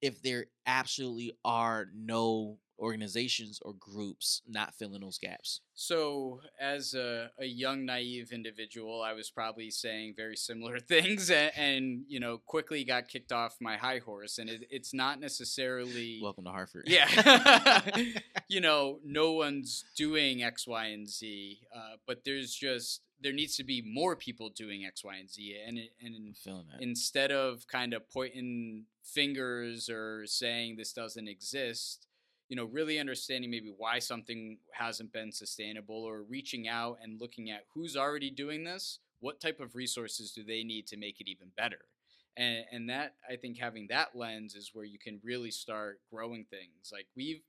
if 0.00 0.22
there 0.22 0.46
absolutely 0.66 1.36
are 1.44 1.88
no 1.94 2.58
organizations 2.78 3.58
or 3.62 3.74
groups 3.78 4.42
not 4.46 4.74
filling 4.74 5.00
those 5.00 5.18
gaps? 5.18 5.60
So, 5.74 6.40
as 6.60 6.94
a, 6.94 7.30
a 7.38 7.44
young, 7.44 7.84
naive 7.84 8.32
individual, 8.32 9.02
I 9.02 9.12
was 9.12 9.30
probably 9.30 9.70
saying 9.70 10.14
very 10.16 10.36
similar 10.36 10.78
things 10.80 11.30
and, 11.30 11.52
and 11.56 12.04
you 12.08 12.20
know, 12.20 12.38
quickly 12.38 12.84
got 12.84 13.08
kicked 13.08 13.32
off 13.32 13.56
my 13.60 13.76
high 13.76 13.98
horse. 13.98 14.38
And 14.38 14.48
it, 14.48 14.66
it's 14.70 14.94
not 14.94 15.20
necessarily. 15.20 16.20
Welcome 16.22 16.44
to 16.44 16.50
Hartford. 16.50 16.84
Yeah. 16.86 17.80
you 18.48 18.60
know, 18.60 18.98
no 19.04 19.32
one's 19.32 19.84
doing 19.96 20.42
X, 20.42 20.66
Y, 20.66 20.86
and 20.86 21.08
Z, 21.08 21.60
uh, 21.74 21.96
but 22.06 22.24
there's 22.24 22.54
just. 22.54 23.02
There 23.20 23.32
needs 23.32 23.56
to 23.56 23.64
be 23.64 23.82
more 23.82 24.14
people 24.14 24.50
doing 24.50 24.84
X, 24.84 25.02
Y, 25.04 25.16
and 25.16 25.30
Z, 25.30 25.56
and 25.66 25.78
and 26.00 26.36
instead 26.80 27.32
of 27.32 27.66
kind 27.66 27.94
of 27.94 28.08
pointing 28.10 28.84
fingers 29.02 29.88
or 29.88 30.26
saying 30.26 30.76
this 30.76 30.92
doesn't 30.92 31.28
exist, 31.28 32.06
you 32.48 32.56
know, 32.56 32.64
really 32.64 32.98
understanding 32.98 33.50
maybe 33.50 33.72
why 33.76 33.98
something 33.98 34.58
hasn't 34.72 35.12
been 35.12 35.32
sustainable 35.32 36.02
or 36.02 36.22
reaching 36.22 36.68
out 36.68 36.98
and 37.02 37.20
looking 37.20 37.50
at 37.50 37.64
who's 37.74 37.96
already 37.96 38.30
doing 38.30 38.64
this, 38.64 39.00
what 39.20 39.40
type 39.40 39.60
of 39.60 39.74
resources 39.74 40.32
do 40.32 40.44
they 40.44 40.62
need 40.62 40.86
to 40.88 40.96
make 40.96 41.20
it 41.20 41.28
even 41.28 41.48
better? 41.56 41.80
And, 42.36 42.64
and 42.70 42.90
that 42.90 43.14
I 43.28 43.36
think 43.36 43.58
having 43.58 43.86
that 43.88 44.14
lens 44.14 44.54
is 44.54 44.70
where 44.74 44.84
you 44.84 44.98
can 44.98 45.20
really 45.24 45.50
start 45.50 46.00
growing 46.12 46.44
things. 46.44 46.90
Like 46.92 47.06
we've 47.16 47.40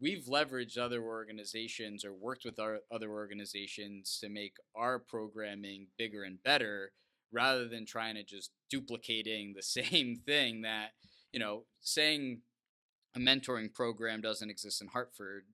we've 0.00 0.24
leveraged 0.24 0.78
other 0.78 1.02
organizations 1.02 2.04
or 2.04 2.12
worked 2.12 2.44
with 2.44 2.58
our 2.58 2.80
other 2.92 3.10
organizations 3.10 4.18
to 4.20 4.28
make 4.28 4.56
our 4.74 4.98
programming 4.98 5.88
bigger 5.98 6.22
and 6.22 6.42
better 6.42 6.92
rather 7.32 7.68
than 7.68 7.86
trying 7.86 8.14
to 8.14 8.22
just 8.22 8.50
duplicating 8.70 9.54
the 9.54 9.62
same 9.90 10.16
thing 10.26 10.62
that 10.62 10.90
you 11.32 11.40
know 11.40 11.64
saying 11.80 12.40
a 13.16 13.18
mentoring 13.18 13.72
program 13.72 14.20
doesn't 14.20 14.50
exist 14.50 14.82
in 14.82 14.88
Hartford. 14.88 15.44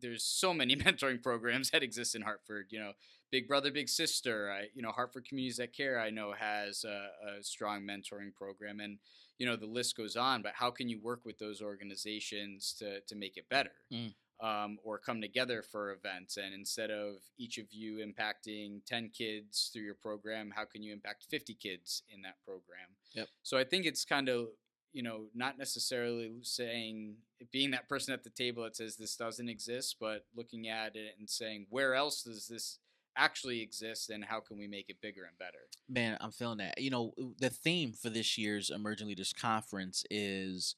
There's 0.00 0.24
so 0.24 0.54
many 0.54 0.76
mentoring 0.84 1.22
programs 1.22 1.70
that 1.70 1.82
exist 1.82 2.14
in 2.14 2.22
Hartford. 2.22 2.66
You 2.70 2.80
know, 2.80 2.92
Big 3.30 3.46
Brother, 3.46 3.70
Big 3.70 3.88
Sister. 3.88 4.50
I, 4.50 4.68
you 4.74 4.82
know, 4.82 4.90
Hartford 4.90 5.26
Communities 5.28 5.58
That 5.58 5.74
Care. 5.74 6.00
I 6.00 6.10
know 6.10 6.32
has 6.32 6.84
a, 6.84 7.08
a 7.38 7.42
strong 7.42 7.82
mentoring 7.82 8.34
program, 8.34 8.80
and 8.80 8.98
you 9.40 9.46
know 9.46 9.56
the 9.56 9.66
list 9.66 9.96
goes 9.96 10.16
on. 10.16 10.42
But 10.42 10.52
how 10.54 10.70
can 10.70 10.88
you 10.88 11.00
work 11.00 11.24
with 11.24 11.38
those 11.38 11.60
organizations 11.60 12.74
to 12.78 13.00
to 13.00 13.16
make 13.16 13.36
it 13.36 13.48
better? 13.48 13.72
Mm. 13.92 14.14
Um, 14.42 14.78
or 14.84 14.98
come 14.98 15.20
together 15.20 15.62
for 15.62 15.92
events. 15.92 16.38
And 16.38 16.54
instead 16.54 16.90
of 16.90 17.16
each 17.36 17.58
of 17.58 17.66
you 17.72 17.98
impacting 17.98 18.80
10 18.86 19.10
kids 19.10 19.68
through 19.70 19.82
your 19.82 19.96
program, 19.96 20.50
how 20.56 20.64
can 20.64 20.82
you 20.82 20.94
impact 20.94 21.26
50 21.28 21.52
kids 21.52 22.04
in 22.08 22.22
that 22.22 22.36
program? 22.42 22.88
Yep. 23.12 23.28
So 23.42 23.58
I 23.58 23.64
think 23.64 23.84
it's 23.84 24.02
kind 24.06 24.30
of 24.30 24.46
you 24.92 25.02
know, 25.02 25.26
not 25.34 25.58
necessarily 25.58 26.32
saying 26.42 27.14
being 27.52 27.70
that 27.72 27.88
person 27.88 28.12
at 28.12 28.24
the 28.24 28.30
table 28.30 28.64
that 28.64 28.76
says 28.76 28.96
this 28.96 29.16
doesn't 29.16 29.48
exist, 29.48 29.96
but 30.00 30.24
looking 30.34 30.68
at 30.68 30.96
it 30.96 31.16
and 31.18 31.28
saying 31.28 31.66
where 31.70 31.94
else 31.94 32.22
does 32.22 32.48
this 32.48 32.78
actually 33.16 33.60
exist 33.60 34.10
and 34.10 34.24
how 34.24 34.40
can 34.40 34.58
we 34.58 34.66
make 34.66 34.88
it 34.88 35.00
bigger 35.00 35.24
and 35.24 35.38
better? 35.38 35.58
Man, 35.88 36.16
I'm 36.20 36.30
feeling 36.30 36.58
that. 36.58 36.80
You 36.80 36.90
know, 36.90 37.12
the 37.38 37.50
theme 37.50 37.92
for 37.92 38.10
this 38.10 38.38
year's 38.38 38.70
Emerging 38.70 39.08
Leaders 39.08 39.32
Conference 39.32 40.04
is 40.10 40.76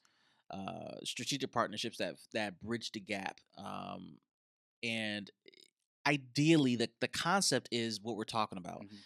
uh, 0.51 0.97
strategic 1.03 1.51
partnerships 1.51 1.97
that 1.97 2.15
that 2.33 2.61
bridge 2.61 2.91
the 2.91 2.99
gap. 2.99 3.39
Um, 3.57 4.17
and 4.83 5.29
ideally, 6.05 6.75
the 6.75 6.89
the 6.99 7.07
concept 7.07 7.69
is 7.71 7.99
what 8.01 8.17
we're 8.17 8.23
talking 8.23 8.57
about. 8.57 8.83
Mm-hmm 8.83 8.97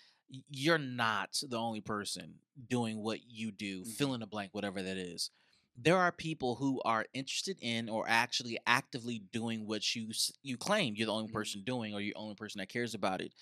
you're 0.49 0.77
not 0.77 1.37
the 1.47 1.57
only 1.57 1.81
person 1.81 2.35
doing 2.69 3.01
what 3.01 3.19
you 3.27 3.51
do, 3.51 3.81
mm-hmm. 3.81 3.89
fill 3.91 4.13
in 4.13 4.19
the 4.19 4.27
blank, 4.27 4.53
whatever 4.53 4.81
that 4.81 4.97
is. 4.97 5.31
There 5.77 5.97
are 5.97 6.11
people 6.11 6.55
who 6.55 6.81
are 6.85 7.05
interested 7.13 7.57
in 7.61 7.87
or 7.87 8.05
actually 8.07 8.57
actively 8.65 9.21
doing 9.31 9.67
what 9.67 9.95
you 9.95 10.11
you 10.41 10.57
claim 10.57 10.95
you're 10.95 11.05
the 11.05 11.13
only 11.13 11.27
mm-hmm. 11.27 11.33
person 11.33 11.63
doing, 11.63 11.93
or 11.93 12.01
you're 12.01 12.13
the 12.13 12.19
only 12.19 12.35
person 12.35 12.59
that 12.59 12.69
cares 12.69 12.93
about 12.95 13.21
it. 13.21 13.33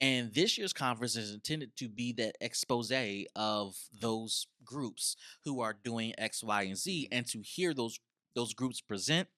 And 0.00 0.32
this 0.32 0.56
year's 0.56 0.72
conference 0.72 1.14
is 1.16 1.34
intended 1.34 1.76
to 1.76 1.88
be 1.88 2.12
that 2.14 2.36
expose 2.40 2.90
of 3.36 3.76
those 4.00 4.46
groups 4.64 5.16
who 5.44 5.60
are 5.60 5.76
doing 5.84 6.14
X, 6.16 6.42
Y, 6.42 6.62
and 6.62 6.76
Z, 6.76 7.04
mm-hmm. 7.04 7.18
and 7.18 7.26
to 7.26 7.40
hear 7.42 7.74
those 7.74 7.98
those 8.34 8.54
groups 8.54 8.80
present, 8.80 9.28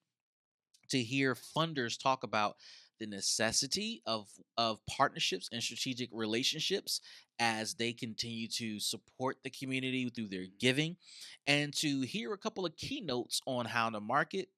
to 0.90 1.02
hear 1.02 1.34
funders 1.34 2.00
talk 2.00 2.22
about 2.22 2.56
the 3.00 3.06
necessity 3.06 4.02
of 4.06 4.28
of 4.56 4.78
partnerships 4.86 5.48
and 5.52 5.62
strategic 5.62 6.08
relationships 6.12 7.00
as 7.38 7.74
they 7.74 7.92
continue 7.92 8.46
to 8.46 8.78
support 8.78 9.38
the 9.42 9.50
community 9.50 10.08
through 10.08 10.28
their 10.28 10.46
giving. 10.60 10.96
And 11.46 11.74
to 11.76 12.02
hear 12.02 12.32
a 12.32 12.38
couple 12.38 12.64
of 12.64 12.76
keynotes 12.76 13.40
on 13.46 13.66
how 13.66 13.90
to 13.90 14.00
market 14.00 14.48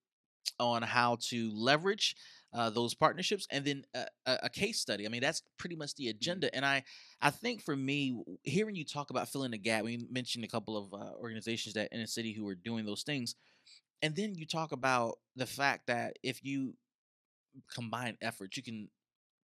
on 0.61 0.82
how 0.82 1.16
to 1.20 1.51
leverage 1.55 2.16
uh, 2.53 2.70
those 2.70 2.95
partnerships 2.95 3.47
and 3.51 3.64
then 3.64 3.85
a, 3.95 4.07
a, 4.45 4.49
case 4.49 4.78
study 4.78 5.07
i 5.07 5.09
mean 5.09 5.22
that's 5.22 5.43
pretty 5.59 5.74
much 5.74 5.95
the 5.95 6.05
mm-hmm. 6.05 6.16
agenda. 6.16 6.55
And 6.55 6.64
i 6.64 6.85
i 7.20 7.30
think 7.30 7.62
for 7.62 7.74
me 7.74 8.22
hearing 8.43 8.76
you 8.76 8.85
talk 8.85 9.11
about 9.11 9.28
filling 9.28 9.51
the 9.51 9.59
gap 9.59 9.85
we 9.85 10.07
mentioned 10.11 10.45
a 10.45 10.49
couple 10.49 10.76
of 10.76 10.93
uh, 10.95 11.12
organizations 11.18 11.74
that 11.74 11.89
in 11.93 12.01
the 12.01 12.07
city 12.07 12.32
who 12.32 12.47
are 12.47 12.55
doing 12.55 12.85
those 12.85 13.03
things 13.03 13.35
and 14.03 14.14
then 14.14 14.35
you 14.35 14.47
talk 14.47 14.72
about 14.72 15.18
the 15.35 15.47
fact 15.47 15.87
that 15.87 16.18
if 16.22 16.45
you 16.45 16.74
combined 17.73 18.17
efforts. 18.21 18.57
you 18.57 18.63
can 18.63 18.89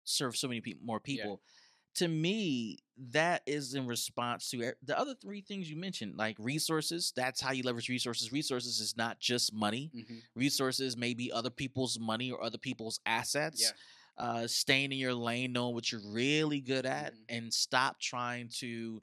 serve 0.04 0.36
so 0.36 0.48
many 0.48 0.62
people, 0.62 0.86
more 0.86 1.00
people. 1.00 1.42
Yeah. 1.42 2.06
To 2.06 2.08
me, 2.08 2.78
that 3.12 3.42
is 3.46 3.74
in 3.74 3.88
response 3.88 4.50
to 4.52 4.74
the 4.84 4.98
other 4.98 5.16
three 5.16 5.42
things 5.42 5.70
you 5.70 5.76
mentioned, 5.76 6.18
like 6.18 6.38
resources. 6.40 7.12
That's 7.16 7.42
how 7.42 7.52
you 7.52 7.64
leverage 7.64 7.90
resources. 7.90 8.32
Resources 8.32 8.80
is 8.80 8.96
not 8.96 9.20
just 9.20 9.54
money. 9.54 9.92
Mm-hmm. 9.96 10.16
Resources 10.36 10.96
may 10.96 11.14
be 11.14 11.32
other 11.32 11.50
people's 11.50 12.00
money 12.00 12.32
or 12.32 12.44
other 12.44 12.58
people's 12.58 13.00
assets. 13.06 13.62
Yeah. 13.62 14.24
Uh, 14.24 14.48
staying 14.48 14.92
in 14.92 14.98
your 14.98 15.14
lane, 15.14 15.54
knowing 15.54 15.74
what 15.74 15.92
you're 15.92 16.02
really 16.12 16.60
good 16.60 16.86
at, 16.86 17.14
mm-hmm. 17.14 17.38
and 17.38 17.54
stop 17.54 18.00
trying 18.00 18.50
to 18.60 19.02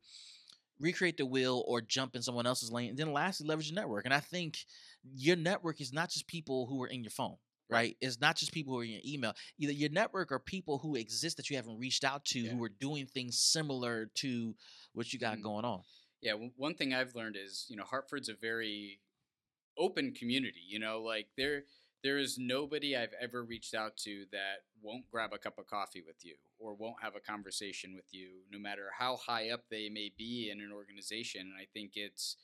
recreate 0.78 1.16
the 1.16 1.24
wheel 1.26 1.64
or 1.66 1.80
jump 1.80 2.14
in 2.14 2.22
someone 2.22 2.46
else's 2.46 2.70
lane. 2.70 2.90
And 2.90 2.98
then 2.98 3.12
lastly, 3.12 3.46
leverage 3.46 3.70
your 3.70 3.80
network. 3.80 4.04
And 4.04 4.12
I 4.12 4.20
think 4.20 4.58
your 5.14 5.36
network 5.36 5.80
is 5.80 5.92
not 5.92 6.10
just 6.10 6.26
people 6.26 6.66
who 6.66 6.82
are 6.82 6.88
in 6.88 7.02
your 7.02 7.10
phone 7.10 7.36
right? 7.68 7.96
It's 8.00 8.20
not 8.20 8.36
just 8.36 8.52
people 8.52 8.74
who 8.74 8.80
are 8.80 8.84
in 8.84 8.90
your 8.90 9.00
email. 9.04 9.32
Either 9.58 9.72
your 9.72 9.90
network 9.90 10.32
or 10.32 10.38
people 10.38 10.78
who 10.78 10.94
exist 10.94 11.36
that 11.36 11.50
you 11.50 11.56
haven't 11.56 11.78
reached 11.78 12.04
out 12.04 12.24
to 12.26 12.40
yeah. 12.40 12.52
who 12.52 12.62
are 12.62 12.70
doing 12.80 13.06
things 13.06 13.38
similar 13.38 14.10
to 14.16 14.54
what 14.94 15.12
you 15.12 15.18
got 15.18 15.34
mm-hmm. 15.34 15.42
going 15.42 15.64
on. 15.64 15.82
Yeah, 16.22 16.34
one 16.56 16.74
thing 16.74 16.94
I've 16.94 17.14
learned 17.14 17.36
is, 17.36 17.66
you 17.68 17.76
know, 17.76 17.84
Hartford's 17.84 18.28
a 18.28 18.34
very 18.34 19.00
open 19.78 20.12
community, 20.12 20.62
you 20.66 20.78
know, 20.78 21.02
like 21.02 21.26
there 21.36 21.64
there 22.02 22.18
is 22.18 22.38
nobody 22.38 22.96
I've 22.96 23.14
ever 23.20 23.42
reached 23.42 23.74
out 23.74 23.96
to 23.98 24.26
that 24.30 24.62
won't 24.80 25.10
grab 25.10 25.32
a 25.32 25.38
cup 25.38 25.58
of 25.58 25.66
coffee 25.66 26.04
with 26.06 26.24
you 26.24 26.36
or 26.58 26.74
won't 26.74 27.02
have 27.02 27.16
a 27.16 27.20
conversation 27.20 27.94
with 27.96 28.04
you 28.12 28.28
no 28.52 28.58
matter 28.58 28.90
how 28.96 29.16
high 29.16 29.50
up 29.50 29.64
they 29.70 29.88
may 29.88 30.12
be 30.16 30.50
in 30.52 30.60
an 30.60 30.70
organization. 30.72 31.40
And 31.40 31.54
I 31.60 31.66
think 31.72 31.92
it's 31.96 32.36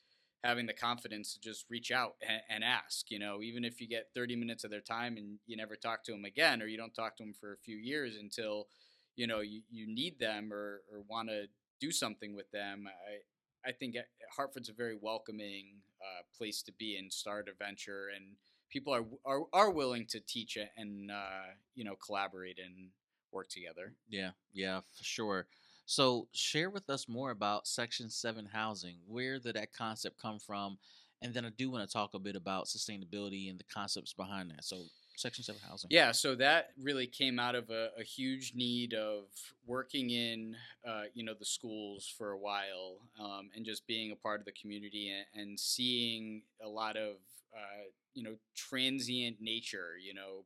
having 0.43 0.65
the 0.65 0.73
confidence 0.73 1.33
to 1.33 1.39
just 1.39 1.65
reach 1.69 1.91
out 1.91 2.15
and, 2.27 2.41
and, 2.49 2.63
ask, 2.63 3.09
you 3.09 3.17
know, 3.17 3.41
even 3.41 3.63
if 3.63 3.79
you 3.79 3.87
get 3.87 4.09
30 4.13 4.35
minutes 4.35 4.63
of 4.63 4.71
their 4.71 4.81
time 4.81 5.15
and 5.17 5.39
you 5.45 5.55
never 5.55 5.75
talk 5.75 6.03
to 6.03 6.11
them 6.11 6.25
again, 6.25 6.61
or 6.61 6.67
you 6.67 6.77
don't 6.77 6.93
talk 6.93 7.15
to 7.15 7.23
them 7.23 7.33
for 7.33 7.53
a 7.53 7.57
few 7.57 7.77
years 7.77 8.15
until, 8.19 8.67
you 9.15 9.25
know, 9.25 9.39
you, 9.39 9.61
you 9.71 9.87
need 9.87 10.19
them 10.19 10.51
or, 10.51 10.81
or 10.91 11.01
want 11.07 11.29
to 11.29 11.45
do 11.79 11.91
something 11.91 12.35
with 12.35 12.51
them. 12.51 12.87
I, 12.87 13.69
I 13.69 13.71
think 13.71 13.95
Hartford's 14.35 14.69
a 14.69 14.73
very 14.73 14.97
welcoming 14.99 15.77
uh, 16.01 16.23
place 16.37 16.61
to 16.63 16.73
be 16.73 16.97
and 16.97 17.11
start 17.11 17.47
a 17.49 17.63
venture 17.63 18.09
and 18.13 18.35
people 18.69 18.93
are, 18.93 19.05
are, 19.25 19.43
are 19.53 19.71
willing 19.71 20.05
to 20.07 20.19
teach 20.19 20.57
and, 20.75 21.09
uh, 21.09 21.53
you 21.75 21.85
know, 21.85 21.95
collaborate 21.95 22.59
and 22.59 22.89
work 23.31 23.47
together. 23.47 23.93
Yeah. 24.09 24.31
Yeah, 24.51 24.81
for 24.95 25.03
sure. 25.03 25.47
So, 25.85 26.27
share 26.31 26.69
with 26.69 26.89
us 26.89 27.07
more 27.09 27.31
about 27.31 27.67
Section 27.67 28.09
7 28.09 28.45
housing. 28.53 28.95
Where 29.07 29.39
did 29.39 29.55
that 29.55 29.73
concept 29.73 30.21
come 30.21 30.39
from? 30.39 30.77
And 31.21 31.33
then 31.33 31.45
I 31.45 31.49
do 31.57 31.69
want 31.69 31.87
to 31.87 31.91
talk 31.91 32.13
a 32.13 32.19
bit 32.19 32.35
about 32.35 32.65
sustainability 32.65 33.49
and 33.49 33.59
the 33.59 33.65
concepts 33.73 34.13
behind 34.13 34.49
that. 34.51 34.63
So, 34.63 34.83
Section 35.15 35.43
7 35.43 35.61
housing. 35.67 35.89
Yeah, 35.91 36.11
so 36.11 36.35
that 36.35 36.71
really 36.81 37.05
came 37.05 37.39
out 37.39 37.55
of 37.55 37.69
a, 37.69 37.89
a 37.99 38.03
huge 38.03 38.53
need 38.55 38.93
of 38.93 39.25
working 39.67 40.09
in, 40.09 40.55
uh, 40.87 41.03
you 41.13 41.23
know, 41.23 41.33
the 41.37 41.45
schools 41.45 42.11
for 42.17 42.31
a 42.31 42.37
while 42.37 42.97
um, 43.19 43.49
and 43.55 43.65
just 43.65 43.85
being 43.85 44.11
a 44.11 44.15
part 44.15 44.39
of 44.39 44.45
the 44.45 44.51
community 44.53 45.11
and, 45.11 45.41
and 45.41 45.59
seeing 45.59 46.41
a 46.63 46.67
lot 46.67 46.97
of, 46.97 47.17
uh, 47.53 47.83
you 48.13 48.23
know, 48.23 48.35
transient 48.55 49.37
nature, 49.39 49.91
you 50.03 50.13
know, 50.13 50.45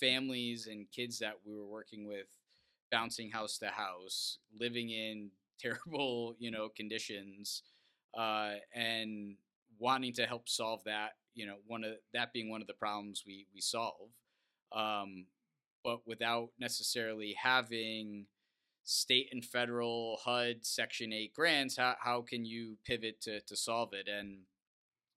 families 0.00 0.66
and 0.66 0.90
kids 0.90 1.18
that 1.18 1.38
we 1.46 1.54
were 1.54 1.66
working 1.66 2.06
with 2.06 2.26
bouncing 2.94 3.30
house 3.30 3.58
to 3.58 3.66
house, 3.66 4.38
living 4.58 4.90
in 4.90 5.30
terrible, 5.60 6.34
you 6.38 6.50
know, 6.50 6.68
conditions, 6.76 7.62
uh, 8.16 8.52
and 8.74 9.36
wanting 9.78 10.12
to 10.12 10.26
help 10.26 10.48
solve 10.48 10.82
that. 10.84 11.10
You 11.34 11.46
know, 11.46 11.56
one 11.66 11.82
of 11.82 11.94
that 12.12 12.32
being 12.32 12.48
one 12.48 12.60
of 12.60 12.68
the 12.68 12.74
problems 12.74 13.24
we 13.26 13.46
we 13.52 13.60
solve, 13.60 14.10
um, 14.72 15.26
but 15.82 16.06
without 16.06 16.50
necessarily 16.60 17.34
having 17.42 18.26
state 18.84 19.28
and 19.32 19.44
federal 19.44 20.18
HUD 20.24 20.64
Section 20.64 21.12
Eight 21.12 21.34
grants. 21.34 21.76
How 21.76 21.96
how 21.98 22.22
can 22.22 22.44
you 22.44 22.76
pivot 22.86 23.20
to 23.22 23.40
to 23.40 23.56
solve 23.56 23.92
it? 23.94 24.08
And 24.08 24.42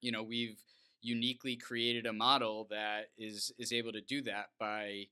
you 0.02 0.12
know, 0.12 0.24
we've 0.24 0.62
uniquely 1.02 1.56
created 1.56 2.06
a 2.06 2.14
model 2.14 2.68
that 2.72 3.10
is 3.18 3.52
is 3.60 3.72
able 3.72 3.92
to 3.92 4.02
do 4.02 4.22
that 4.24 4.48
by 4.60 5.06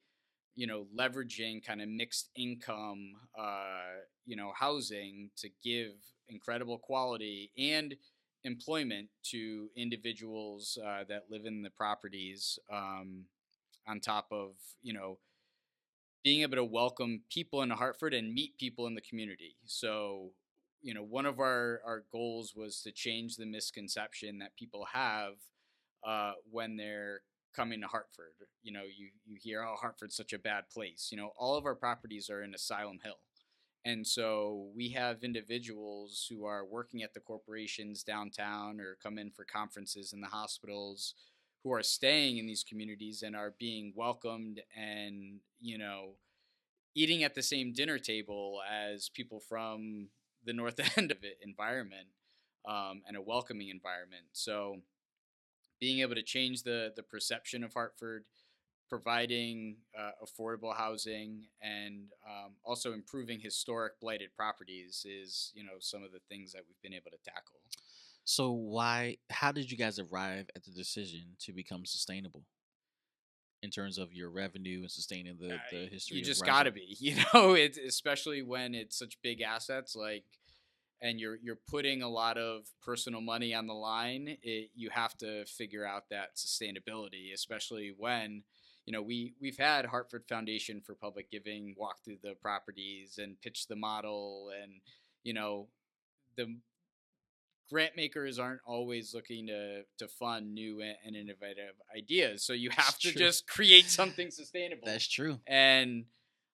you 0.56 0.68
know 0.68 0.86
leveraging 0.98 1.66
kind 1.66 1.82
of 1.82 1.90
mixed 1.90 2.30
income 2.36 3.14
uh, 3.38 4.02
you 4.26 4.36
know 4.36 4.52
housing 4.58 5.30
to 5.38 5.50
give 5.64 5.92
incredible 6.30 6.78
quality 6.78 7.52
and 7.58 7.96
employment 8.44 9.10
to 9.24 9.70
individuals 9.76 10.78
uh, 10.86 11.04
that 11.10 11.24
live 11.30 11.46
in 11.46 11.64
the 11.64 11.70
properties 11.72 12.60
um, 12.72 13.26
on 13.88 14.00
top 14.00 14.28
of 14.32 14.52
you 14.82 14.94
know 14.94 15.18
being 16.24 16.42
able 16.42 16.56
to 16.56 16.64
welcome 16.64 17.22
people 17.30 17.62
into 17.62 17.76
hartford 17.76 18.12
and 18.12 18.34
meet 18.34 18.58
people 18.58 18.88
in 18.88 18.96
the 18.96 19.02
community. 19.02 19.56
So 19.66 20.32
you 20.82 20.94
know 20.94 21.04
one 21.04 21.26
of 21.26 21.40
our 21.40 21.82
our 21.86 22.04
goals 22.12 22.54
was 22.56 22.82
to 22.82 22.92
change 22.92 23.36
the 23.36 23.46
misconception 23.46 24.40
that 24.40 24.56
people 24.56 24.88
have 24.92 25.34
uh, 26.06 26.34
when 26.52 26.78
they're 26.78 27.22
coming 27.56 27.82
to 27.82 27.88
hartford 27.88 28.34
you 28.64 28.72
know 28.72 28.84
you 28.84 29.10
you 29.26 29.38
hear 29.42 29.64
oh 29.64 29.76
hartford's 29.80 30.16
such 30.16 30.34
a 30.34 30.40
bad 30.40 30.64
place 30.70 31.10
you 31.12 31.18
know 31.18 31.32
all 31.38 31.56
of 31.56 31.66
our 31.66 31.76
properties 31.76 32.30
are 32.30 32.44
in 32.44 32.54
asylum 32.54 33.00
hill 33.04 33.18
and 33.86 34.06
so 34.06 34.72
we 34.76 34.90
have 34.90 35.24
individuals 35.24 36.26
who 36.28 36.44
are 36.46 36.66
working 36.66 37.04
at 37.04 37.14
the 37.14 37.20
corporations 37.20 38.02
downtown 38.02 38.82
or 38.82 38.98
come 39.02 39.20
in 39.20 39.30
for 39.30 39.46
conferences 39.46 40.12
in 40.12 40.22
the 40.22 40.28
hospitals 40.28 41.14
who 41.64 41.72
are 41.72 41.84
staying 41.84 42.38
in 42.38 42.48
these 42.48 42.64
communities 42.64 43.22
and 43.22 43.36
are 43.36 43.54
being 43.60 43.94
welcomed 43.96 44.62
and, 44.76 45.40
you 45.62 45.78
know, 45.78 46.16
eating 46.96 47.24
at 47.24 47.36
the 47.36 47.44
same 47.44 47.74
dinner 47.74 48.00
table 48.00 48.60
as 48.72 49.10
people 49.10 49.40
from 49.40 50.08
the 50.44 50.54
north 50.54 50.80
end 50.98 51.12
of 51.12 51.24
it 51.24 51.38
environment 51.44 52.08
um, 52.68 53.04
and 53.08 53.16
a 53.16 53.22
welcoming 53.22 53.70
environment. 53.70 54.26
So 54.34 54.78
being 55.80 56.00
able 56.00 56.16
to 56.16 56.24
change 56.24 56.64
the 56.64 56.92
the 56.96 57.04
perception 57.04 57.64
of 57.64 57.74
Hartford 57.74 58.26
providing 58.88 59.78
uh, 59.98 60.12
affordable 60.24 60.76
housing 60.76 61.48
and 61.62 62.12
um, 62.28 62.52
also 62.64 62.94
improving 62.94 63.40
historic 63.40 64.00
blighted 64.00 64.30
properties 64.36 65.06
is 65.10 65.52
you 65.56 65.64
know 65.64 65.74
some 65.80 66.04
of 66.04 66.12
the 66.12 66.20
things 66.30 66.52
that 66.54 66.62
we've 66.68 66.82
been 66.82 66.94
able 66.94 67.12
to 67.12 67.18
tackle. 67.24 67.60
So 68.24 68.52
why 68.52 69.18
how 69.30 69.52
did 69.52 69.72
you 69.72 69.78
guys 69.78 70.00
arrive 70.00 70.50
at 70.56 70.64
the 70.64 70.72
decision 70.72 71.36
to 71.40 71.54
become 71.54 71.86
sustainable 71.86 72.44
in 73.64 73.72
terms 73.72 73.98
of 73.98 74.14
your 74.14 74.30
revenue 74.30 74.82
and 74.82 74.92
sustaining 74.92 75.38
the, 75.40 75.58
the 75.72 75.88
history 75.88 76.18
you 76.18 76.24
just 76.24 76.46
got 76.46 76.64
to 76.64 76.72
be 76.72 76.96
you 77.00 77.16
know 77.34 77.54
it's 77.54 77.78
especially 77.78 78.44
when 78.44 78.76
it's 78.76 78.98
such 78.98 79.18
big 79.24 79.42
assets 79.42 79.96
like 79.96 80.24
and 81.02 81.20
you're 81.20 81.38
you're 81.42 81.60
putting 81.70 82.02
a 82.02 82.10
lot 82.10 82.38
of 82.38 82.66
personal 82.84 83.22
money 83.22 83.54
on 83.54 83.68
the 83.68 83.74
line 83.74 84.38
it, 84.44 84.70
you 84.76 84.90
have 84.90 85.16
to 85.18 85.46
figure 85.46 85.86
out 85.86 86.10
that 86.10 86.36
sustainability 86.36 87.34
especially 87.34 87.94
when 87.98 88.44
you 88.86 88.92
know, 88.92 89.02
we 89.02 89.34
we've 89.42 89.58
had 89.58 89.86
Hartford 89.86 90.26
Foundation 90.30 90.80
for 90.80 90.94
Public 90.94 91.32
Giving 91.32 91.76
walk 91.78 92.04
through 92.04 92.18
the 92.24 92.36
properties 92.42 93.20
and 93.22 93.40
pitch 93.42 93.68
the 93.68 93.76
model, 93.76 94.52
and 94.62 94.74
you 95.24 95.34
know, 95.34 95.68
the 96.38 96.56
grant 97.72 97.96
makers 97.96 98.38
aren't 98.38 98.62
always 98.66 99.14
looking 99.14 99.48
to 99.48 99.82
to 99.98 100.08
fund 100.08 100.54
new 100.54 100.82
and 100.82 101.16
innovative 101.16 101.74
ideas. 101.98 102.44
So 102.44 102.54
you 102.54 102.70
have 102.70 103.00
to 103.00 103.12
just 103.12 103.48
create 103.48 103.86
something 103.86 104.30
sustainable. 104.30 104.86
That's 104.86 105.08
true. 105.08 105.40
And 105.48 106.06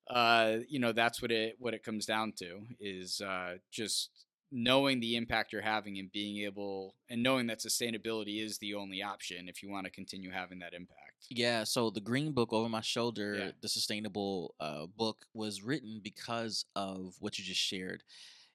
uh, 0.10 0.58
you 0.70 0.80
know, 0.80 0.94
that's 0.94 1.22
what 1.22 1.32
it 1.32 1.58
what 1.60 1.74
it 1.74 1.84
comes 1.84 2.06
down 2.06 2.32
to 2.38 2.62
is 2.80 3.20
uh, 3.20 3.56
just 3.72 4.10
knowing 4.52 4.99
the 4.99 5.16
impact 5.16 5.54
you're 5.54 5.62
having 5.62 5.97
and 5.97 6.12
being 6.12 6.43
able 6.43 6.95
and 7.10 7.24
knowing 7.24 7.47
that 7.47 7.60
sustainability 7.60 8.43
is 8.43 8.58
the 8.58 8.74
only 8.74 9.02
option 9.02 9.47
if 9.47 9.64
you 9.64 9.70
want 9.70 9.86
to 9.86 9.91
continue 9.91 10.30
having 10.30 10.60
that 10.60 10.74
impact. 10.74 11.28
Yeah, 11.30 11.64
so 11.64 11.89
the 11.89 12.02
green 12.02 12.34
book 12.34 12.52
over 12.52 12.68
my 12.68 12.82
shoulder, 12.82 13.36
yeah. 13.38 13.52
the 13.62 13.70
sustainable 13.70 14.56
uh, 14.60 14.88
book 14.97 15.26
was 15.34 15.62
written 15.62 16.02
because 16.04 16.66
of 16.76 17.16
what 17.20 17.38
you 17.39 17.45
just 17.45 17.62
shared. 17.62 18.04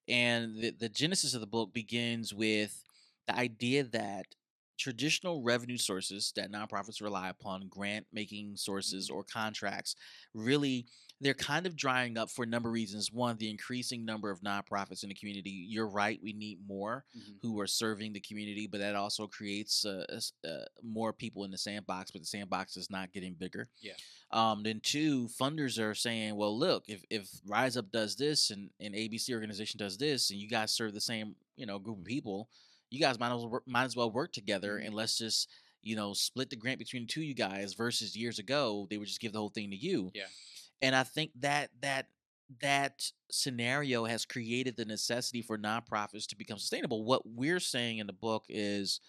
And 0.09 0.61
the, 0.61 0.70
the 0.70 0.88
genesis 0.88 1.34
of 1.34 1.40
the 1.40 1.47
book 1.47 1.72
begins 1.72 2.34
with 2.34 2.84
the 3.26 3.36
idea 3.36 3.84
that 3.84 4.26
traditional 4.78 5.42
revenue 5.42 5.78
sources 5.78 6.32
that 6.36 6.53
nonprofits 6.53 7.01
rely 7.01 7.28
upon, 7.28 7.68
grant 7.68 8.07
making 8.12 8.57
sources 8.57 9.09
mm-hmm. 9.09 9.16
or 9.16 9.24
contracts, 9.24 9.97
really 10.34 10.86
they're 11.21 11.35
kind 11.35 11.67
of 11.67 11.77
drying 11.77 12.19
up 12.19 12.31
for 12.31 12.43
a 12.43 12.47
number 12.47 12.69
of 12.69 12.75
reasons. 12.75 13.11
One, 13.11 13.37
the 13.39 13.49
increasing 13.49 14.05
number 14.05 14.31
of 14.31 14.41
nonprofits 14.41 15.03
in 15.03 15.09
the 15.09 15.14
community. 15.14 15.51
You're 15.51 15.89
right, 15.89 16.21
we 16.23 16.33
need 16.33 16.59
more 16.67 17.05
mm-hmm. 17.17 17.33
who 17.41 17.59
are 17.61 17.67
serving 17.67 18.12
the 18.12 18.21
community, 18.21 18.67
but 18.67 18.81
that 18.81 18.95
also 18.95 19.27
creates 19.27 19.85
uh, 19.87 20.05
uh, 20.47 20.51
more 20.83 21.12
people 21.12 21.45
in 21.45 21.51
the 21.51 21.59
sandbox, 21.59 22.11
but 22.11 22.21
the 22.21 22.27
sandbox 22.27 22.77
is 22.77 22.91
not 22.91 23.12
getting 23.12 23.35
bigger. 23.35 23.69
Yeah. 23.81 23.95
Um, 24.31 24.62
then 24.62 24.81
two, 24.83 25.29
funders 25.41 25.83
are 25.83 25.95
saying, 25.95 26.37
well, 26.37 26.57
look, 26.57 26.85
if, 26.89 27.03
if 27.09 27.29
Rise 27.47 27.77
Up 27.77 27.91
does 27.91 28.17
this 28.17 28.51
and, 28.51 28.71
and 28.81 28.95
ABC 28.95 29.33
organization 29.33 29.79
does 29.79 29.97
this, 29.97 30.31
and 30.31 30.39
you 30.39 30.49
guys 30.49 30.73
serve 30.73 30.93
the 30.93 31.01
same, 31.01 31.37
you 31.57 31.64
know, 31.64 31.79
group 31.79 31.99
of 31.99 32.05
people, 32.05 32.51
you 32.91 33.01
guys 33.01 33.19
might 33.19 33.33
as 33.33 33.41
well 33.41 33.49
work, 33.49 33.62
might 33.67 33.85
as 33.85 33.97
well 33.97 34.11
work 34.11 34.33
together, 34.33 34.77
mm-hmm. 34.77 34.87
and 34.87 34.95
let's 34.95 35.19
just 35.19 35.49
you 35.83 35.95
know 35.95 36.12
split 36.12 36.51
the 36.51 36.57
grant 36.57 36.79
between 36.79 37.03
the 37.03 37.09
two 37.09 37.23
you 37.23 37.35
guys. 37.35 37.75
Versus 37.75 38.17
years 38.17 38.39
ago, 38.39 38.87
they 38.91 38.97
would 38.99 39.09
just 39.09 39.21
give 39.21 39.33
the 39.33 39.39
whole 39.39 39.51
thing 39.51 39.71
to 39.71 39.77
you. 39.77 40.11
Yeah. 40.14 40.25
And 40.83 40.95
I 40.95 41.03
think 41.03 41.31
that 41.41 41.70
that 41.81 42.07
that 42.61 43.11
scenario 43.31 44.05
has 44.05 44.24
created 44.24 44.77
the 44.77 44.85
necessity 44.85 45.43
for 45.43 45.59
nonprofits 45.59 46.27
to 46.29 46.37
become 46.37 46.59
sustainable. 46.59 47.05
What 47.05 47.22
we're 47.24 47.61
saying 47.61 47.99
in 47.99 48.07
the 48.07 48.12
book 48.12 48.45
is, 48.49 49.01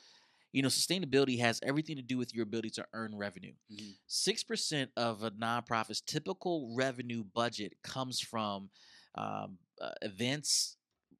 you 0.53 0.61
know, 0.61 0.69
sustainability 0.69 1.39
has 1.39 1.59
everything 1.61 1.97
to 1.97 2.01
do 2.01 2.17
with 2.17 2.33
your 2.33 2.43
ability 2.43 2.71
to 2.71 2.85
earn 2.93 3.15
revenue. 3.15 3.53
Mm-hmm. 3.71 3.91
6 4.07 4.41
mm-hmm. 4.41 4.47
percent 4.47 4.91
of 4.97 5.23
a 5.23 5.31
nonprofit's 5.31 6.01
typical 6.01 6.73
revenue 6.75 7.23
budget 7.35 7.73
comes 7.83 8.19
from 8.19 8.69
um, 9.15 9.57
uh, 9.81 9.91
events, 10.01 10.77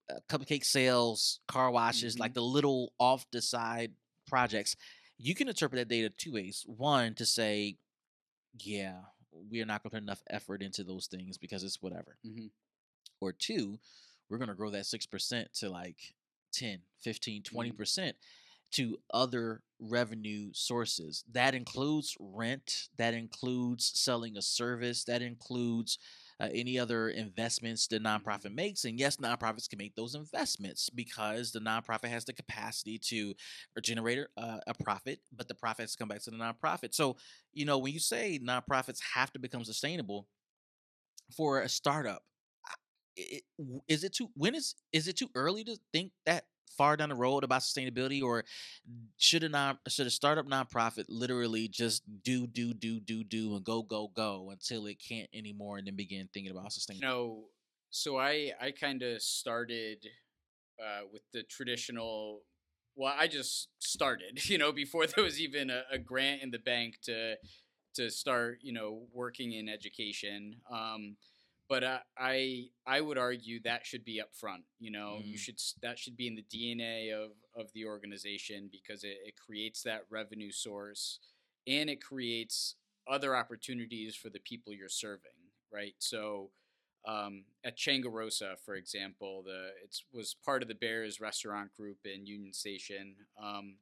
uh, 0.09 0.19
cupcake 0.29 0.65
sales, 0.65 1.39
car 1.47 1.69
washes, 1.69 2.13
mm-hmm. 2.13 2.21
like 2.21 2.33
the 2.33 2.41
little 2.41 2.93
off 2.99 3.25
the 3.31 3.41
side 3.41 3.91
projects. 4.27 4.75
You 5.19 5.35
can 5.35 5.47
interpret 5.47 5.79
that 5.79 5.93
data 5.93 6.11
two 6.15 6.33
ways. 6.33 6.63
One, 6.67 7.13
to 7.15 7.25
say, 7.25 7.77
yeah, 8.59 9.01
we 9.49 9.61
are 9.61 9.65
not 9.65 9.83
going 9.83 9.91
to 9.91 9.95
put 9.95 10.03
enough 10.03 10.23
effort 10.29 10.61
into 10.61 10.83
those 10.83 11.07
things 11.07 11.37
because 11.37 11.63
it's 11.63 11.81
whatever. 11.81 12.17
Mm-hmm. 12.25 12.47
Or 13.19 13.31
two, 13.31 13.79
we're 14.29 14.37
going 14.37 14.49
to 14.49 14.55
grow 14.55 14.69
that 14.71 14.83
6% 14.83 15.59
to 15.59 15.69
like 15.69 16.13
10, 16.53 16.79
15, 16.99 17.43
20% 17.43 17.45
mm-hmm. 17.45 17.75
percent 17.75 18.15
to 18.71 18.97
other 19.13 19.61
revenue 19.79 20.49
sources. 20.53 21.23
That 21.31 21.55
includes 21.55 22.15
rent, 22.19 22.89
that 22.97 23.13
includes 23.13 23.91
selling 23.95 24.37
a 24.37 24.41
service, 24.41 25.03
that 25.05 25.21
includes 25.21 25.97
uh, 26.39 26.49
any 26.53 26.77
other 26.77 27.09
investments 27.09 27.87
the 27.87 27.99
nonprofit 27.99 28.53
makes. 28.53 28.85
And 28.85 28.99
yes, 28.99 29.17
nonprofits 29.17 29.69
can 29.69 29.77
make 29.77 29.95
those 29.95 30.15
investments 30.15 30.89
because 30.89 31.51
the 31.51 31.59
nonprofit 31.59 32.09
has 32.09 32.25
the 32.25 32.33
capacity 32.33 32.99
to 33.09 33.33
generate 33.81 34.27
uh, 34.37 34.59
a 34.67 34.73
profit, 34.83 35.19
but 35.35 35.47
the 35.47 35.55
profits 35.55 35.95
come 35.95 36.09
back 36.09 36.21
to 36.23 36.31
the 36.31 36.37
nonprofit. 36.37 36.93
So, 36.93 37.17
you 37.53 37.65
know, 37.65 37.77
when 37.77 37.93
you 37.93 37.99
say 37.99 38.39
nonprofits 38.43 38.99
have 39.15 39.31
to 39.33 39.39
become 39.39 39.63
sustainable 39.63 40.27
for 41.35 41.61
a 41.61 41.69
startup, 41.69 42.23
is 43.87 44.03
it 44.03 44.13
too 44.13 44.29
when 44.35 44.53
is 44.53 44.75
is 44.93 45.07
it 45.07 45.17
too 45.17 45.29
early 45.33 45.63
to 45.63 45.75
think 45.91 46.11
that 46.25 46.43
far 46.77 46.97
down 46.97 47.09
the 47.09 47.15
road 47.15 47.43
about 47.43 47.61
sustainability, 47.61 48.21
or 48.21 48.43
should 49.17 49.43
a 49.43 49.49
non 49.49 49.77
should 49.87 50.07
a 50.07 50.11
startup 50.11 50.47
nonprofit 50.47 51.05
literally 51.09 51.67
just 51.67 52.03
do 52.23 52.47
do 52.47 52.73
do 52.73 52.99
do 52.99 53.23
do 53.23 53.55
and 53.55 53.63
go 53.63 53.81
go 53.81 54.11
go 54.15 54.49
until 54.51 54.85
it 54.87 54.97
can't 54.99 55.29
anymore, 55.33 55.77
and 55.77 55.87
then 55.87 55.95
begin 55.95 56.29
thinking 56.33 56.51
about 56.51 56.69
sustainability? 56.69 57.01
No, 57.01 57.45
so 57.89 58.17
I 58.17 58.51
I 58.61 58.71
kind 58.71 59.01
of 59.03 59.21
started 59.21 60.05
uh, 60.79 61.01
with 61.11 61.23
the 61.33 61.43
traditional. 61.43 62.41
Well, 62.95 63.13
I 63.15 63.27
just 63.27 63.69
started, 63.77 64.45
you 64.49 64.57
know, 64.57 64.71
before 64.71 65.05
there 65.05 65.23
was 65.23 65.39
even 65.39 65.69
a, 65.69 65.83
a 65.91 65.99
grant 65.99 66.41
in 66.41 66.51
the 66.51 66.59
bank 66.59 66.95
to 67.03 67.35
to 67.95 68.09
start, 68.09 68.59
you 68.61 68.73
know, 68.73 69.07
working 69.13 69.53
in 69.53 69.67
education. 69.67 70.57
Um, 70.71 71.17
but 71.69 71.83
uh, 71.83 71.99
I 72.17 72.67
I 72.85 73.01
would 73.01 73.17
argue 73.17 73.61
that 73.63 73.85
should 73.85 74.05
be 74.05 74.21
up 74.21 74.33
front. 74.33 74.63
You 74.79 74.91
know, 74.91 75.17
mm. 75.19 75.25
you 75.25 75.37
should 75.37 75.59
that 75.81 75.99
should 75.99 76.15
be 76.15 76.27
in 76.27 76.35
the 76.35 76.45
DNA 76.53 77.13
of 77.13 77.31
of 77.55 77.71
the 77.73 77.85
organization 77.85 78.69
because 78.71 79.03
it, 79.03 79.17
it 79.25 79.35
creates 79.35 79.83
that 79.83 80.03
revenue 80.09 80.51
source 80.51 81.19
and 81.67 81.89
it 81.89 82.01
creates 82.03 82.75
other 83.09 83.35
opportunities 83.35 84.15
for 84.15 84.29
the 84.29 84.39
people 84.39 84.73
you're 84.73 84.89
serving. 84.89 85.31
Right, 85.71 85.95
so. 85.99 86.51
Um, 87.07 87.45
at 87.63 87.77
Chango 87.77 88.11
Rosa, 88.11 88.55
for 88.65 88.75
example, 88.75 89.41
the 89.45 89.67
it 89.81 89.95
was 90.11 90.35
part 90.43 90.61
of 90.61 90.67
the 90.67 90.75
Bears 90.75 91.21
restaurant 91.21 91.73
group 91.73 91.99
in 92.03 92.25
Union 92.25 92.51
Station. 92.51 93.15
Um, 93.41 93.75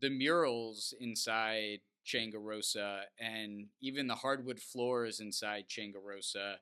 the 0.00 0.10
murals 0.10 0.92
inside 0.98 1.82
Chango 2.04 2.40
Rosa 2.40 3.02
and 3.20 3.66
even 3.80 4.08
the 4.08 4.16
hardwood 4.16 4.60
floors 4.60 5.20
inside 5.20 5.68
Chango 5.68 6.02
Rosa 6.04 6.56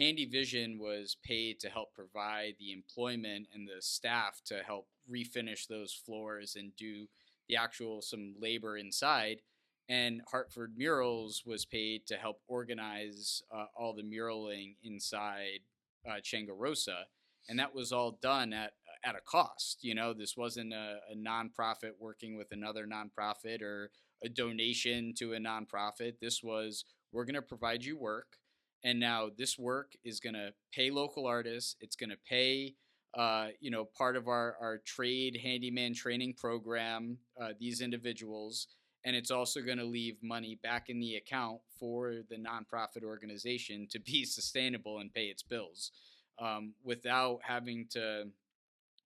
Handy 0.00 0.24
Vision 0.24 0.78
was 0.78 1.16
paid 1.22 1.60
to 1.60 1.68
help 1.68 1.92
provide 1.92 2.54
the 2.58 2.72
employment 2.72 3.48
and 3.52 3.68
the 3.68 3.82
staff 3.82 4.40
to 4.46 4.62
help 4.66 4.88
refinish 5.10 5.66
those 5.66 5.92
floors 5.92 6.56
and 6.56 6.74
do 6.74 7.06
the 7.48 7.56
actual 7.56 8.00
some 8.00 8.34
labor 8.40 8.78
inside. 8.78 9.42
And 9.90 10.22
Hartford 10.30 10.74
Murals 10.76 11.42
was 11.44 11.66
paid 11.66 12.06
to 12.06 12.16
help 12.16 12.40
organize 12.48 13.42
uh, 13.52 13.66
all 13.76 13.92
the 13.92 14.02
muraling 14.02 14.76
inside 14.82 15.60
uh, 16.08 16.20
Chango 16.22 16.54
Rosa, 16.56 17.06
and 17.48 17.58
that 17.58 17.74
was 17.74 17.92
all 17.92 18.18
done 18.22 18.52
at 18.52 18.72
at 19.04 19.16
a 19.16 19.20
cost. 19.20 19.78
You 19.82 19.94
know, 19.94 20.14
this 20.14 20.36
wasn't 20.36 20.72
a, 20.72 20.98
a 21.12 21.16
nonprofit 21.16 21.92
working 21.98 22.36
with 22.38 22.52
another 22.52 22.86
nonprofit 22.86 23.62
or 23.62 23.90
a 24.22 24.28
donation 24.28 25.12
to 25.18 25.34
a 25.34 25.38
nonprofit. 25.38 26.20
This 26.20 26.42
was 26.42 26.84
we're 27.12 27.24
going 27.24 27.34
to 27.34 27.42
provide 27.42 27.84
you 27.84 27.98
work, 27.98 28.36
and 28.84 28.98
now 28.98 29.28
this 29.36 29.58
work 29.58 29.92
is 30.04 30.20
going 30.20 30.34
to 30.34 30.52
pay 30.72 30.90
local 30.90 31.26
artists. 31.26 31.76
It's 31.80 31.96
going 31.96 32.10
to 32.10 32.18
pay. 32.28 32.74
Uh, 33.12 33.48
you 33.58 33.72
know, 33.72 33.84
part 33.84 34.16
of 34.16 34.28
our, 34.28 34.56
our 34.60 34.78
trade 34.86 35.36
handyman 35.42 35.92
training 35.92 36.32
program, 36.32 37.18
uh, 37.42 37.48
these 37.58 37.80
individuals, 37.80 38.68
and 39.04 39.16
it's 39.16 39.32
also 39.32 39.60
going 39.60 39.78
to 39.78 39.84
leave 39.84 40.16
money 40.22 40.58
back 40.62 40.88
in 40.88 41.00
the 41.00 41.16
account 41.16 41.58
for 41.78 42.20
the 42.28 42.36
nonprofit 42.36 43.02
organization 43.02 43.88
to 43.90 43.98
be 43.98 44.24
sustainable 44.24 44.98
and 44.98 45.12
pay 45.12 45.24
its 45.24 45.42
bills 45.42 45.90
um, 46.38 46.72
without 46.84 47.40
having 47.42 47.86
to 47.90 48.24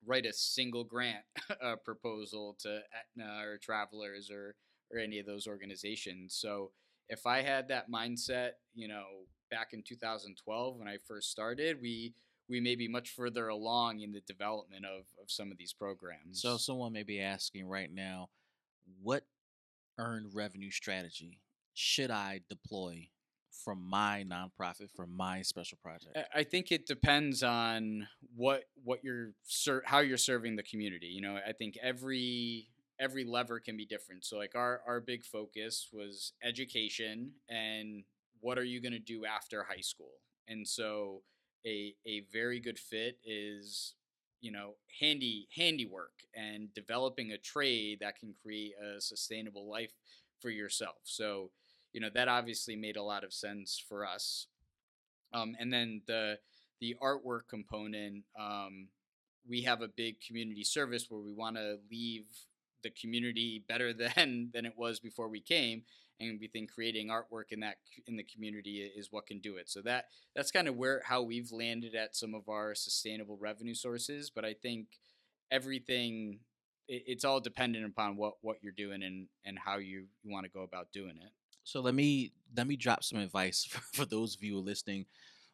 write 0.07 0.27
a 0.27 0.33
single 0.33 0.85
grant 0.85 1.25
uh, 1.63 1.77
proposal 1.77 2.57
to 2.61 2.81
Aetna 3.19 3.43
or 3.43 3.59
Travelers 3.59 4.31
or 4.31 4.55
or 4.93 4.99
any 4.99 5.19
of 5.19 5.27
those 5.27 5.47
organizations. 5.47 6.35
So 6.35 6.71
if 7.09 7.27
I 7.27 7.43
had 7.43 7.69
that 7.69 7.91
mindset, 7.91 8.51
you 8.75 8.87
know, 8.87 9.05
back 9.51 9.73
in 9.73 9.83
2012 9.83 10.77
when 10.77 10.89
I 10.89 10.99
first 11.07 11.31
started, 11.31 11.81
we 11.81 12.15
we 12.49 12.61
may 12.61 12.75
be 12.75 12.89
much 12.89 13.11
further 13.11 13.49
along 13.49 14.01
in 14.01 14.13
the 14.13 14.21
development 14.21 14.85
of, 14.85 15.07
of 15.23 15.31
some 15.31 15.51
of 15.51 15.57
these 15.57 15.73
programs. 15.73 16.43
So 16.43 16.59
someone 16.59 16.93
may 16.93 17.03
be 17.03 17.21
asking 17.21 17.67
right 17.67 17.91
now, 17.91 18.29
what 19.03 19.25
earned 19.99 20.35
revenue 20.35 20.71
strategy 20.71 21.41
should 21.73 22.11
I 22.11 22.41
deploy 22.49 23.09
from 23.65 23.83
my 23.89 24.25
nonprofit 24.29 24.91
for 24.95 25.07
my 25.07 25.43
special 25.43 25.79
project? 25.83 26.19
I 26.35 26.43
think 26.43 26.71
it 26.71 26.87
depends 26.87 27.43
on 27.43 28.09
what 28.37 28.65
what 28.83 29.03
you're 29.03 29.33
ser- 29.45 29.83
how 29.87 30.01
you're 30.01 30.19
serving 30.19 30.57
the 30.57 30.63
community. 30.63 31.07
You 31.07 31.23
know, 31.23 31.39
I 31.47 31.53
think 31.53 31.79
every 31.83 32.69
every 33.01 33.25
lever 33.25 33.61
can 33.61 33.77
be 33.77 33.87
different. 33.87 34.25
So 34.25 34.37
like 34.37 34.55
our 34.55 34.83
our 34.87 35.01
big 35.01 35.25
focus 35.25 35.89
was 35.93 36.33
education 36.43 37.33
and 37.49 38.05
what 38.45 38.59
are 38.59 38.65
you 38.65 38.79
going 38.83 38.93
to 38.93 38.99
do 38.99 39.25
after 39.25 39.65
high 39.65 39.81
school? 39.81 40.21
And 40.47 40.69
so 40.69 41.23
a 41.67 41.95
a 42.07 42.25
very 42.31 42.61
good 42.61 42.79
fit 42.79 43.17
is 43.25 43.95
you 44.43 44.53
know 44.53 44.75
handy 45.01 45.49
handiwork 45.57 46.13
and 46.35 46.73
developing 46.75 47.33
a 47.33 47.39
trade 47.39 48.01
that 48.03 48.19
can 48.19 48.35
create 48.43 48.75
a 48.79 49.01
sustainable 49.01 49.69
life 49.69 49.93
for 50.41 50.51
yourself. 50.51 50.97
So 51.05 51.53
you 51.95 52.03
know 52.03 52.11
that 52.15 52.29
obviously 52.29 52.77
made 52.77 52.99
a 52.99 53.03
lot 53.03 53.25
of 53.25 53.33
sense 53.33 53.83
for 53.89 54.07
us. 54.07 54.47
Um, 55.33 55.57
and 55.59 55.73
then 55.73 56.03
the 56.07 56.39
the 56.81 56.97
artwork 57.03 57.49
component, 57.49 58.25
um, 58.39 58.89
we 59.49 59.63
have 59.63 59.81
a 59.81 59.89
big 59.89 60.21
community 60.21 60.65
service 60.65 61.07
where 61.09 61.23
we 61.23 61.33
want 61.33 61.57
to 61.57 61.79
leave 61.91 62.27
the 62.83 62.91
community 62.91 63.65
better 63.67 63.93
than 63.95 64.51
than 64.53 64.67
it 64.67 64.75
was 64.77 65.01
before 65.01 65.31
we 65.31 65.41
came 65.41 65.85
and 66.21 66.39
we 66.41 66.49
think 66.49 66.73
creating 66.73 67.09
artwork 67.09 67.51
in 67.51 67.61
that 67.61 67.77
in 68.07 68.17
the 68.17 68.23
community 68.23 68.91
is 68.97 69.09
what 69.11 69.27
can 69.27 69.41
do 69.41 69.57
it. 69.57 69.69
So 69.69 69.81
that 69.83 70.07
that's 70.35 70.51
kind 70.51 70.69
of 70.69 70.77
where 70.77 71.03
how 71.05 71.23
we've 71.23 71.53
landed 71.53 71.95
at 71.95 72.17
some 72.17 72.35
of 72.35 72.49
our 72.49 72.75
sustainable 72.75 73.37
revenue 73.41 73.75
sources 73.75 74.31
but 74.31 74.45
i 74.45 74.55
think 74.55 74.87
everything 75.51 76.39
it, 76.89 77.05
it's 77.07 77.25
all 77.25 77.41
dependent 77.41 77.87
upon 77.87 78.17
what 78.17 78.35
what 78.43 78.57
you're 78.63 78.73
doing 78.73 79.03
and 79.03 79.27
and 79.45 79.59
how 79.59 79.79
you, 79.79 80.07
you 80.23 80.33
want 80.33 80.45
to 80.45 80.51
go 80.51 80.63
about 80.63 80.93
doing 80.93 81.17
it. 81.23 81.33
So 81.65 81.81
let 81.81 81.95
me 81.95 82.33
let 82.57 82.67
me 82.67 82.77
drop 82.77 83.05
some 83.05 83.19
advice 83.19 83.65
for, 83.71 83.81
for 83.93 84.05
those 84.05 84.35
of 84.35 84.43
you 84.43 84.59
listening. 84.59 85.07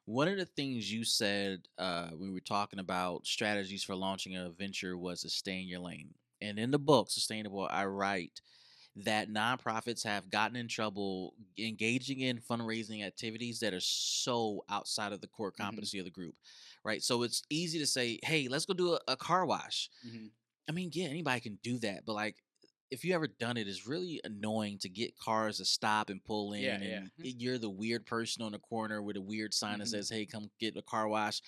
One 0.06 0.28
of 0.28 0.38
the 0.38 0.46
things 0.46 0.92
you 0.92 1.04
said 1.04 1.68
uh, 1.78 2.08
when 2.08 2.30
we 2.30 2.34
were 2.34 2.40
talking 2.40 2.80
about 2.80 3.26
strategies 3.26 3.84
for 3.84 3.94
launching 3.94 4.34
a 4.34 4.50
venture 4.50 4.96
was 4.96 5.20
to 5.22 5.30
stay 5.30 5.60
in 5.60 5.68
your 5.68 5.80
lane. 5.80 6.14
And 6.42 6.58
in 6.58 6.70
the 6.70 6.78
book 6.78 7.10
sustainable 7.10 7.68
i 7.70 7.84
write 7.84 8.40
that 8.96 9.30
nonprofits 9.30 10.04
have 10.04 10.30
gotten 10.30 10.56
in 10.56 10.68
trouble 10.68 11.34
engaging 11.58 12.20
in 12.20 12.38
fundraising 12.38 13.04
activities 13.04 13.60
that 13.60 13.72
are 13.74 13.80
so 13.80 14.64
outside 14.68 15.12
of 15.12 15.20
the 15.20 15.28
core 15.28 15.52
Mm-hmm. 15.60 15.82
competency 15.82 15.98
of 15.98 16.04
the 16.04 16.10
group 16.10 16.34
right 16.84 17.02
so 17.02 17.22
it's 17.22 17.42
easy 17.50 17.78
to 17.78 17.86
say 17.86 18.18
hey 18.24 18.48
let's 18.48 18.66
go 18.66 18.74
do 18.74 18.94
a, 18.94 19.00
a 19.08 19.16
car 19.16 19.46
wash 19.46 19.88
mm-hmm. 20.04 20.26
i 20.68 20.72
mean 20.72 20.90
yeah 20.92 21.06
anybody 21.08 21.40
can 21.40 21.58
do 21.62 21.78
that 21.78 22.04
but 22.06 22.14
like 22.14 22.36
if 22.90 23.04
you 23.04 23.14
ever 23.14 23.26
done 23.26 23.56
it, 23.56 23.68
it's 23.68 23.86
really 23.86 24.20
annoying 24.24 24.78
to 24.78 24.88
get 24.88 25.16
cars 25.16 25.58
to 25.58 25.64
stop 25.64 26.10
and 26.10 26.24
pull 26.24 26.52
in, 26.52 26.62
Yeah, 26.64 26.78
and 26.82 27.00
yeah. 27.18 27.26
you're 27.40 27.58
the 27.58 27.70
weird 27.70 28.04
person 28.04 28.42
on 28.44 28.52
the 28.52 28.58
corner 28.58 29.02
with 29.02 29.16
a 29.16 29.20
weird 29.20 29.54
sign 29.54 29.78
that 29.78 29.86
Mhm. 29.86 29.88
says, 29.88 30.10
"Hey, 30.10 30.26
come 30.26 30.50
get 30.60 30.76
a 30.76 30.82
car 30.82 31.08
wash," 31.08 31.40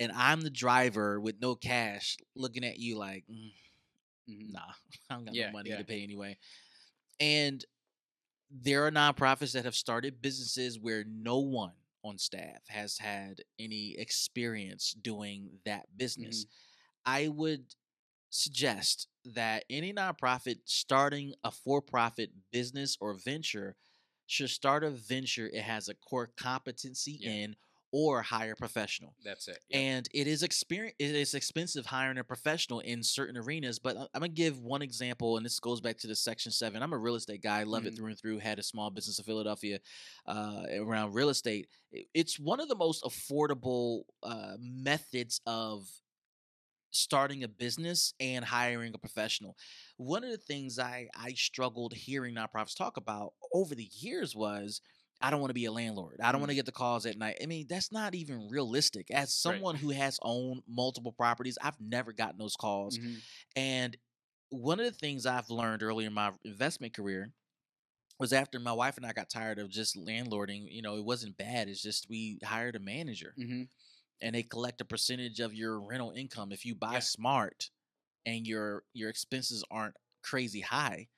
and 0.00 0.10
I'm 0.12 0.40
the 0.40 0.50
driver 0.50 1.20
with 1.20 1.40
no 1.40 1.54
cash, 1.54 2.16
looking 2.34 2.64
at 2.64 2.78
you 2.78 2.96
like, 2.98 3.24
mm, 3.30 3.52
Mhm. 4.28 4.52
"Nah, 4.52 4.72
I 5.10 5.14
don't 5.14 5.24
got 5.24 5.36
Yeah, 5.36 5.48
no 5.50 5.50
money 5.50 5.76
to 5.76 5.84
pay 5.84 6.02
anyway." 6.02 6.38
And 7.20 7.64
there 8.50 8.86
are 8.86 8.90
nonprofits 8.90 9.52
that 9.52 9.64
have 9.64 9.74
started 9.74 10.22
businesses 10.22 10.78
where 10.78 11.04
no 11.08 11.38
one 11.38 11.72
on 12.04 12.18
staff 12.18 12.60
has 12.68 12.98
had 12.98 13.40
any 13.58 13.96
experience 13.98 14.94
doing 15.02 15.50
that 15.64 15.86
business. 15.96 16.44
Mm-hmm. 16.44 17.12
I 17.12 17.28
would 17.28 17.74
suggest 18.30 19.08
that 19.24 19.64
any 19.70 19.92
nonprofit 19.92 20.58
starting 20.64 21.34
a 21.42 21.50
for-profit 21.50 22.30
business 22.52 22.96
or 23.00 23.14
venture 23.14 23.76
should 24.26 24.50
start 24.50 24.82
a 24.84 24.90
venture 24.90 25.46
it 25.46 25.62
has 25.62 25.88
a 25.88 25.94
core 25.94 26.30
competency 26.36 27.18
Yeah. 27.20 27.30
in 27.30 27.56
or 27.98 28.20
hire 28.20 28.52
a 28.52 28.56
professional. 28.56 29.14
That's 29.24 29.48
it. 29.48 29.58
Yep. 29.70 29.80
And 29.80 30.08
it 30.12 30.26
is 30.26 30.42
experience. 30.42 30.94
It 30.98 31.14
is 31.14 31.32
expensive 31.32 31.86
hiring 31.86 32.18
a 32.18 32.24
professional 32.24 32.80
in 32.80 33.02
certain 33.02 33.38
arenas. 33.38 33.78
But 33.78 33.96
I- 33.96 34.02
I'm 34.12 34.20
gonna 34.20 34.28
give 34.28 34.60
one 34.60 34.82
example, 34.82 35.38
and 35.38 35.46
this 35.46 35.58
goes 35.58 35.80
back 35.80 35.96
to 36.00 36.06
the 36.06 36.14
Section 36.14 36.52
Seven. 36.52 36.82
I'm 36.82 36.92
a 36.92 36.98
real 36.98 37.14
estate 37.14 37.40
guy. 37.42 37.62
Love 37.62 37.86
it 37.86 37.94
Mhm. 37.94 37.96
through 37.96 38.06
and 38.08 38.18
through. 38.18 38.38
Had 38.40 38.58
a 38.58 38.62
small 38.62 38.90
business 38.90 39.18
in 39.18 39.24
Philadelphia 39.24 39.80
uh, 40.26 40.64
around 40.72 41.14
real 41.14 41.30
estate. 41.30 41.68
It's 42.12 42.38
one 42.38 42.60
of 42.60 42.68
the 42.68 42.76
most 42.76 43.02
affordable 43.02 44.02
uh, 44.22 44.56
methods 44.60 45.40
of 45.46 45.88
starting 46.90 47.44
a 47.44 47.48
business 47.48 48.12
and 48.20 48.44
hiring 48.44 48.92
a 48.94 48.98
professional. 48.98 49.56
One 49.96 50.22
of 50.24 50.30
the 50.30 50.36
things 50.38 50.78
I 50.78 51.08
I 51.14 51.32
struggled 51.32 51.94
hearing 51.94 52.34
nonprofits 52.34 52.76
talk 52.76 52.98
about 52.98 53.32
over 53.54 53.74
the 53.74 53.90
years 53.94 54.34
was 54.36 54.80
I 55.20 55.30
don't 55.30 55.40
want 55.40 55.50
to 55.50 55.54
be 55.54 55.64
a 55.64 55.72
landlord. 55.72 56.20
I 56.22 56.30
don't 56.32 56.40
want 56.40 56.50
to 56.50 56.54
get 56.56 56.66
the 56.66 56.72
calls 56.72 57.06
at 57.06 57.16
night. 57.16 57.38
I 57.42 57.46
mean, 57.46 57.66
that's 57.68 57.90
not 57.92 58.14
even 58.14 58.48
realistic. 58.48 59.10
As 59.10 59.32
someone 59.34 59.76
who 59.76 59.90
has 59.90 60.18
owned 60.22 60.62
multiple 60.68 61.12
properties, 61.12 61.58
I've 61.60 61.80
never 61.80 62.12
gotten 62.12 62.38
those 62.38 62.56
calls. 62.56 62.98
Mhm. 62.98 63.26
And 63.56 63.96
one 64.50 64.80
of 64.80 64.86
the 64.86 64.92
things 64.98 65.26
I've 65.26 65.50
learned 65.50 65.82
early 65.82 66.06
in 66.06 66.14
my 66.14 66.32
investment 66.44 66.94
career 66.94 67.32
was 68.18 68.32
after 68.32 68.58
my 68.58 68.72
wife 68.72 68.96
and 68.96 69.06
I 69.06 69.12
got 69.12 69.30
tired 69.30 69.58
of 69.58 69.70
just 69.70 69.96
landlording, 69.96 70.66
you 70.72 70.82
know, 70.82 70.96
it 70.96 71.04
wasn't 71.04 71.36
bad. 71.36 71.68
It's 71.68 71.82
just 71.82 72.08
we 72.08 72.38
hired 72.44 72.76
a 72.76 72.80
manager 72.80 73.36
Mhm. 73.36 73.68
and 74.20 74.34
they 74.34 74.42
collect 74.42 74.80
a 74.80 74.84
percentage 74.84 75.40
of 75.40 75.54
your 75.54 75.80
rental 75.80 76.12
income. 76.12 76.52
If 76.52 76.64
you 76.64 76.74
buy 76.74 76.98
Yeah. 76.98 77.00
smart 77.00 77.70
and 78.26 78.46
your 78.46 78.84
your 78.94 79.10
expenses 79.10 79.64
aren't 79.70 79.96
crazy 80.22 80.62
high, 80.62 81.08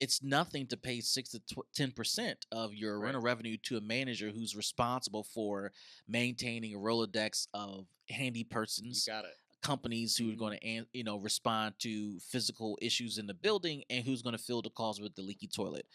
it's 0.00 0.22
nothing 0.22 0.66
to 0.68 0.76
pay 0.76 1.00
six 1.00 1.30
to 1.30 1.40
ten 1.74 1.92
percent 1.92 2.46
of 2.52 2.74
your 2.74 2.98
Right. 2.98 3.06
rental 3.06 3.22
revenue 3.22 3.56
to 3.58 3.76
a 3.76 3.80
manager 3.80 4.30
who's 4.30 4.56
responsible 4.56 5.22
for 5.24 5.72
maintaining 6.08 6.74
a 6.74 6.78
rolodex 6.78 7.48
of 7.54 7.86
handy 8.08 8.40
You 8.40 8.44
persons, 8.46 9.04
got 9.06 9.24
it. 9.24 9.34
companies 9.62 10.16
who 10.16 10.30
are 10.30 10.34
Mhm. 10.34 10.38
going 10.38 10.58
to 10.60 10.86
you 10.92 11.04
know 11.04 11.16
respond 11.18 11.78
to 11.80 12.18
physical 12.20 12.78
issues 12.82 13.18
in 13.18 13.26
the 13.26 13.34
building, 13.34 13.84
and 13.90 14.04
who's 14.04 14.22
going 14.22 14.36
to 14.36 14.42
fill 14.42 14.62
the 14.62 14.70
calls 14.70 15.00
with 15.00 15.14
the 15.14 15.22
leaky 15.22 15.46
toilet. 15.48 15.86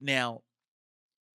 Now, 0.00 0.42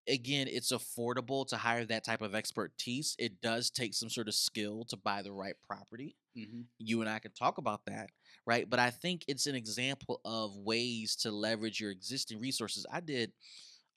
again, 0.08 0.48
it's 0.50 0.72
affordable 0.72 1.46
to 1.48 1.56
hire 1.56 1.84
that 1.86 2.04
type 2.04 2.22
of 2.22 2.34
expertise. 2.34 3.14
It 3.18 3.40
does 3.40 3.70
take 3.70 3.94
some 3.94 4.10
sort 4.10 4.28
of 4.28 4.34
skill 4.34 4.84
to 4.88 4.96
buy 4.96 5.22
the 5.22 5.32
right 5.32 5.54
property. 5.66 6.16
hmm 6.36 6.62
You 6.78 7.00
and 7.00 7.08
I 7.10 7.18
can 7.18 7.32
talk 7.32 7.58
about 7.58 7.84
that, 7.86 8.10
right? 8.46 8.68
But 8.68 8.78
I 8.80 8.90
think 8.90 9.24
it's 9.28 9.46
an 9.46 9.54
example 9.54 10.20
of 10.24 10.56
ways 10.56 11.16
to 11.16 11.30
leverage 11.30 11.80
your 11.80 11.90
existing 11.90 12.40
resources. 12.40 12.86
I 12.92 13.00
did 13.00 13.32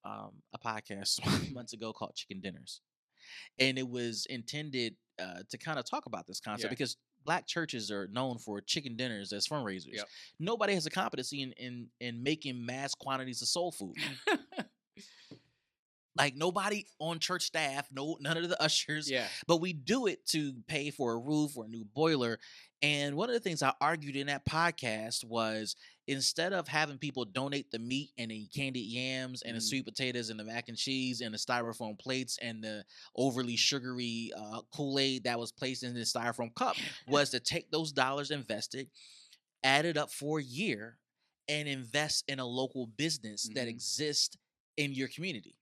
um, 0.04 0.32
a 0.54 0.60
podcast 0.60 1.20
months 1.54 1.74
ago 1.74 1.92
called 1.94 2.16
Chicken 2.16 2.42
Dinners, 2.42 2.82
and 3.60 3.78
it 3.80 3.88
was 3.88 4.28
intended 4.30 4.96
uh, 5.20 5.42
to 5.50 5.58
kind 5.58 5.80
of 5.80 5.86
talk 5.90 6.06
about 6.06 6.28
this 6.28 6.40
concept 6.40 6.66
Yeah. 6.66 6.70
because 6.70 6.98
black 7.26 7.48
churches 7.48 7.90
are 7.90 8.08
known 8.12 8.38
for 8.38 8.62
chicken 8.62 8.96
dinners 8.96 9.34
as 9.34 9.48
fundraisers. 9.48 9.94
Yep. 9.96 10.08
Nobody 10.40 10.74
has 10.76 10.86
a 10.86 10.92
competency 10.92 11.42
in, 11.42 11.54
in 11.54 11.88
in 12.00 12.22
making 12.22 12.64
mass 12.64 12.94
quantities 12.94 13.42
of 13.42 13.48
soul 13.48 13.72
food. 13.72 13.96
Like 16.18 16.36
nobody 16.36 16.86
on 17.00 17.20
church 17.20 17.44
staff, 17.44 17.88
no 17.92 18.18
none 18.22 18.38
of 18.38 18.48
the 18.48 18.62
ushers, 18.62 19.10
Yeah. 19.12 19.28
but 19.48 19.58
we 19.58 19.74
do 19.74 20.08
it 20.08 20.26
to 20.28 20.54
pay 20.68 20.90
for 20.90 21.14
a 21.14 21.18
roof 21.18 21.58
or 21.58 21.66
a 21.66 21.68
new 21.68 21.84
boiler. 21.84 22.40
And 22.82 23.16
one 23.16 23.30
of 23.30 23.34
the 23.34 23.40
things 23.40 23.62
I 23.64 23.74
argued 23.82 24.16
in 24.16 24.28
that 24.28 24.46
podcast 24.46 25.26
was 25.26 25.76
instead 26.08 26.54
of 26.54 26.68
having 26.68 26.98
people 27.00 27.26
donate 27.26 27.72
the 27.72 27.80
meat 27.80 28.12
and 28.18 28.30
the 28.32 28.48
candied 28.56 28.86
yams 28.86 29.42
and 29.42 29.56
the 29.56 29.60
Mhm. 29.60 29.64
sweet 29.68 29.86
potatoes 29.86 30.30
and 30.30 30.40
the 30.40 30.44
mac 30.44 30.70
and 30.70 30.78
cheese 30.78 31.20
and 31.22 31.34
the 31.34 31.38
styrofoam 31.38 31.98
plates 31.98 32.38
and 32.42 32.64
the 32.64 32.86
overly 33.16 33.56
sugary 33.58 34.32
uh, 34.38 34.62
Kool 34.74 35.00
Aid 35.00 35.24
that 35.24 35.40
was 35.40 35.52
placed 35.52 35.84
in 35.84 35.94
the 35.96 36.02
styrofoam 36.02 36.54
cup, 36.56 36.76
was 37.08 37.32
to 37.32 37.40
take 37.40 37.72
those 37.72 37.92
dollars 37.92 38.30
invested, 38.32 38.90
add 39.64 39.86
it 39.86 39.98
up 39.98 40.12
for 40.12 40.40
a 40.40 40.44
year, 40.44 40.98
and 41.48 41.68
invest 41.68 42.24
in 42.28 42.40
a 42.40 42.46
local 42.46 42.86
business 42.88 43.50
that 43.56 43.66
Mhm. 43.68 43.72
exists 43.72 44.38
in 44.78 44.94
your 44.94 45.08
community. 45.08 45.56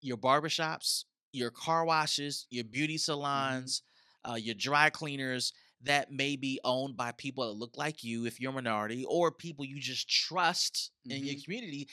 Your 0.00 0.16
barbershops, 0.16 1.04
your 1.32 1.50
car 1.50 1.84
washes, 1.84 2.46
your 2.50 2.64
beauty 2.64 2.98
salons, 2.98 3.82
uh, 4.28 4.34
your 4.34 4.54
dry 4.54 4.90
cleaners 4.90 5.52
that 5.82 6.10
may 6.10 6.34
be 6.36 6.58
owned 6.64 6.96
by 6.96 7.12
people 7.12 7.46
that 7.46 7.58
look 7.58 7.76
like 7.76 8.02
you 8.02 8.26
if 8.26 8.40
you're 8.40 8.50
a 8.50 8.54
minority 8.54 9.04
or 9.08 9.30
people 9.30 9.64
you 9.64 9.78
just 9.80 10.08
trust 10.08 10.90
in 11.08 11.24
your 11.24 11.36
community. 11.44 11.88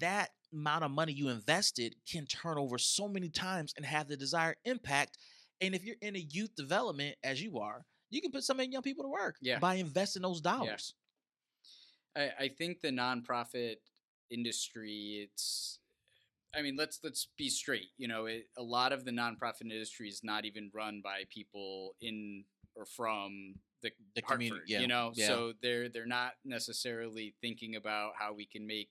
That 0.00 0.30
amount 0.52 0.84
of 0.84 0.90
money 0.90 1.12
you 1.12 1.28
invested 1.28 1.94
can 2.10 2.26
turn 2.26 2.58
over 2.58 2.78
so 2.78 3.06
many 3.06 3.28
times 3.28 3.74
and 3.76 3.86
have 3.86 4.08
the 4.08 4.16
desired 4.16 4.56
impact. 4.64 5.18
And 5.60 5.74
if 5.74 5.84
you're 5.84 5.96
in 6.00 6.16
a 6.16 6.26
youth 6.30 6.54
development, 6.56 7.16
as 7.22 7.40
you 7.40 7.58
are, 7.58 7.84
you 8.10 8.20
can 8.20 8.32
put 8.32 8.42
some 8.42 8.58
of 8.58 8.66
young 8.66 8.82
people 8.82 9.04
to 9.04 9.10
work 9.10 9.36
Yeah. 9.40 9.58
by 9.58 9.74
investing 9.76 10.22
those 10.22 10.40
dollars. 10.40 10.94
I, 12.16 12.30
I 12.40 12.48
think 12.48 12.80
the 12.80 12.90
nonprofit 12.90 13.76
industry, 14.30 15.28
it's 15.28 15.78
I 16.56 16.62
mean, 16.62 16.76
let's 16.76 16.98
let's 17.02 17.28
be 17.36 17.48
straight. 17.48 17.88
You 17.98 18.08
know, 18.08 18.26
it, 18.26 18.46
a 18.56 18.62
lot 18.62 18.92
of 18.92 19.04
the 19.04 19.10
nonprofit 19.10 19.62
industry 19.62 20.08
is 20.08 20.22
not 20.24 20.44
even 20.44 20.70
run 20.74 21.00
by 21.02 21.22
people 21.28 21.94
in 22.00 22.44
or 22.74 22.84
from 22.86 23.54
the, 23.82 23.90
The 24.14 24.22
Hartford. 24.22 24.34
community, 24.48 24.72
yeah, 24.72 24.80
You 24.80 24.86
know, 24.88 25.12
yeah. 25.14 25.26
so 25.26 25.52
they're 25.62 25.88
they're 25.88 26.06
not 26.06 26.32
necessarily 26.44 27.34
thinking 27.40 27.76
about 27.76 28.12
how 28.18 28.32
we 28.32 28.46
can 28.46 28.66
make 28.66 28.88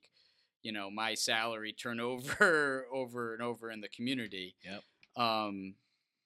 you 0.64 0.72
know 0.72 0.90
my 0.92 1.14
salary 1.14 1.74
turn 1.74 2.00
over 2.02 2.86
over 2.94 3.34
and 3.34 3.42
over 3.42 3.72
in 3.72 3.82
the 3.82 3.90
community. 3.90 4.56
Yep. 4.64 4.84
Um, 5.24 5.76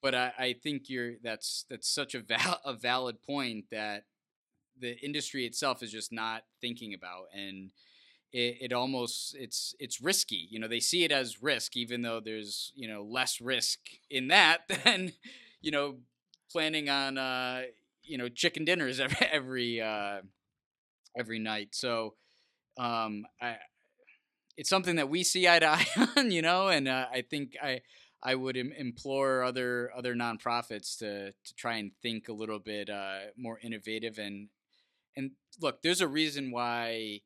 but 0.01 0.15
I, 0.15 0.33
I 0.37 0.53
think 0.61 0.89
you're 0.89 1.13
that's 1.23 1.65
that's 1.69 1.87
such 1.89 2.13
a 2.15 2.19
val- 2.21 2.61
a 2.65 2.73
valid 2.73 3.21
point 3.21 3.65
that 3.71 4.05
the 4.79 4.97
industry 4.99 5.45
itself 5.45 5.83
is 5.83 5.91
just 5.91 6.11
not 6.11 6.43
thinking 6.59 6.93
about 6.93 7.25
and 7.35 7.69
it, 8.33 8.57
it 8.61 8.73
almost 8.73 9.35
it's 9.37 9.75
it's 9.79 10.01
risky 10.01 10.47
you 10.49 10.59
know 10.59 10.67
they 10.67 10.79
see 10.79 11.03
it 11.03 11.11
as 11.11 11.41
risk 11.41 11.75
even 11.77 12.01
though 12.01 12.19
there's 12.19 12.71
you 12.75 12.87
know 12.87 13.03
less 13.03 13.41
risk 13.41 13.79
in 14.09 14.27
that 14.29 14.59
than 14.83 15.13
you 15.61 15.71
know 15.71 15.97
planning 16.51 16.89
on 16.89 17.17
uh 17.17 17.63
you 18.03 18.17
know 18.17 18.29
chicken 18.29 18.65
dinners 18.65 18.99
every 19.01 19.27
every 19.31 19.81
uh 19.81 20.21
every 21.17 21.39
night 21.39 21.69
so 21.73 22.15
um 22.77 23.25
i 23.41 23.57
it's 24.57 24.69
something 24.69 24.95
that 24.95 25.09
we 25.09 25.23
see 25.23 25.47
eye 25.47 25.59
to 25.59 25.67
eye 25.69 25.85
on 26.17 26.31
you 26.31 26.41
know 26.41 26.67
and 26.67 26.87
uh, 26.87 27.05
i 27.11 27.21
think 27.21 27.55
i 27.61 27.81
I 28.23 28.35
would 28.35 28.55
Im- 28.55 28.71
implore 28.77 29.41
other 29.41 29.91
other 29.97 30.13
nonprofits 30.13 30.95
to 30.99 31.31
to 31.31 31.55
try 31.55 31.77
and 31.77 31.91
think 32.03 32.29
a 32.29 32.33
little 32.33 32.59
bit 32.59 32.87
uh, 32.87 33.33
more 33.35 33.57
innovative 33.63 34.19
and 34.19 34.49
and 35.17 35.31
look. 35.61 35.81
There's 35.81 36.01
a 36.01 36.07
reason 36.07 36.51
why 36.51 37.21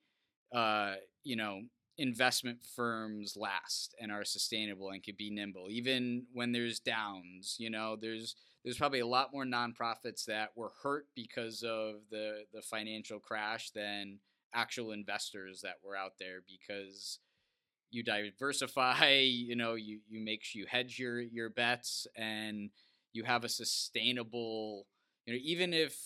uh, 0.55 0.95
you 1.23 1.35
know 1.35 1.61
investment 1.97 2.59
firms 2.75 3.37
last 3.37 3.95
and 4.01 4.11
are 4.11 4.25
sustainable 4.25 4.89
and 4.89 5.03
can 5.03 5.15
be 5.17 5.29
nimble 5.29 5.67
even 5.69 6.25
when 6.33 6.51
there's 6.51 6.79
downs. 6.79 7.55
You 7.59 7.69
know, 7.69 7.97
there's 7.99 8.35
there's 8.63 8.77
probably 8.77 9.01
a 9.01 9.07
lot 9.07 9.31
more 9.33 9.45
nonprofits 9.45 10.25
that 10.25 10.49
were 10.55 10.71
hurt 10.81 11.07
because 11.15 11.63
of 11.63 11.95
the 12.09 12.43
the 12.53 12.61
financial 12.61 13.19
crash 13.19 13.71
than 13.71 14.19
actual 14.53 14.91
investors 14.91 15.61
that 15.61 15.75
were 15.83 15.95
out 15.97 16.13
there 16.19 16.39
because 16.47 17.19
you 17.91 18.03
diversify 18.03 19.11
you 19.19 19.55
know 19.55 19.75
you 19.75 19.99
you 20.09 20.23
make 20.23 20.43
sure 20.43 20.61
you 20.61 20.65
hedge 20.67 20.97
your 20.99 21.19
your 21.21 21.49
bets 21.49 22.07
and 22.15 22.69
you 23.13 23.23
have 23.23 23.43
a 23.43 23.49
sustainable 23.49 24.87
you 25.25 25.33
know 25.33 25.39
even 25.43 25.73
if 25.73 25.97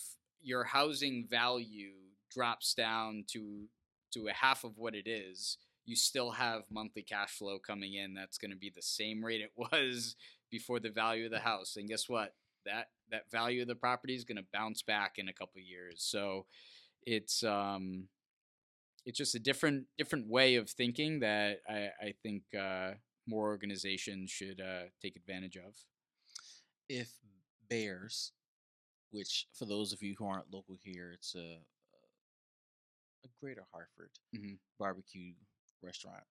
your 0.42 0.64
housing 0.64 1.26
value 1.28 1.92
drops 2.30 2.74
down 2.74 3.24
to 3.28 3.64
to 4.12 4.28
a 4.28 4.32
half 4.32 4.64
of 4.64 4.78
what 4.78 4.94
it 4.94 5.08
is 5.08 5.58
you 5.86 5.96
still 5.96 6.30
have 6.30 6.62
monthly 6.70 7.02
cash 7.02 7.30
flow 7.30 7.58
coming 7.58 7.94
in 7.94 8.14
that's 8.14 8.38
going 8.38 8.50
to 8.50 8.56
be 8.56 8.70
the 8.74 8.82
same 8.82 9.24
rate 9.24 9.40
it 9.40 9.52
was 9.56 10.14
before 10.50 10.80
the 10.80 10.90
value 10.90 11.26
of 11.26 11.30
the 11.30 11.40
house. 11.40 11.76
And 11.76 11.88
guess 11.88 12.08
what? 12.08 12.34
That 12.64 12.88
that 13.10 13.30
value 13.30 13.62
of 13.62 13.68
the 13.68 13.74
property 13.74 14.14
is 14.14 14.24
going 14.24 14.36
to 14.36 14.44
bounce 14.52 14.82
back 14.82 15.14
in 15.16 15.28
a 15.28 15.32
couple 15.32 15.60
years. 15.60 16.02
So 16.02 16.46
it's 17.06 17.42
um 17.42 18.04
it's 19.06 19.18
just 19.18 19.34
a 19.34 19.38
different 19.38 19.86
different 19.96 20.28
way 20.28 20.56
of 20.56 20.70
thinking 20.70 21.20
that 21.20 21.60
I, 21.68 21.88
I 22.00 22.14
think 22.22 22.42
uh, 22.58 22.92
more 23.26 23.48
organizations 23.48 24.30
should 24.30 24.60
uh, 24.60 24.90
take 25.00 25.16
advantage 25.16 25.56
of. 25.56 25.74
If 26.88 27.10
Bears, 27.68 28.32
which 29.10 29.46
for 29.54 29.64
those 29.64 29.92
of 29.92 30.02
you 30.02 30.14
who 30.18 30.26
aren't 30.26 30.52
local 30.52 30.76
here, 30.82 31.12
it's 31.14 31.34
a 31.34 31.58
a 33.24 33.28
Greater 33.40 33.66
Hartford 33.72 34.10
Mhm. 34.32 34.58
barbecue 34.78 35.34
restaurant. 35.82 36.24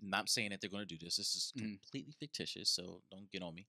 Not 0.00 0.28
saying 0.28 0.50
that 0.50 0.60
they're 0.60 0.70
going 0.70 0.86
to 0.86 0.94
do 0.96 0.98
this. 1.02 1.16
This 1.16 1.34
is 1.34 1.52
Mhm. 1.56 1.80
completely 1.80 2.12
fictitious, 2.12 2.70
so 2.70 3.02
don't 3.10 3.30
get 3.30 3.42
on 3.42 3.54
me. 3.54 3.66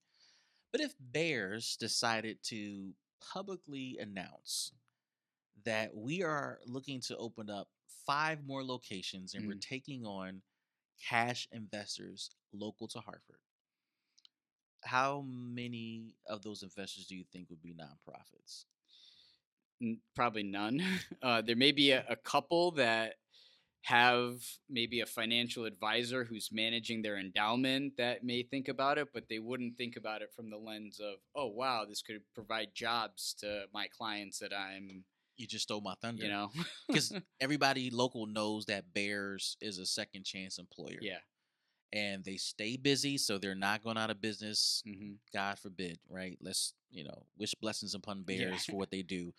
But 0.72 0.80
if 0.80 0.94
Bears 1.00 1.76
decided 1.76 2.42
to 2.44 2.94
publicly 3.20 3.98
announce 3.98 4.72
that 5.64 5.94
we 5.96 6.22
are 6.22 6.60
looking 6.66 7.00
to 7.02 7.16
open 7.16 7.50
up 7.50 7.70
five 7.86 8.44
more 8.44 8.64
locations 8.64 9.34
and 9.34 9.46
we're 9.46 9.54
Mhm. 9.54 9.60
taking 9.60 10.04
on 10.06 10.42
cash 10.98 11.48
investors 11.52 12.30
local 12.52 12.88
to 12.88 13.00
Hartford, 13.00 13.40
how 14.84 15.22
many 15.22 16.14
of 16.26 16.42
those 16.42 16.62
investors 16.62 17.06
do 17.06 17.16
you 17.16 17.24
think 17.24 17.50
would 17.50 17.62
be 17.62 17.74
nonprofits? 17.74 18.66
N- 19.82 20.00
Probably 20.14 20.42
none. 20.42 20.80
Uh, 21.22 21.42
there 21.42 21.56
may 21.56 21.72
be 21.72 21.90
a, 21.90 22.04
a 22.08 22.16
couple 22.16 22.70
that 22.72 23.14
have 23.82 24.34
maybe 24.68 25.00
a 25.00 25.06
financial 25.06 25.64
advisor 25.64 26.24
who's 26.24 26.50
managing 26.52 27.02
their 27.02 27.18
endowment 27.18 27.92
that 27.96 28.24
may 28.24 28.42
think 28.42 28.68
about 28.68 28.98
it, 28.98 29.08
but 29.14 29.24
they 29.28 29.38
wouldn't 29.38 29.76
think 29.76 29.96
about 29.96 30.22
it 30.22 30.30
from 30.34 30.50
the 30.50 30.56
lens 30.56 30.98
of, 31.00 31.14
oh 31.34 31.46
wow, 31.46 31.84
this 31.88 32.02
could 32.02 32.20
provide 32.34 32.68
jobs 32.74 33.34
to 33.40 33.64
my 33.72 33.86
clients 33.96 34.38
that 34.40 34.52
I'm, 34.52 35.04
You 35.36 35.46
just 35.46 35.64
stole 35.64 35.80
my 35.80 35.94
thunder. 36.02 36.24
you 36.24 36.30
know, 36.30 36.50
because 36.88 37.12
everybody 37.40 37.90
local 37.90 38.26
knows 38.26 38.66
that 38.66 38.92
Bears 38.92 39.56
is 39.60 39.78
a 39.78 39.86
second 39.86 40.24
chance 40.24 40.58
employer. 40.58 40.98
yeah. 41.00 41.18
and 41.92 42.24
they 42.24 42.36
stay 42.36 42.76
busy, 42.76 43.16
so 43.18 43.38
they're 43.38 43.54
not 43.54 43.82
going 43.84 43.96
out 43.98 44.10
of 44.10 44.20
business. 44.20 44.82
hmm 44.84 45.12
God 45.32 45.58
forbid, 45.58 45.98
right? 46.08 46.36
Let's 46.40 46.72
you 46.90 47.04
know 47.04 47.26
wish 47.38 47.54
blessings 47.60 47.94
upon 47.94 48.24
Yeah. 48.28 48.38
Bears 48.38 48.64
for 48.64 48.76
what 48.76 48.90
they 48.90 49.02
do. 49.02 49.32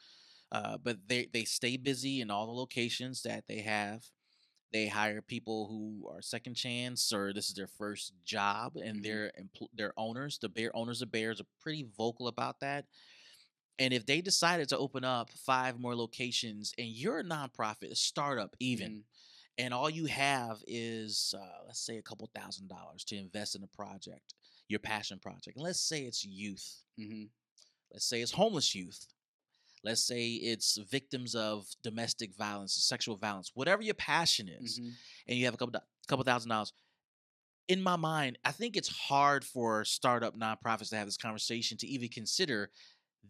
Uh, 0.52 0.78
but 0.78 1.08
they 1.08 1.28
they 1.34 1.44
stay 1.46 1.78
busy 1.78 2.22
in 2.22 2.32
all 2.32 2.46
the 2.48 2.52
locations 2.54 3.24
that 3.24 3.46
they 3.48 3.60
have. 3.62 4.06
They 4.74 4.88
hire 4.88 5.22
people 5.22 5.68
who 5.68 6.08
are 6.10 6.22
second 6.22 6.56
chance 6.56 7.14
or 7.14 7.34
this 7.34 7.50
is 7.50 7.56
their 7.56 7.68
first 7.68 8.14
job, 8.26 8.78
and 8.78 8.98
Mhm. 8.98 9.04
their 9.04 9.32
their 9.74 9.94
owners, 9.98 10.40
the 10.40 10.50
bear 10.50 10.76
owners 10.76 11.02
of 11.02 11.12
Bears, 11.12 11.42
are 11.42 11.48
pretty 11.62 11.84
vocal 11.98 12.28
about 12.28 12.60
that. 12.62 12.86
And 13.80 13.94
if 13.94 14.06
they 14.06 14.22
decided 14.22 14.70
to 14.70 14.78
open 14.78 15.04
up 15.04 15.32
five 15.32 15.80
more 15.80 15.96
locations, 15.96 16.74
and 16.78 16.88
you're 16.88 17.20
a 17.20 17.24
nonprofit, 17.24 17.92
a 17.92 17.96
startup, 17.96 18.56
even, 18.60 18.92
Mhm. 18.92 19.04
and 19.58 19.74
all 19.74 19.90
you 19.90 20.06
have 20.06 20.64
is 20.68 21.34
uh, 21.38 21.64
let's 21.68 21.80
say 21.82 21.98
a 21.98 22.04
couple 22.04 22.30
thousand 22.36 22.68
dollars 22.70 23.04
to 23.06 23.18
invest 23.18 23.56
in 23.56 23.64
a 23.64 23.68
project, 23.68 24.34
your 24.70 24.80
passion 24.80 25.20
project, 25.20 25.58
and 25.58 25.64
let's 25.66 25.82
say 25.82 26.04
it's 26.06 26.26
youth, 26.26 26.86
hmm 26.98 27.28
let's 27.92 28.06
say 28.06 28.22
it's 28.22 28.32
homeless 28.32 28.76
youth, 28.76 29.08
let's 29.88 30.06
say 30.08 30.28
it's 30.34 30.78
victims 30.92 31.36
of 31.36 31.68
domestic 31.84 32.36
violence, 32.38 32.76
sexual 32.76 33.18
violence, 33.18 33.52
whatever 33.56 33.84
your 33.84 33.96
passion 33.96 34.50
is, 34.50 34.82
hmm 34.82 34.98
and 35.28 35.38
you 35.40 35.46
have 35.46 35.56
a 35.56 35.58
couple 35.58 35.82
couple 36.08 36.26
thousand 36.26 36.50
dollars. 36.52 36.74
In 37.68 37.82
my 37.82 37.98
mind, 37.98 38.40
I 38.46 38.52
think 38.52 38.78
it's 38.78 38.88
hard 38.90 39.46
for 39.46 39.86
startup 39.86 40.38
nonprofits 40.38 40.90
to 40.90 40.98
have 40.98 41.08
this 41.08 41.18
conversation 41.18 41.78
to 41.80 41.88
even 41.88 42.10
consider 42.10 42.72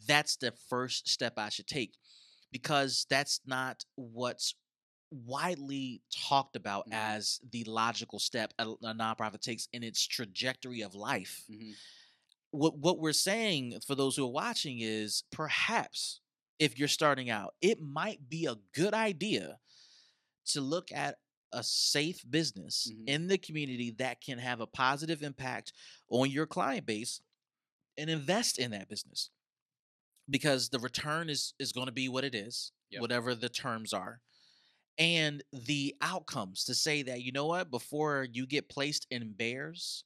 that's 0.08 0.38
the 0.38 0.53
first 0.70 1.10
step 1.10 1.34
I 1.38 1.49
should 1.49 1.68
take 1.68 1.95
because 2.51 3.05
that's 3.10 3.41
not 3.45 3.86
what's 3.95 4.55
widely 5.12 6.01
talked 6.12 6.55
about 6.55 6.88
Mhm. 6.88 6.93
as 6.93 7.39
the 7.51 7.64
logical 7.66 8.20
step 8.20 8.53
a, 8.60 8.68
a 8.70 8.93
nonprofit 8.95 9.41
takes 9.41 9.68
in 9.74 9.84
its 9.84 10.05
trajectory 10.05 10.82
of 10.82 10.95
life. 10.95 11.49
hmm 11.49 11.74
What 12.51 12.78
what 12.78 12.99
we're 12.99 13.14
saying 13.14 13.80
for 13.86 13.95
those 13.95 14.16
who 14.16 14.26
are 14.26 14.32
watching 14.32 14.80
is 14.80 15.24
perhaps 15.32 16.22
if 16.60 16.78
you're 16.80 16.88
starting 16.88 17.30
out, 17.30 17.55
it 17.62 17.80
might 17.82 18.28
be 18.30 18.45
a 18.45 18.55
good 18.74 18.93
idea 18.93 19.60
to 20.47 20.62
look 20.62 20.91
at 20.91 21.18
a 21.53 21.64
safe 21.64 22.24
business 22.30 22.91
Mhm. 22.91 23.08
in 23.08 23.28
the 23.28 23.38
community 23.38 23.91
that 23.91 24.22
can 24.22 24.38
have 24.39 24.60
a 24.62 24.68
positive 24.68 25.24
impact 25.24 25.74
on 26.10 26.30
your 26.30 26.45
client 26.47 26.86
base 26.86 27.22
and 27.97 28.10
invest 28.10 28.60
in 28.60 28.72
that 28.72 28.89
business 28.89 29.32
because 30.30 30.70
the 30.70 30.80
return 30.80 31.30
is 31.30 31.53
is 31.60 31.72
going 31.72 31.86
to 31.88 31.91
be 31.91 32.10
what 32.10 32.24
it 32.26 32.36
is 32.36 32.72
Yep. 32.89 33.01
whatever 33.01 33.36
the 33.36 33.49
terms 33.49 33.93
are 33.93 34.22
and 34.97 35.43
the 35.53 35.95
outcomes 36.01 36.66
to 36.66 36.76
say 36.76 37.03
that 37.03 37.22
you 37.24 37.32
know 37.32 37.47
what 37.47 37.72
before 37.72 38.28
you 38.32 38.47
get 38.47 38.70
placed 38.70 39.08
in 39.12 39.34
bears 39.34 40.05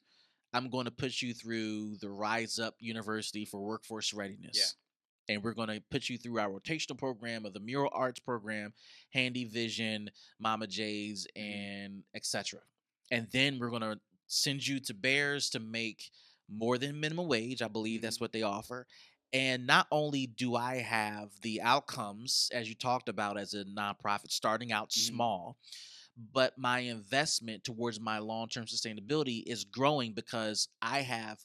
i'm 0.52 0.70
going 0.70 0.84
to 0.86 0.90
put 0.90 1.22
you 1.22 1.34
through 1.34 1.96
the 1.98 2.10
rise 2.10 2.58
up 2.58 2.76
university 2.80 3.44
for 3.44 3.60
workforce 3.62 4.12
readiness 4.14 4.76
and 5.28 5.42
we're 5.42 5.54
going 5.54 5.68
to 5.68 5.82
put 5.90 6.08
you 6.08 6.18
through 6.18 6.38
our 6.38 6.48
rotational 6.50 6.98
program 6.98 7.44
of 7.44 7.52
the 7.52 7.60
mural 7.60 7.90
arts 7.92 8.20
program 8.20 8.72
handy 9.12 9.44
vision 9.44 10.10
mama 10.38 10.66
j's 10.66 11.26
and 11.36 12.02
etc 12.14 12.60
and 13.10 13.28
then 13.32 13.58
we're 13.58 13.70
going 13.70 13.82
to 13.82 13.98
send 14.26 14.66
you 14.66 14.80
to 14.80 14.94
bears 14.94 15.50
to 15.50 15.60
make 15.60 16.10
more 16.48 16.78
than 16.78 16.98
minimum 17.00 17.28
wage 17.28 17.62
i 17.62 17.68
believe 17.68 18.02
that's 18.02 18.20
what 18.20 18.32
they 18.32 18.42
offer. 18.42 18.86
And 19.34 19.66
not 19.66 19.86
only 19.90 20.26
do 20.26 20.56
I 20.56 20.76
have 20.76 21.30
the 21.40 21.62
outcomes, 21.62 22.50
as 22.52 22.68
you 22.68 22.74
talked 22.74 23.08
about, 23.08 23.38
as 23.38 23.54
a 23.54 23.64
nonprofit 23.64 24.30
starting 24.30 24.72
out 24.72 24.90
Mhm. 24.90 25.06
small, 25.06 25.56
but 26.16 26.58
my 26.58 26.80
investment 26.80 27.64
towards 27.64 27.98
my 27.98 28.18
long 28.18 28.48
term 28.48 28.66
sustainability 28.66 29.42
is 29.46 29.64
growing 29.64 30.12
because 30.12 30.68
I 30.82 31.00
have 31.00 31.38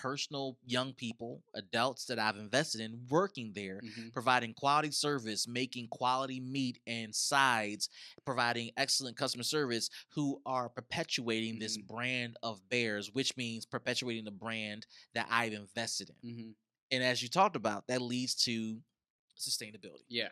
personal 0.00 0.58
young 0.64 0.94
people, 0.94 1.42
adults 1.54 2.06
that 2.06 2.18
I've 2.18 2.36
invested 2.36 2.80
in 2.80 3.06
working 3.10 3.52
there, 3.54 3.82
Mhm. 3.82 4.10
providing 4.12 4.54
quality 4.54 4.90
service, 4.90 5.46
making 5.48 5.88
quality 5.88 6.40
meat 6.40 6.80
and 6.86 7.14
sides, 7.14 7.88
providing 8.24 8.70
excellent 8.76 9.16
customer 9.16 9.44
service, 9.44 9.90
who 10.10 10.40
are 10.46 10.68
perpetuating 10.68 11.58
this 11.58 11.76
Mhm. 11.76 11.86
brand 11.88 12.36
of 12.42 12.68
bears, 12.68 13.12
which 13.12 13.36
means 13.36 13.66
perpetuating 13.66 14.24
the 14.24 14.30
brand 14.30 14.86
that 15.14 15.26
I've 15.30 15.52
invested 15.52 16.10
in 16.10 16.16
Mhm. 16.22 16.54
and 16.92 17.04
as 17.04 17.22
you 17.22 17.28
talked 17.28 17.56
about, 17.56 17.86
that 17.88 18.02
leads 18.02 18.34
to 18.46 18.82
sustainability. 19.38 20.04
Yeah, 20.08 20.30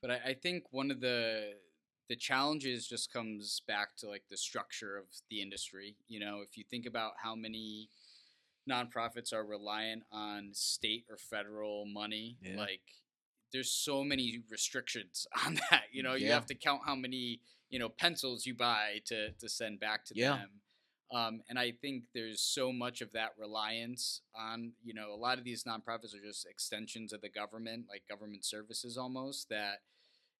but 0.00 0.10
I, 0.10 0.20
I 0.26 0.34
think 0.34 0.64
one 0.72 0.90
of 0.90 1.00
the 1.00 1.54
the 2.08 2.16
challenges 2.16 2.86
just 2.86 3.12
comes 3.12 3.60
back 3.66 3.96
to 3.96 4.08
like 4.08 4.24
the 4.30 4.36
structure 4.36 4.96
of 4.96 5.06
the 5.30 5.42
industry. 5.42 5.96
You 6.08 6.20
know, 6.20 6.40
if 6.40 6.56
you 6.56 6.64
think 6.70 6.86
about 6.86 7.14
how 7.22 7.34
many 7.34 7.90
nonprofits 8.68 9.32
are 9.32 9.44
reliant 9.44 10.02
on 10.12 10.50
state 10.52 11.04
or 11.10 11.16
federal 11.16 11.86
money, 11.86 12.36
Yeah. 12.42 12.56
like 12.56 12.82
there's 13.52 13.70
so 13.72 14.02
many 14.04 14.42
restrictions 14.50 15.26
on 15.46 15.58
that. 15.70 15.84
You 15.92 16.02
know, 16.02 16.14
you 16.14 16.32
have 16.32 16.46
to 16.46 16.54
count 16.54 16.82
how 16.84 16.94
many 16.94 17.40
you 17.70 17.78
know 17.78 17.88
pencils 17.88 18.46
you 18.46 18.54
buy 18.54 19.00
to 19.06 19.32
to 19.32 19.48
send 19.48 19.80
back 19.80 20.04
to 20.06 20.14
Yeah. 20.14 20.34
them. 20.36 20.50
Um, 21.12 21.40
and 21.48 21.56
I 21.56 21.70
think 21.70 22.02
there's 22.14 22.40
so 22.40 22.72
much 22.72 23.00
of 23.00 23.12
that 23.12 23.30
reliance 23.38 24.22
on, 24.34 24.72
you 24.82 24.92
know, 24.92 25.14
a 25.14 25.16
lot 25.16 25.38
of 25.38 25.44
these 25.44 25.62
nonprofits 25.62 26.14
are 26.16 26.24
just 26.24 26.46
extensions 26.50 27.12
of 27.12 27.20
the 27.20 27.28
government, 27.28 27.86
like 27.88 28.02
government 28.08 28.44
services 28.44 28.98
almost, 28.98 29.48
that 29.48 29.82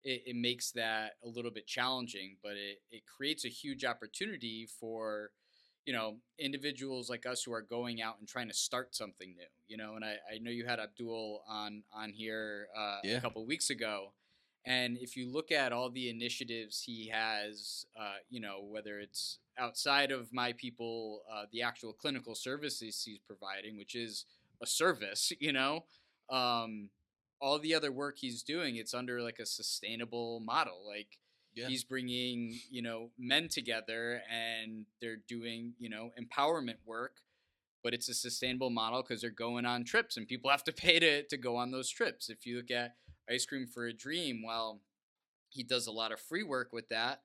it, 0.03 0.23
it 0.27 0.37
makes 0.37 0.73
that 0.73 1.13
a 1.25 1.29
little 1.29 1.53
bit 1.53 1.69
challenging, 1.69 2.37
but 2.43 2.53
it, 2.53 2.79
it 2.91 3.03
creates 3.07 3.45
a 3.45 3.49
huge 3.49 3.85
opportunity 3.85 4.67
for, 4.81 5.31
you 5.87 5.93
know, 5.93 6.17
individuals 6.39 7.09
like 7.09 7.25
us 7.27 7.45
who 7.45 7.53
are 7.53 7.63
going 7.63 8.03
out 8.03 8.17
and 8.19 8.29
trying 8.29 8.49
to 8.49 8.55
start 8.55 8.95
something 8.95 9.35
new, 9.37 9.47
you 9.69 9.77
know, 9.77 9.95
and 9.95 10.05
I, 10.05 10.17
I 10.35 10.39
know 10.39 10.51
you 10.51 10.67
had 10.67 10.81
Abdul 10.81 11.43
on, 11.49 11.85
on 11.95 12.11
here 12.11 12.67
uh, 12.77 12.99
Yeah. 13.05 13.19
a 13.19 13.21
couple 13.21 13.43
of 13.43 13.49
weeks 13.49 13.71
ago. 13.71 14.13
And 14.65 14.99
if 14.99 15.17
you 15.17 15.31
look 15.31 15.53
at 15.53 15.73
all 15.73 15.91
the 15.91 16.11
initiatives 16.11 16.83
he 16.83 17.09
has, 17.09 17.87
uh, 17.99 18.17
you 18.29 18.41
know, 18.41 18.65
whether 18.69 18.99
it's 18.99 19.39
outside 19.57 20.11
of 20.11 20.33
my 20.33 20.53
people, 20.55 21.23
uh, 21.33 21.45
the 21.53 21.63
actual 21.63 21.93
clinical 21.93 22.35
services 22.35 23.01
he's 23.05 23.21
providing, 23.21 23.79
which 23.79 23.95
is 23.95 24.25
a 24.61 24.67
service, 24.67 25.33
you 25.41 25.53
know, 25.53 25.85
um, 26.31 26.91
all 27.41 27.61
the 27.61 27.75
other 27.77 27.93
work 27.93 28.17
he's 28.19 28.43
doing, 28.43 28.75
it's 28.75 28.93
under 28.95 29.23
like 29.23 29.39
a 29.39 29.47
sustainable 29.47 30.41
model. 30.41 30.85
Like 30.85 31.19
Yeah. 31.57 31.69
he's 31.69 31.83
bringing, 31.85 32.61
you 32.71 32.83
know, 32.83 33.11
men 33.19 33.49
together 33.49 34.23
and 34.31 34.87
they're 35.01 35.17
doing, 35.27 35.73
you 35.79 35.89
know, 35.91 36.11
empowerment 36.21 36.77
work, 36.85 37.17
but 37.83 37.95
it's 37.95 38.09
a 38.09 38.15
sustainable 38.15 38.71
model 38.71 39.03
because 39.03 39.23
they're 39.23 39.31
going 39.31 39.65
on 39.67 39.83
trips 39.85 40.17
and 40.17 40.29
people 40.29 40.51
have 40.51 40.65
to 40.65 40.73
pay 40.85 40.99
to, 41.01 41.23
to 41.25 41.37
go 41.37 41.57
on 41.57 41.71
those 41.71 41.89
trips. 41.91 42.29
If 42.29 42.45
you 42.47 42.57
look 42.59 42.71
at 42.71 42.95
Ice 43.31 43.47
Cream 43.47 43.67
for 43.67 43.87
a 43.87 43.93
Dream, 43.93 44.43
well, 44.47 44.81
he 45.49 45.63
does 45.63 45.87
a 45.87 45.93
lot 45.93 46.13
of 46.13 46.21
free 46.21 46.43
work 46.43 46.69
with 46.73 46.89
that. 46.91 47.23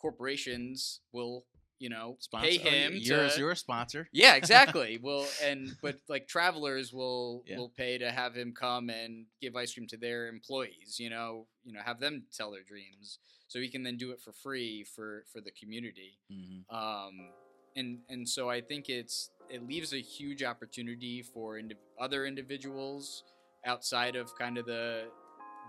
Corporations 0.00 1.00
will, 1.12 1.44
you 1.78 1.88
know, 1.88 2.16
Sponsor. 2.18 2.48
pay 2.48 2.58
oh, 2.58 2.68
him 2.70 2.92
You're, 2.96 3.28
to. 3.28 3.38
you're 3.38 3.50
a 3.52 3.56
sponsor. 3.56 4.08
Yeah, 4.12 4.34
exactly. 4.36 4.98
well, 5.00 5.26
and 5.42 5.76
but 5.80 5.96
like 6.08 6.26
travelers 6.26 6.92
will 6.92 7.44
Yeah. 7.46 7.58
will 7.58 7.68
pay 7.68 7.98
to 7.98 8.10
have 8.10 8.34
him 8.34 8.52
come 8.52 8.90
and 8.90 9.26
give 9.40 9.54
ice 9.54 9.74
cream 9.74 9.86
to 9.88 9.96
their 9.96 10.26
employees. 10.28 10.96
You 10.98 11.10
know, 11.10 11.46
you 11.64 11.72
know, 11.72 11.80
have 11.84 12.00
them 12.00 12.24
tell 12.36 12.50
their 12.50 12.62
dreams, 12.64 13.18
so 13.52 13.60
he 13.60 13.68
can 13.68 13.82
then 13.82 13.98
do 13.98 14.12
it 14.12 14.20
for 14.20 14.32
free 14.32 14.82
for 14.82 15.24
for 15.30 15.42
the 15.42 15.50
community. 15.50 16.18
Mhm. 16.32 16.64
Um, 16.74 17.28
and 17.76 17.98
and 18.08 18.26
so 18.26 18.48
I 18.48 18.62
think 18.62 18.88
it's 18.88 19.30
it 19.50 19.66
leaves 19.68 19.92
a 19.92 20.00
huge 20.00 20.42
opportunity 20.42 21.20
for 21.22 21.58
indi- 21.58 21.76
other 22.00 22.24
individuals 22.24 23.24
outside 23.66 24.16
of 24.16 24.34
kind 24.38 24.56
of 24.56 24.64
the 24.64 25.10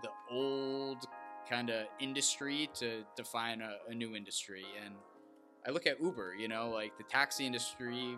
the 0.02 0.08
old 0.30 1.04
kind 1.48 1.68
of 1.68 1.86
industry 2.00 2.70
to 2.74 3.04
define 3.16 3.60
a, 3.60 3.76
a 3.90 3.94
new 3.94 4.16
industry 4.16 4.64
and 4.82 4.94
i 5.66 5.70
look 5.70 5.86
at 5.86 6.00
uber 6.00 6.34
you 6.34 6.48
know 6.48 6.70
like 6.70 6.96
the 6.96 7.04
taxi 7.04 7.44
industry 7.44 8.16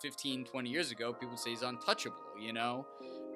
15 0.00 0.44
20 0.46 0.70
years 0.70 0.90
ago 0.90 1.12
people 1.12 1.30
would 1.30 1.38
say 1.38 1.52
is 1.52 1.62
untouchable 1.62 2.16
you 2.40 2.52
know 2.54 2.86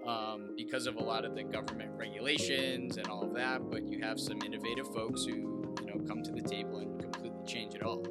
um, 0.07 0.50
because 0.57 0.86
of 0.86 0.96
a 0.96 1.03
lot 1.03 1.24
of 1.24 1.34
the 1.34 1.42
government 1.42 1.90
regulations 1.96 2.96
and 2.96 3.07
all 3.09 3.22
of 3.22 3.34
that 3.34 3.70
but 3.70 3.86
you 3.86 4.00
have 4.03 4.18
some 4.18 4.40
innovative 4.42 4.86
folks 4.92 5.24
who 5.24 5.62
you 5.80 5.86
know 5.86 6.05
come 6.07 6.22
to 6.22 6.32
the 6.32 6.42
table 6.42 6.78
and 6.78 7.00
completely 7.00 7.44
change 7.46 7.74
it 7.74 7.82
all. 7.82 8.05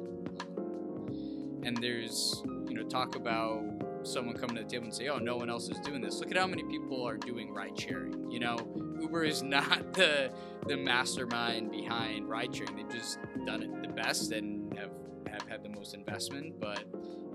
Um, 0.56 1.62
and 1.64 1.76
there's 1.76 2.42
you 2.68 2.74
know 2.74 2.82
talk 2.84 3.16
about 3.16 3.62
someone 4.02 4.36
coming 4.36 4.56
to 4.56 4.62
the 4.64 4.68
table 4.68 4.84
and 4.84 4.94
say 4.94 5.08
oh 5.08 5.18
no 5.18 5.36
one 5.36 5.48
else 5.48 5.68
is 5.68 5.78
doing 5.80 6.00
this. 6.00 6.18
Look 6.20 6.30
at 6.30 6.36
how 6.36 6.46
many 6.46 6.64
people 6.64 7.06
are 7.06 7.16
doing 7.16 7.52
ride 7.52 7.78
sharing. 7.78 8.30
You 8.30 8.40
know 8.40 8.56
uber 9.00 9.24
is 9.24 9.42
not 9.42 9.94
the 9.94 10.32
the 10.66 10.76
mastermind 10.76 11.70
behind 11.70 12.28
ride 12.28 12.54
sharing. 12.54 12.76
They've 12.76 12.88
just 12.88 13.18
done 13.46 13.62
it 13.62 13.82
the 13.82 13.88
best 13.88 14.32
and 14.32 14.76
have 14.78 14.90
have 15.28 15.48
had 15.48 15.62
the 15.62 15.68
most 15.68 15.94
investment 15.94 16.60
but 16.60 16.84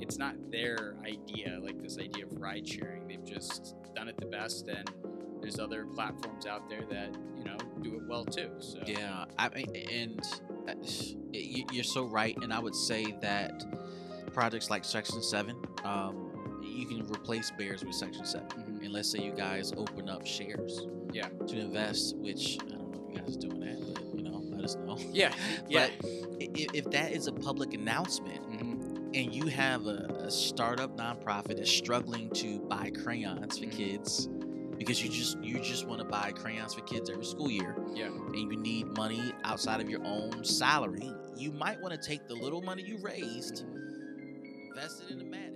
it's 0.02 0.18
not 0.18 0.36
their 0.52 0.96
idea 1.06 1.60
like 1.62 1.82
this 1.82 1.98
idea 1.98 2.26
of 2.26 2.32
ride 2.40 2.68
sharing 2.68 3.08
they've 3.08 3.26
just 3.26 3.76
done 3.96 4.08
it 4.08 4.16
the 4.20 4.26
best 4.28 4.68
and 4.68 4.90
there's 5.42 5.60
other 5.60 5.86
platforms 5.86 6.46
out 6.46 6.68
there 6.70 6.84
that 6.90 7.14
you 7.38 7.44
know 7.44 7.58
do 7.82 7.96
it 7.96 8.02
well 8.08 8.26
too 8.26 8.50
so 8.60 8.80
Yeah, 8.86 9.26
I 9.38 9.50
mean, 9.50 9.68
and 9.92 10.20
uh, 10.68 10.74
you- 11.32 11.66
you're 11.72 11.84
so 11.84 12.06
right. 12.06 12.36
And 12.42 12.52
I 12.54 12.60
would 12.60 12.76
say 12.76 13.16
that 13.22 13.64
projects 14.34 14.70
like 14.70 14.84
Section 14.84 15.22
Seven, 15.22 15.56
um, 15.84 16.60
you 16.64 16.86
can 16.88 17.06
replace 17.08 17.52
Bears 17.52 17.84
with 17.86 17.94
Section 17.96 18.26
7 18.26 18.48
Mhm. 18.50 18.84
And 18.86 18.94
let's 18.94 19.10
say 19.12 19.20
you 19.24 19.32
guys 19.32 19.72
open 19.78 20.10
up 20.10 20.26
shares, 20.26 20.86
Yeah. 21.14 21.28
to 21.48 21.58
invest. 21.60 22.18
Which 22.18 22.58
I 22.66 22.70
don't 22.72 22.92
know 22.92 23.04
if 23.08 23.14
you 23.16 23.20
guys 23.22 23.36
are 23.36 23.40
doing 23.40 23.60
that, 23.62 23.94
but 23.94 24.16
you 24.18 24.24
know, 24.24 24.40
let 24.44 24.64
us 24.66 24.76
know. 24.76 24.98
yeah 25.12 25.34
yeah 25.70 25.88
But 26.02 26.06
i- 26.42 26.50
if 26.74 26.86
that 26.92 27.12
is 27.12 27.28
a 27.28 27.32
public 27.32 27.74
announcement. 27.74 28.47
And 29.18 29.34
you 29.34 29.48
have 29.48 29.88
a, 29.88 30.06
a 30.26 30.30
startup 30.32 30.96
nonprofit 30.96 31.58
that's 31.58 31.72
struggling 31.72 32.30
to 32.32 32.60
buy 32.60 32.92
crayons 33.04 33.58
for 33.58 33.66
Mhm. 33.66 33.72
kids 33.72 34.28
because 34.78 35.04
you 35.04 35.10
just 35.10 35.40
you 35.42 35.60
just 35.60 35.88
want 35.88 36.00
to 36.00 36.06
buy 36.06 36.32
crayons 36.32 36.76
for 36.76 36.82
kids 36.82 37.10
every 37.10 37.26
school 37.26 37.50
year 37.50 37.76
yeah 37.96 38.06
and 38.06 38.36
you 38.36 38.56
need 38.58 38.86
money 38.96 39.34
outside 39.44 39.82
of 39.82 39.90
your 39.90 40.04
own 40.06 40.44
salary 40.44 41.12
you 41.36 41.52
might 41.52 41.82
want 41.82 42.00
to 42.00 42.00
take 42.00 42.28
the 42.28 42.36
little 42.36 42.62
money 42.62 42.84
you 42.84 42.98
raised 43.00 43.66
invest 44.70 45.02
it 45.02 45.10
in 45.12 45.18
the 45.18 45.26
math 45.26 45.47